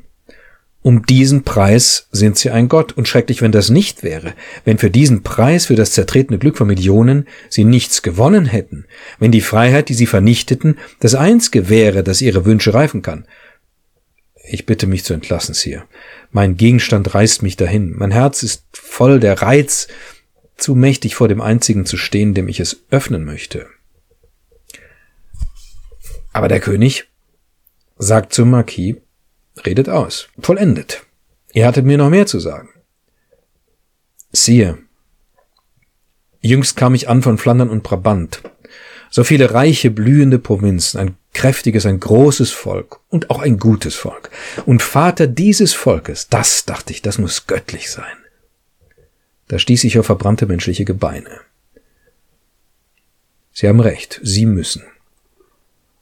Um 0.83 1.05
diesen 1.05 1.43
Preis 1.43 2.07
sind 2.11 2.37
sie 2.37 2.49
ein 2.49 2.67
Gott. 2.67 2.93
Und 2.93 3.07
schrecklich, 3.07 3.41
wenn 3.41 3.51
das 3.51 3.69
nicht 3.69 4.03
wäre, 4.03 4.33
wenn 4.65 4.79
für 4.79 4.89
diesen 4.89 5.21
Preis, 5.21 5.67
für 5.67 5.75
das 5.75 5.91
zertretene 5.91 6.39
Glück 6.39 6.57
von 6.57 6.67
Millionen, 6.67 7.27
sie 7.49 7.63
nichts 7.63 8.01
gewonnen 8.01 8.47
hätten, 8.47 8.85
wenn 9.19 9.31
die 9.31 9.41
Freiheit, 9.41 9.89
die 9.89 9.93
sie 9.93 10.07
vernichteten, 10.07 10.79
das 10.99 11.13
einzige 11.13 11.69
wäre, 11.69 12.03
das 12.03 12.21
ihre 12.21 12.45
Wünsche 12.45 12.73
reifen 12.73 13.03
kann. 13.03 13.25
Ich 14.43 14.65
bitte 14.65 14.87
mich 14.87 15.03
zu 15.03 15.13
entlassen, 15.13 15.53
Sir. 15.53 15.85
Mein 16.31 16.57
Gegenstand 16.57 17.13
reißt 17.13 17.43
mich 17.43 17.57
dahin. 17.57 17.93
Mein 17.95 18.11
Herz 18.11 18.41
ist 18.41 18.65
voll 18.73 19.19
der 19.19 19.41
Reiz, 19.41 19.87
zu 20.57 20.75
mächtig 20.75 21.15
vor 21.15 21.27
dem 21.27 21.41
einzigen 21.41 21.85
zu 21.85 21.97
stehen, 21.97 22.33
dem 22.33 22.47
ich 22.47 22.59
es 22.59 22.83
öffnen 22.89 23.23
möchte. 23.23 23.67
Aber 26.33 26.47
der 26.47 26.59
König 26.59 27.07
sagt 27.97 28.33
zum 28.33 28.51
Marquis, 28.51 28.95
redet 29.65 29.89
aus, 29.89 30.29
vollendet. 30.39 31.03
Ihr 31.53 31.67
hattet 31.67 31.85
mir 31.85 31.97
noch 31.97 32.09
mehr 32.09 32.25
zu 32.25 32.39
sagen. 32.39 32.69
Siehe, 34.31 34.77
jüngst 36.41 36.77
kam 36.77 36.95
ich 36.95 37.09
an 37.09 37.21
von 37.21 37.37
Flandern 37.37 37.69
und 37.69 37.83
Brabant. 37.83 38.41
So 39.09 39.25
viele 39.25 39.53
reiche, 39.53 39.91
blühende 39.91 40.39
Provinzen, 40.39 40.97
ein 40.99 41.17
kräftiges, 41.33 41.85
ein 41.85 41.99
großes 41.99 42.51
Volk 42.51 42.99
und 43.09 43.29
auch 43.29 43.39
ein 43.39 43.57
gutes 43.57 43.95
Volk. 43.95 44.29
Und 44.65 44.81
Vater 44.81 45.27
dieses 45.27 45.73
Volkes, 45.73 46.29
das 46.29 46.65
dachte 46.65 46.93
ich, 46.93 47.01
das 47.01 47.17
muss 47.17 47.47
göttlich 47.47 47.91
sein. 47.91 48.17
Da 49.49 49.59
stieß 49.59 49.83
ich 49.83 49.99
auf 49.99 50.05
verbrannte 50.05 50.45
menschliche 50.45 50.85
Gebeine. 50.85 51.41
Sie 53.51 53.67
haben 53.67 53.81
recht, 53.81 54.21
Sie 54.23 54.45
müssen. 54.45 54.83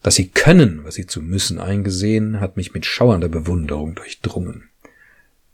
Dass 0.01 0.15
sie 0.15 0.29
können, 0.29 0.85
was 0.85 0.95
sie 0.95 1.07
zu 1.07 1.21
müssen 1.21 1.59
eingesehen, 1.59 2.39
hat 2.39 2.55
mich 2.55 2.73
mit 2.73 2.85
schauernder 2.85 3.27
Bewunderung 3.27 3.95
durchdrungen. 3.95 4.69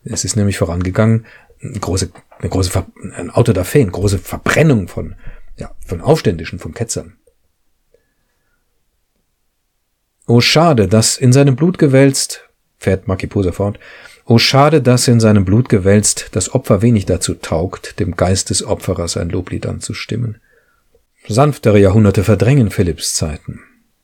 Es 0.04 0.24
ist 0.24 0.36
nämlich 0.36 0.58
vorangegangen, 0.58 1.26
eine 1.62 1.80
große, 1.80 2.12
eine 2.38 2.50
große, 2.50 2.70
Ver 2.70 2.86
ein 3.16 3.32
Auto 3.32 3.54
da 3.54 3.64
eine 3.74 3.92
große 3.92 4.20
Verbrennung 4.20 4.88
von, 4.88 5.16
ja, 5.58 5.72
von 5.86 6.02
Aufständischen, 6.02 6.60
von 6.60 6.76
Ketzern. 6.76 7.18
Oh, 10.28 10.42
schade, 10.42 10.88
dass 10.88 11.18
in 11.18 11.34
seinem 11.34 11.56
Blut 11.56 11.80
gewälzt, 11.80 12.48
fährt 12.78 13.08
Makiposa 13.08 13.52
fort, 13.52 13.80
oh, 14.26 14.38
schade, 14.38 14.82
dass 14.82 15.08
in 15.08 15.20
seinem 15.20 15.46
Blut 15.46 15.70
gewälzt 15.70 16.30
das 16.34 16.54
Opfer 16.54 16.84
wenig 16.84 17.06
dazu 17.06 17.34
taugt, 17.34 18.00
dem 18.00 18.16
Geist 18.16 18.52
des 18.52 18.64
Opferers 18.64 19.18
ein 19.18 19.30
Loblied 19.30 19.66
anzustimmen. 19.66 20.40
Sanftere 21.28 21.80
Jahrhunderte 21.80 22.24
verdrängen 22.24 22.70
Philipps 22.70 23.16
Zeiten 23.16 23.62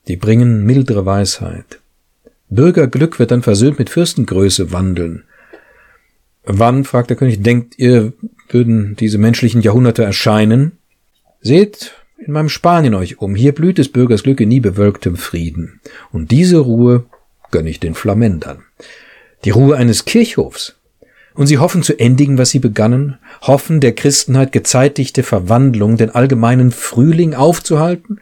die 0.08 0.16
bringen 0.16 0.64
mildere 0.64 1.06
Weisheit. 1.06 1.80
Bürgerglück 2.48 3.18
wird 3.18 3.30
dann 3.30 3.42
versöhnt 3.42 3.78
mit 3.78 3.90
Fürstengröße 3.90 4.72
wandeln. 4.72 5.24
Wann, 6.44 6.84
fragt 6.84 7.10
der 7.10 7.16
König, 7.16 7.42
denkt 7.42 7.78
ihr, 7.78 8.12
würden 8.48 8.96
diese 8.96 9.18
menschlichen 9.18 9.62
Jahrhunderte 9.62 10.02
erscheinen? 10.02 10.72
Seht 11.40 11.94
in 12.18 12.32
meinem 12.32 12.48
Spanien 12.48 12.94
euch 12.94 13.20
um, 13.20 13.34
hier 13.34 13.52
blüht 13.52 13.78
des 13.78 13.90
Bürgers 13.90 14.22
Glück 14.22 14.40
in 14.40 14.48
nie 14.48 14.60
bewölktem 14.60 15.16
Frieden. 15.16 15.80
Und 16.10 16.30
diese 16.30 16.58
Ruhe 16.58 17.04
gönn 17.50 17.66
ich 17.66 17.80
den 17.80 17.94
Flamändern. 17.94 18.64
Die 19.44 19.50
Ruhe 19.50 19.76
eines 19.76 20.04
Kirchhofs. 20.04 20.76
Und 21.34 21.46
sie 21.46 21.58
hoffen 21.58 21.82
zu 21.82 21.98
endigen, 21.98 22.38
was 22.38 22.50
sie 22.50 22.58
begannen, 22.58 23.18
hoffen 23.40 23.80
der 23.80 23.94
Christenheit 23.94 24.52
gezeitigte 24.52 25.22
Verwandlung, 25.22 25.96
den 25.96 26.10
allgemeinen 26.10 26.70
Frühling 26.70 27.34
aufzuhalten, 27.34 28.20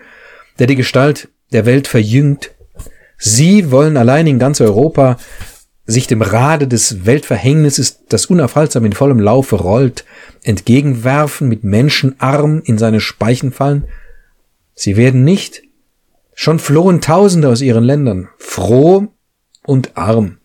der 0.58 0.66
die 0.66 0.76
Gestalt 0.76 1.28
der 1.52 1.66
Welt 1.66 1.88
verjüngt. 1.88 2.50
Sie 3.18 3.70
wollen 3.70 3.96
allein 3.96 4.26
in 4.26 4.38
ganz 4.38 4.60
Europa 4.60 5.18
sich 5.86 6.06
dem 6.06 6.22
Rade 6.22 6.68
des 6.68 7.04
Weltverhängnisses, 7.04 8.06
das 8.08 8.26
unaufhaltsam 8.26 8.84
in 8.84 8.92
vollem 8.92 9.20
Laufe 9.20 9.56
rollt, 9.56 10.04
entgegenwerfen, 10.42 11.48
mit 11.48 11.64
Menschenarm 11.64 12.62
in 12.64 12.78
seine 12.78 13.00
Speichen 13.00 13.52
fallen? 13.52 13.84
Sie 14.74 14.96
werden 14.96 15.24
nicht. 15.24 15.62
Schon 16.34 16.58
flohen 16.58 17.00
Tausende 17.00 17.48
aus 17.48 17.60
ihren 17.60 17.84
Ländern, 17.84 18.28
froh 18.38 19.08
und 19.66 19.96
arm. 19.96 20.38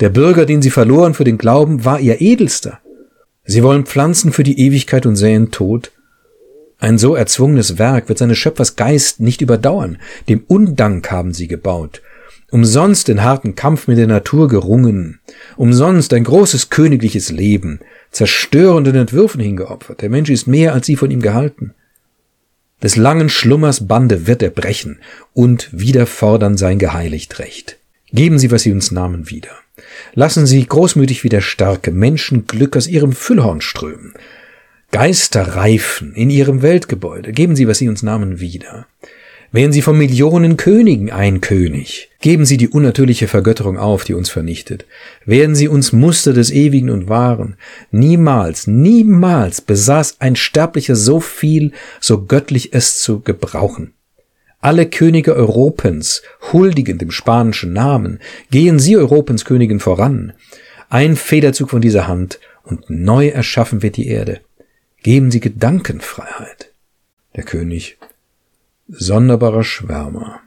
Der 0.00 0.10
Bürger, 0.10 0.46
den 0.46 0.62
sie 0.62 0.70
verloren 0.70 1.14
für 1.14 1.24
den 1.24 1.38
Glauben, 1.38 1.84
war 1.84 2.00
ihr 2.00 2.20
edelster. 2.20 2.80
Sie 3.44 3.62
wollen 3.62 3.86
pflanzen 3.86 4.32
für 4.32 4.42
die 4.42 4.58
Ewigkeit 4.60 5.06
und 5.06 5.16
säen 5.16 5.50
Tod. 5.50 5.92
Ein 6.82 6.98
so 6.98 7.14
erzwungenes 7.14 7.78
Werk 7.78 8.08
wird 8.08 8.18
seines 8.18 8.38
Schöpfers 8.38 8.74
Geist 8.74 9.20
nicht 9.20 9.40
überdauern. 9.40 9.98
Dem 10.28 10.42
Undank 10.48 11.12
haben 11.12 11.32
sie 11.32 11.46
gebaut. 11.46 12.02
Umsonst 12.50 13.06
den 13.06 13.22
harten 13.22 13.54
Kampf 13.54 13.86
mit 13.86 13.98
der 13.98 14.08
Natur 14.08 14.48
gerungen. 14.48 15.20
Umsonst 15.56 16.12
ein 16.12 16.24
großes 16.24 16.70
königliches 16.70 17.30
Leben. 17.30 17.78
Zerstörenden 18.10 18.96
Entwürfen 18.96 19.40
hingeopfert. 19.40 20.02
Der 20.02 20.10
Mensch 20.10 20.28
ist 20.28 20.48
mehr, 20.48 20.74
als 20.74 20.86
sie 20.86 20.96
von 20.96 21.12
ihm 21.12 21.22
gehalten. 21.22 21.72
Des 22.82 22.96
langen 22.96 23.28
Schlummers 23.28 23.86
Bande 23.86 24.26
wird 24.26 24.42
er 24.42 24.50
brechen 24.50 24.98
und 25.34 25.68
wieder 25.70 26.06
fordern 26.06 26.56
sein 26.56 26.80
geheiligt 26.80 27.38
Recht. 27.38 27.78
Geben 28.10 28.40
Sie, 28.40 28.50
was 28.50 28.62
Sie 28.62 28.72
uns 28.72 28.90
nahmen, 28.90 29.30
wieder. 29.30 29.52
Lassen 30.14 30.46
Sie 30.46 30.66
großmütig 30.66 31.22
wieder 31.22 31.42
starke 31.42 31.92
Menschen 31.92 32.48
Glück 32.48 32.76
aus 32.76 32.88
ihrem 32.88 33.12
Füllhorn 33.12 33.60
strömen. 33.60 34.14
Geister 34.92 35.56
reifen 35.56 36.14
in 36.14 36.28
ihrem 36.28 36.60
Weltgebäude. 36.60 37.32
Geben 37.32 37.56
Sie, 37.56 37.66
was 37.66 37.78
Sie 37.78 37.88
uns 37.88 38.02
nahmen, 38.02 38.40
wieder. 38.40 38.86
Wären 39.50 39.72
Sie 39.72 39.80
von 39.80 39.96
Millionen 39.96 40.58
Königen 40.58 41.10
ein 41.10 41.40
König. 41.40 42.10
Geben 42.20 42.44
Sie 42.44 42.58
die 42.58 42.68
unnatürliche 42.68 43.26
Vergötterung 43.26 43.78
auf, 43.78 44.04
die 44.04 44.12
uns 44.12 44.28
vernichtet. 44.28 44.84
Werden 45.24 45.54
Sie 45.54 45.66
uns 45.66 45.92
Muster 45.92 46.34
des 46.34 46.50
Ewigen 46.50 46.90
und 46.90 47.08
Wahren. 47.08 47.56
Niemals, 47.90 48.66
niemals 48.66 49.62
besaß 49.62 50.16
ein 50.18 50.36
Sterblicher 50.36 50.94
so 50.94 51.20
viel, 51.20 51.72
so 51.98 52.26
göttlich 52.26 52.74
es 52.74 53.00
zu 53.00 53.20
gebrauchen. 53.20 53.94
Alle 54.60 54.84
Könige 54.84 55.34
Europens 55.34 56.20
huldigen 56.52 56.98
dem 56.98 57.10
spanischen 57.10 57.72
Namen. 57.72 58.20
Gehen 58.50 58.78
Sie 58.78 58.98
Europens 58.98 59.46
Königin 59.46 59.80
voran. 59.80 60.34
Ein 60.90 61.16
Federzug 61.16 61.70
von 61.70 61.80
dieser 61.80 62.06
Hand 62.08 62.40
und 62.62 62.90
neu 62.90 63.28
erschaffen 63.28 63.82
wird 63.82 63.96
die 63.96 64.08
Erde. 64.08 64.40
Geben 65.02 65.30
Sie 65.30 65.40
Gedankenfreiheit. 65.40 66.72
Der 67.34 67.44
König, 67.44 67.98
sonderbarer 68.88 69.64
Schwärmer. 69.64 70.40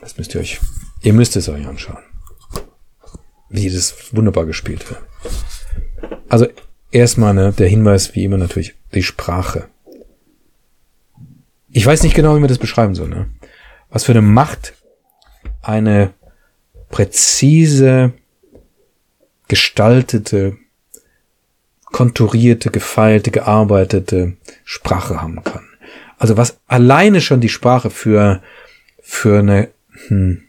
Das 0.00 0.16
müsst 0.16 0.34
ihr 0.34 0.40
euch, 0.40 0.60
ihr 1.02 1.12
müsst 1.12 1.36
es 1.36 1.48
euch 1.48 1.66
anschauen. 1.66 2.02
Wie 3.50 3.68
das 3.68 4.14
wunderbar 4.14 4.46
gespielt 4.46 4.88
wird. 4.88 5.02
Also 6.28 6.46
erstmal 6.90 7.34
ne, 7.34 7.52
der 7.52 7.68
Hinweis, 7.68 8.14
wie 8.14 8.24
immer 8.24 8.38
natürlich, 8.38 8.74
die 8.94 9.02
Sprache. 9.02 9.68
Ich 11.70 11.84
weiß 11.84 12.02
nicht 12.02 12.14
genau, 12.14 12.36
wie 12.36 12.40
man 12.40 12.48
das 12.48 12.58
beschreiben 12.58 12.94
soll. 12.94 13.08
Ne? 13.08 13.28
Was 13.90 14.04
für 14.04 14.12
eine 14.12 14.22
Macht 14.22 14.74
eine 15.62 16.14
präzise 16.88 18.14
gestaltete, 19.48 20.56
konturierte, 21.84 22.70
gefeilte, 22.70 23.30
gearbeitete 23.30 24.36
Sprache 24.64 25.20
haben 25.20 25.42
kann. 25.42 25.66
Also 26.18 26.36
was 26.36 26.58
alleine 26.66 27.20
schon 27.20 27.40
die 27.40 27.48
Sprache 27.48 27.90
für, 27.90 28.42
für 29.00 29.38
eine, 29.38 29.68
hm, 30.08 30.42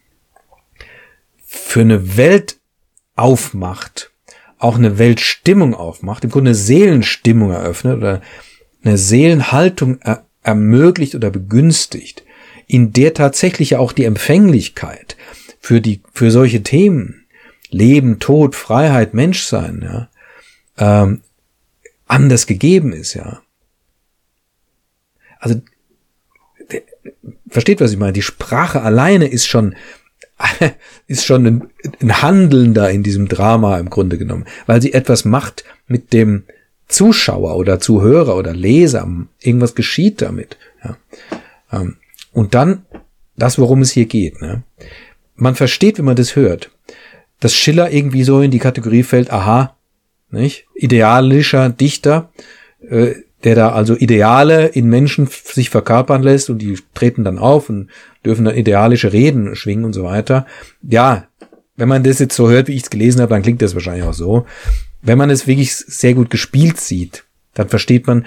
für 1.45 1.81
eine 1.81 2.17
Welt 2.17 2.57
aufmacht, 3.15 4.11
auch 4.57 4.75
eine 4.75 4.97
Weltstimmung 4.97 5.73
aufmacht, 5.73 6.23
im 6.23 6.31
Grunde 6.31 6.49
eine 6.49 6.55
Seelenstimmung 6.55 7.51
eröffnet 7.51 7.97
oder 7.97 8.21
eine 8.83 8.97
Seelenhaltung 8.97 9.99
er 10.01 10.25
ermöglicht 10.41 11.15
oder 11.15 11.29
begünstigt, 11.29 12.23
in 12.65 12.93
der 12.93 13.13
tatsächlich 13.13 13.75
auch 13.75 13.91
die 13.91 14.05
Empfänglichkeit 14.05 15.17
für 15.59 15.81
die, 15.81 16.01
für 16.13 16.31
solche 16.31 16.63
Themen, 16.63 17.18
Leben, 17.69 18.19
Tod, 18.19 18.55
Freiheit, 18.55 19.13
Menschsein, 19.13 19.81
ja, 19.83 20.09
ähm, 20.77 21.21
anders 22.07 22.47
gegeben 22.47 22.93
ist, 22.93 23.13
ja. 23.13 23.41
Also, 25.39 25.61
versteht, 27.49 27.81
was 27.81 27.91
ich 27.91 27.97
meine? 27.97 28.13
Die 28.13 28.21
Sprache 28.21 28.81
alleine 28.81 29.27
ist 29.27 29.47
schon, 29.47 29.75
ist 31.07 31.25
schon 31.25 31.45
ein, 31.45 31.69
ein 32.01 32.21
Handelnder 32.21 32.89
in 32.89 33.03
diesem 33.03 33.27
Drama 33.27 33.77
im 33.77 33.89
Grunde 33.89 34.17
genommen, 34.17 34.45
weil 34.65 34.81
sie 34.81 34.93
etwas 34.93 35.25
macht 35.25 35.63
mit 35.87 36.13
dem 36.13 36.43
Zuschauer 36.87 37.55
oder 37.55 37.79
Zuhörer 37.79 38.35
oder 38.35 38.53
Leser. 38.53 39.07
Irgendwas 39.39 39.75
geschieht 39.75 40.21
damit. 40.21 40.57
Ja. 40.83 40.97
Ähm, 41.71 41.97
und 42.31 42.55
dann 42.55 42.85
das, 43.37 43.57
worum 43.57 43.81
es 43.81 43.91
hier 43.91 44.05
geht. 44.05 44.41
Ne? 44.41 44.63
Man 45.35 45.55
versteht, 45.55 45.97
wenn 45.97 46.05
man 46.05 46.15
das 46.15 46.35
hört, 46.35 46.71
dass 47.39 47.55
Schiller 47.55 47.91
irgendwie 47.91 48.23
so 48.23 48.41
in 48.41 48.51
die 48.51 48.59
Kategorie 48.59 49.03
fällt, 49.03 49.31
aha, 49.31 49.75
nicht? 50.31 50.65
Idealischer 50.75 51.69
Dichter, 51.69 52.31
äh, 52.87 53.13
der 53.43 53.55
da 53.55 53.71
also 53.71 53.95
Ideale 53.95 54.67
in 54.67 54.87
Menschen 54.87 55.27
sich 55.27 55.69
verkörpern 55.69 56.23
lässt 56.23 56.49
und 56.49 56.59
die 56.59 56.77
treten 56.93 57.23
dann 57.23 57.39
auf 57.39 57.69
und 57.69 57.89
dürfen 58.25 58.45
dann 58.45 58.55
idealische 58.55 59.13
Reden 59.13 59.55
schwingen 59.55 59.85
und 59.85 59.93
so 59.93 60.03
weiter. 60.03 60.45
Ja, 60.81 61.27
wenn 61.77 61.87
man 61.87 62.03
das 62.03 62.19
jetzt 62.19 62.35
so 62.35 62.49
hört, 62.49 62.67
wie 62.67 62.75
ich 62.75 62.83
es 62.83 62.89
gelesen 62.89 63.21
habe, 63.21 63.33
dann 63.33 63.41
klingt 63.41 63.61
das 63.61 63.73
wahrscheinlich 63.73 64.03
auch 64.03 64.13
so. 64.13 64.45
Wenn 65.01 65.17
man 65.17 65.29
es 65.29 65.47
wirklich 65.47 65.73
sehr 65.75 66.13
gut 66.13 66.29
gespielt 66.29 66.79
sieht, 66.79 67.23
dann 67.53 67.69
versteht 67.69 68.05
man, 68.07 68.25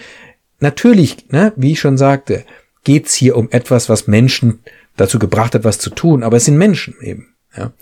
natürlich, 0.61 1.29
ne, 1.31 1.53
wie 1.57 1.73
ich 1.73 1.81
schon 1.81 1.99
sagte, 1.99 2.45
geht's 2.85 3.15
hier 3.15 3.37
um 3.37 3.51
etwas, 3.51 3.91
was 3.91 4.07
Menschen 4.07 4.61
dazu 4.97 5.19
gebracht 5.19 5.55
hat, 5.55 5.65
was 5.65 5.79
zu 5.79 5.91
tun, 5.91 6.23
aber 6.23 6.39
es 6.39 6.47
sind 6.47 6.57
Menschen 6.57 6.95
eben. 7.03 7.35
Ja. 7.55 7.73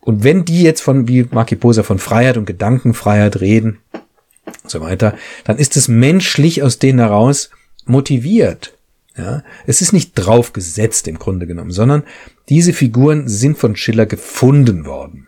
Und 0.00 0.24
wenn 0.24 0.44
die 0.44 0.62
jetzt 0.62 0.80
von, 0.80 1.08
wie 1.08 1.26
Marki 1.30 1.56
Poser, 1.56 1.84
von 1.84 1.98
Freiheit 1.98 2.36
und 2.36 2.46
Gedankenfreiheit 2.46 3.40
reden 3.40 3.78
und 4.44 4.70
so 4.70 4.80
weiter, 4.80 5.14
dann 5.44 5.58
ist 5.58 5.76
es 5.76 5.88
menschlich 5.88 6.62
aus 6.62 6.78
denen 6.78 6.98
heraus 6.98 7.50
motiviert. 7.84 8.76
Ja, 9.16 9.42
es 9.66 9.82
ist 9.82 9.92
nicht 9.92 10.12
draufgesetzt 10.14 11.08
im 11.08 11.18
Grunde 11.18 11.46
genommen, 11.46 11.72
sondern 11.72 12.04
diese 12.48 12.72
Figuren 12.72 13.28
sind 13.28 13.58
von 13.58 13.76
Schiller 13.76 14.06
gefunden 14.06 14.86
worden. 14.86 15.26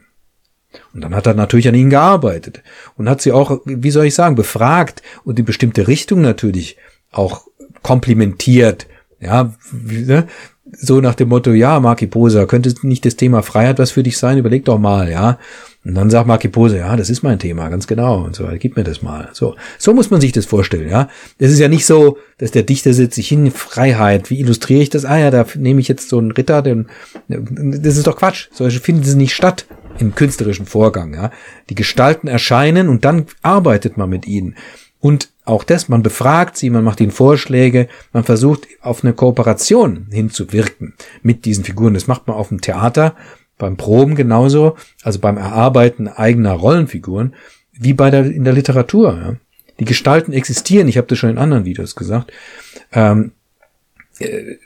Und 0.95 1.03
dann 1.03 1.15
hat 1.15 1.27
er 1.27 1.35
natürlich 1.35 1.69
an 1.69 1.75
ihnen 1.75 1.91
gearbeitet 1.91 2.63
und 2.97 3.09
hat 3.09 3.21
sie 3.21 3.33
auch, 3.33 3.61
wie 3.65 3.91
soll 3.91 4.07
ich 4.07 4.15
sagen, 4.15 4.35
befragt 4.35 5.03
und 5.25 5.39
die 5.39 5.43
bestimmte 5.43 5.89
Richtung 5.89 6.23
natürlich 6.23 6.79
auch 7.11 7.47
komplimentiert. 7.83 8.87
Ja, 9.21 9.55
ne? 9.73 10.27
So 10.73 11.01
nach 11.01 11.15
dem 11.15 11.29
Motto, 11.29 11.53
ja, 11.53 11.79
Marki 11.81 12.07
Poser, 12.07 12.47
könnte 12.47 12.75
nicht 12.83 13.05
das 13.05 13.17
Thema 13.17 13.43
Freiheit 13.43 13.79
was 13.79 13.91
für 13.91 14.03
dich 14.03 14.19
sein? 14.19 14.39
Überleg 14.39 14.65
doch 14.65 14.79
mal, 14.79 15.11
ja. 15.11 15.39
Und 15.85 15.95
dann 15.95 16.11
sagt 16.11 16.29
Marki 16.29 16.49
Poser, 16.49 16.79
ja, 16.79 16.97
das 16.97 17.11
ist 17.11 17.23
mein 17.23 17.39
Thema, 17.39 17.69
ganz 17.69 17.87
genau. 17.87 18.23
Und 18.25 18.37
so, 18.37 18.49
gib 18.59 18.77
mir 18.77 18.85
das 18.85 19.03
mal. 19.03 19.29
So, 19.33 19.57
so 19.79 19.93
muss 19.93 20.11
man 20.11 20.21
sich 20.21 20.33
das 20.33 20.47
vorstellen, 20.47 20.89
ja. 20.89 21.09
Das 21.39 21.51
ist 21.51 21.59
ja 21.59 21.69
nicht 21.69 21.85
so, 21.85 22.19
dass 22.39 22.53
der 22.53 22.63
Dichter 22.63 22.95
sitzt 22.95 23.17
sich 23.17 23.29
hin, 23.29 23.51
Freiheit. 23.51 24.31
Wie 24.31 24.41
illustriere 24.41 24.83
ich 24.83 24.91
das? 24.91 25.05
Ah 25.05 25.19
ja, 25.19 25.31
da 25.31 25.45
nehme 25.57 25.81
ich 25.81 25.89
jetzt 25.89 26.09
so 26.09 26.19
einen 26.19 26.31
Ritter, 26.31 26.63
den, 26.63 26.87
das 27.29 27.97
ist 27.97 28.07
doch 28.07 28.17
Quatsch. 28.17 28.49
Solche 28.53 28.81
finden 28.81 29.03
sie 29.03 29.17
nicht 29.17 29.35
statt 29.35 29.67
im 29.99 30.15
künstlerischen 30.15 30.67
Vorgang, 30.67 31.15
ja. 31.15 31.31
Die 31.69 31.75
Gestalten 31.75 32.29
erscheinen 32.29 32.89
und 32.89 33.05
dann 33.05 33.27
arbeitet 33.43 33.97
man 33.97 34.09
mit 34.09 34.27
ihnen. 34.27 34.55
Und 35.01 35.32
auch 35.45 35.65
das, 35.65 35.89
man 35.89 36.03
befragt 36.03 36.57
sie, 36.57 36.71
man 36.71 36.85
macht 36.85 37.01
ihnen 37.01 37.11
Vorschläge, 37.11 37.89
man 38.13 38.25
versucht 38.25 38.69
auf 38.81 39.03
eine 39.03 39.13
Kooperation 39.13 40.07
hinzuwirken 40.11 40.95
mit 41.23 41.45
diesen 41.45 41.65
Figuren. 41.65 41.95
Das 41.95 42.07
macht 42.07 42.29
man 42.29 42.37
auf 42.37 42.49
dem 42.49 42.61
Theater, 42.61 43.17
beim 43.59 43.77
Proben 43.77 44.15
genauso, 44.15 44.77
also 45.03 45.19
beim 45.19 45.37
Erarbeiten 45.37 46.09
eigener 46.09 46.53
Rollenfiguren, 46.53 47.35
wie 47.73 47.93
bei 47.93 48.11
der, 48.11 48.25
in 48.25 48.45
der 48.45 48.53
Literatur. 48.53 49.19
Ja. 49.21 49.37
Die 49.81 49.85
Gestalten 49.85 50.33
existieren, 50.33 50.89
ich 50.89 50.97
habe 50.97 51.07
das 51.07 51.19
schon 51.19 51.31
in 51.31 51.39
anderen 51.39 51.65
Videos 51.65 51.97
gesagt. 51.97 52.33
Ähm, 52.93 53.33
äh, 54.19 54.57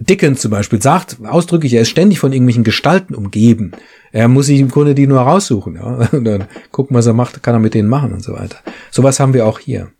Dickens 0.00 0.40
zum 0.40 0.50
Beispiel 0.50 0.82
sagt 0.82 1.18
ausdrücklich, 1.24 1.72
er 1.74 1.82
ist 1.82 1.90
ständig 1.90 2.18
von 2.18 2.32
irgendwelchen 2.32 2.64
Gestalten 2.64 3.14
umgeben. 3.14 3.72
Er 4.12 4.28
muss 4.28 4.46
sich 4.46 4.60
im 4.60 4.70
Grunde 4.70 4.94
die 4.94 5.06
nur 5.06 5.20
raussuchen. 5.20 5.76
Ja? 5.76 6.08
Und 6.12 6.24
dann 6.24 6.44
gucken, 6.72 6.96
was 6.96 7.06
er 7.06 7.12
macht, 7.12 7.42
kann 7.42 7.54
er 7.54 7.60
mit 7.60 7.74
denen 7.74 7.88
machen 7.88 8.12
und 8.12 8.22
so 8.22 8.32
weiter. 8.32 8.58
Sowas 8.90 9.20
haben 9.20 9.34
wir 9.34 9.46
auch 9.46 9.58
hier. 9.58 9.90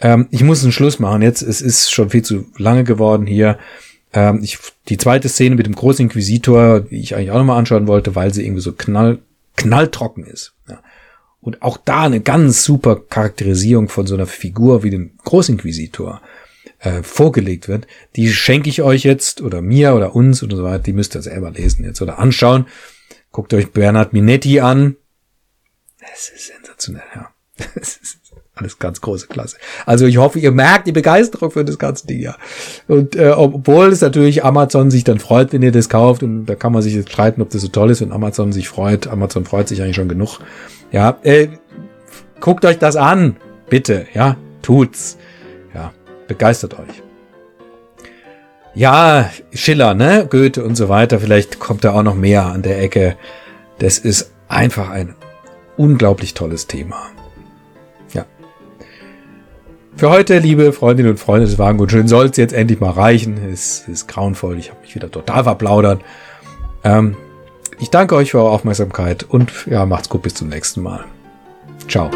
Ähm, 0.00 0.28
ich 0.30 0.42
muss 0.42 0.62
einen 0.62 0.72
Schluss 0.72 0.98
machen 0.98 1.22
jetzt. 1.22 1.42
Es 1.42 1.60
ist 1.60 1.90
schon 1.90 2.10
viel 2.10 2.22
zu 2.22 2.46
lange 2.56 2.84
geworden 2.84 3.26
hier. 3.26 3.58
Ähm, 4.12 4.40
ich, 4.42 4.58
die 4.88 4.96
zweite 4.96 5.28
Szene 5.28 5.56
mit 5.56 5.66
dem 5.66 5.74
Großinquisitor, 5.74 6.80
die 6.80 7.00
ich 7.00 7.14
eigentlich 7.14 7.30
auch 7.30 7.38
nochmal 7.38 7.58
anschauen 7.58 7.86
wollte, 7.86 8.14
weil 8.14 8.32
sie 8.32 8.44
irgendwie 8.44 8.62
so 8.62 8.72
knall, 8.72 9.18
knalltrocken 9.56 10.24
ist. 10.24 10.54
Ja. 10.68 10.80
Und 11.40 11.62
auch 11.62 11.76
da 11.76 12.02
eine 12.02 12.20
ganz 12.20 12.64
super 12.64 12.96
Charakterisierung 12.96 13.88
von 13.88 14.06
so 14.06 14.14
einer 14.14 14.26
Figur 14.26 14.82
wie 14.82 14.90
dem 14.90 15.12
Großinquisitor 15.24 16.20
äh, 16.80 17.02
vorgelegt 17.02 17.68
wird, 17.68 17.86
die 18.16 18.32
schenke 18.32 18.68
ich 18.68 18.82
euch 18.82 19.02
jetzt 19.04 19.40
oder 19.40 19.62
mir 19.62 19.94
oder 19.94 20.14
uns 20.14 20.42
oder 20.42 20.56
so 20.56 20.64
weiter, 20.64 20.80
die 20.80 20.92
müsst 20.92 21.14
ihr 21.16 21.22
selber 21.22 21.50
lesen 21.50 21.84
jetzt 21.84 22.00
oder 22.00 22.18
anschauen. 22.18 22.66
Guckt 23.30 23.52
euch 23.54 23.72
Bernhard 23.72 24.12
Minetti 24.12 24.60
an. 24.60 24.96
Es 26.14 26.30
ist 26.30 26.46
sensationell, 26.46 27.02
ja. 27.14 27.30
Das 27.74 27.96
ist 27.96 28.18
alles 28.58 28.78
ganz 28.78 29.00
große 29.00 29.26
Klasse. 29.28 29.56
Also 29.86 30.06
ich 30.06 30.18
hoffe, 30.18 30.38
ihr 30.38 30.52
merkt 30.52 30.86
die 30.86 30.92
Begeisterung 30.92 31.50
für 31.50 31.64
das 31.64 31.78
ganze 31.78 32.06
Ding, 32.06 32.20
ja. 32.20 32.36
Und 32.86 33.16
äh, 33.16 33.30
obwohl 33.30 33.88
es 33.88 34.00
natürlich 34.00 34.44
Amazon 34.44 34.90
sich 34.90 35.04
dann 35.04 35.18
freut, 35.18 35.52
wenn 35.52 35.62
ihr 35.62 35.72
das 35.72 35.88
kauft, 35.88 36.22
und 36.22 36.46
da 36.46 36.54
kann 36.54 36.72
man 36.72 36.82
sich 36.82 36.94
jetzt 36.94 37.10
streiten, 37.10 37.42
ob 37.42 37.50
das 37.50 37.62
so 37.62 37.68
toll 37.68 37.90
ist, 37.90 38.00
wenn 38.00 38.12
Amazon 38.12 38.52
sich 38.52 38.68
freut. 38.68 39.06
Amazon 39.06 39.44
freut 39.44 39.68
sich 39.68 39.82
eigentlich 39.82 39.96
schon 39.96 40.08
genug. 40.08 40.40
Ja, 40.90 41.18
äh, 41.22 41.48
guckt 42.40 42.64
euch 42.64 42.78
das 42.78 42.96
an, 42.96 43.36
bitte, 43.68 44.06
ja, 44.14 44.36
tut's. 44.62 45.18
Ja, 45.74 45.92
begeistert 46.26 46.78
euch. 46.78 47.02
Ja, 48.74 49.30
Schiller, 49.52 49.94
ne, 49.94 50.26
Goethe 50.30 50.62
und 50.62 50.76
so 50.76 50.88
weiter, 50.88 51.18
vielleicht 51.18 51.58
kommt 51.58 51.84
da 51.84 51.92
auch 51.92 52.02
noch 52.02 52.14
mehr 52.14 52.46
an 52.46 52.62
der 52.62 52.80
Ecke. 52.80 53.16
Das 53.78 53.98
ist 53.98 54.32
einfach 54.48 54.90
ein 54.90 55.14
unglaublich 55.76 56.34
tolles 56.34 56.66
Thema. 56.66 56.96
Für 59.98 60.10
heute, 60.10 60.38
liebe 60.38 60.72
Freundinnen 60.72 61.10
und 61.10 61.18
Freunde 61.18 61.46
des 61.46 61.58
Wagen 61.58 62.06
soll 62.06 62.26
es 62.26 62.36
jetzt 62.36 62.54
endlich 62.54 62.78
mal 62.78 62.92
reichen. 62.92 63.36
Es 63.52 63.88
ist 63.88 64.06
grauenvoll, 64.06 64.56
ich 64.56 64.70
habe 64.70 64.80
mich 64.80 64.94
wieder 64.94 65.10
total 65.10 65.42
verplaudert. 65.42 66.02
Ähm, 66.84 67.16
ich 67.80 67.90
danke 67.90 68.14
euch 68.14 68.30
für 68.30 68.38
eure 68.38 68.50
Aufmerksamkeit 68.50 69.26
und 69.28 69.66
ja, 69.66 69.84
macht's 69.86 70.08
gut, 70.08 70.22
bis 70.22 70.34
zum 70.34 70.50
nächsten 70.50 70.82
Mal. 70.82 71.04
Ciao. 71.88 72.12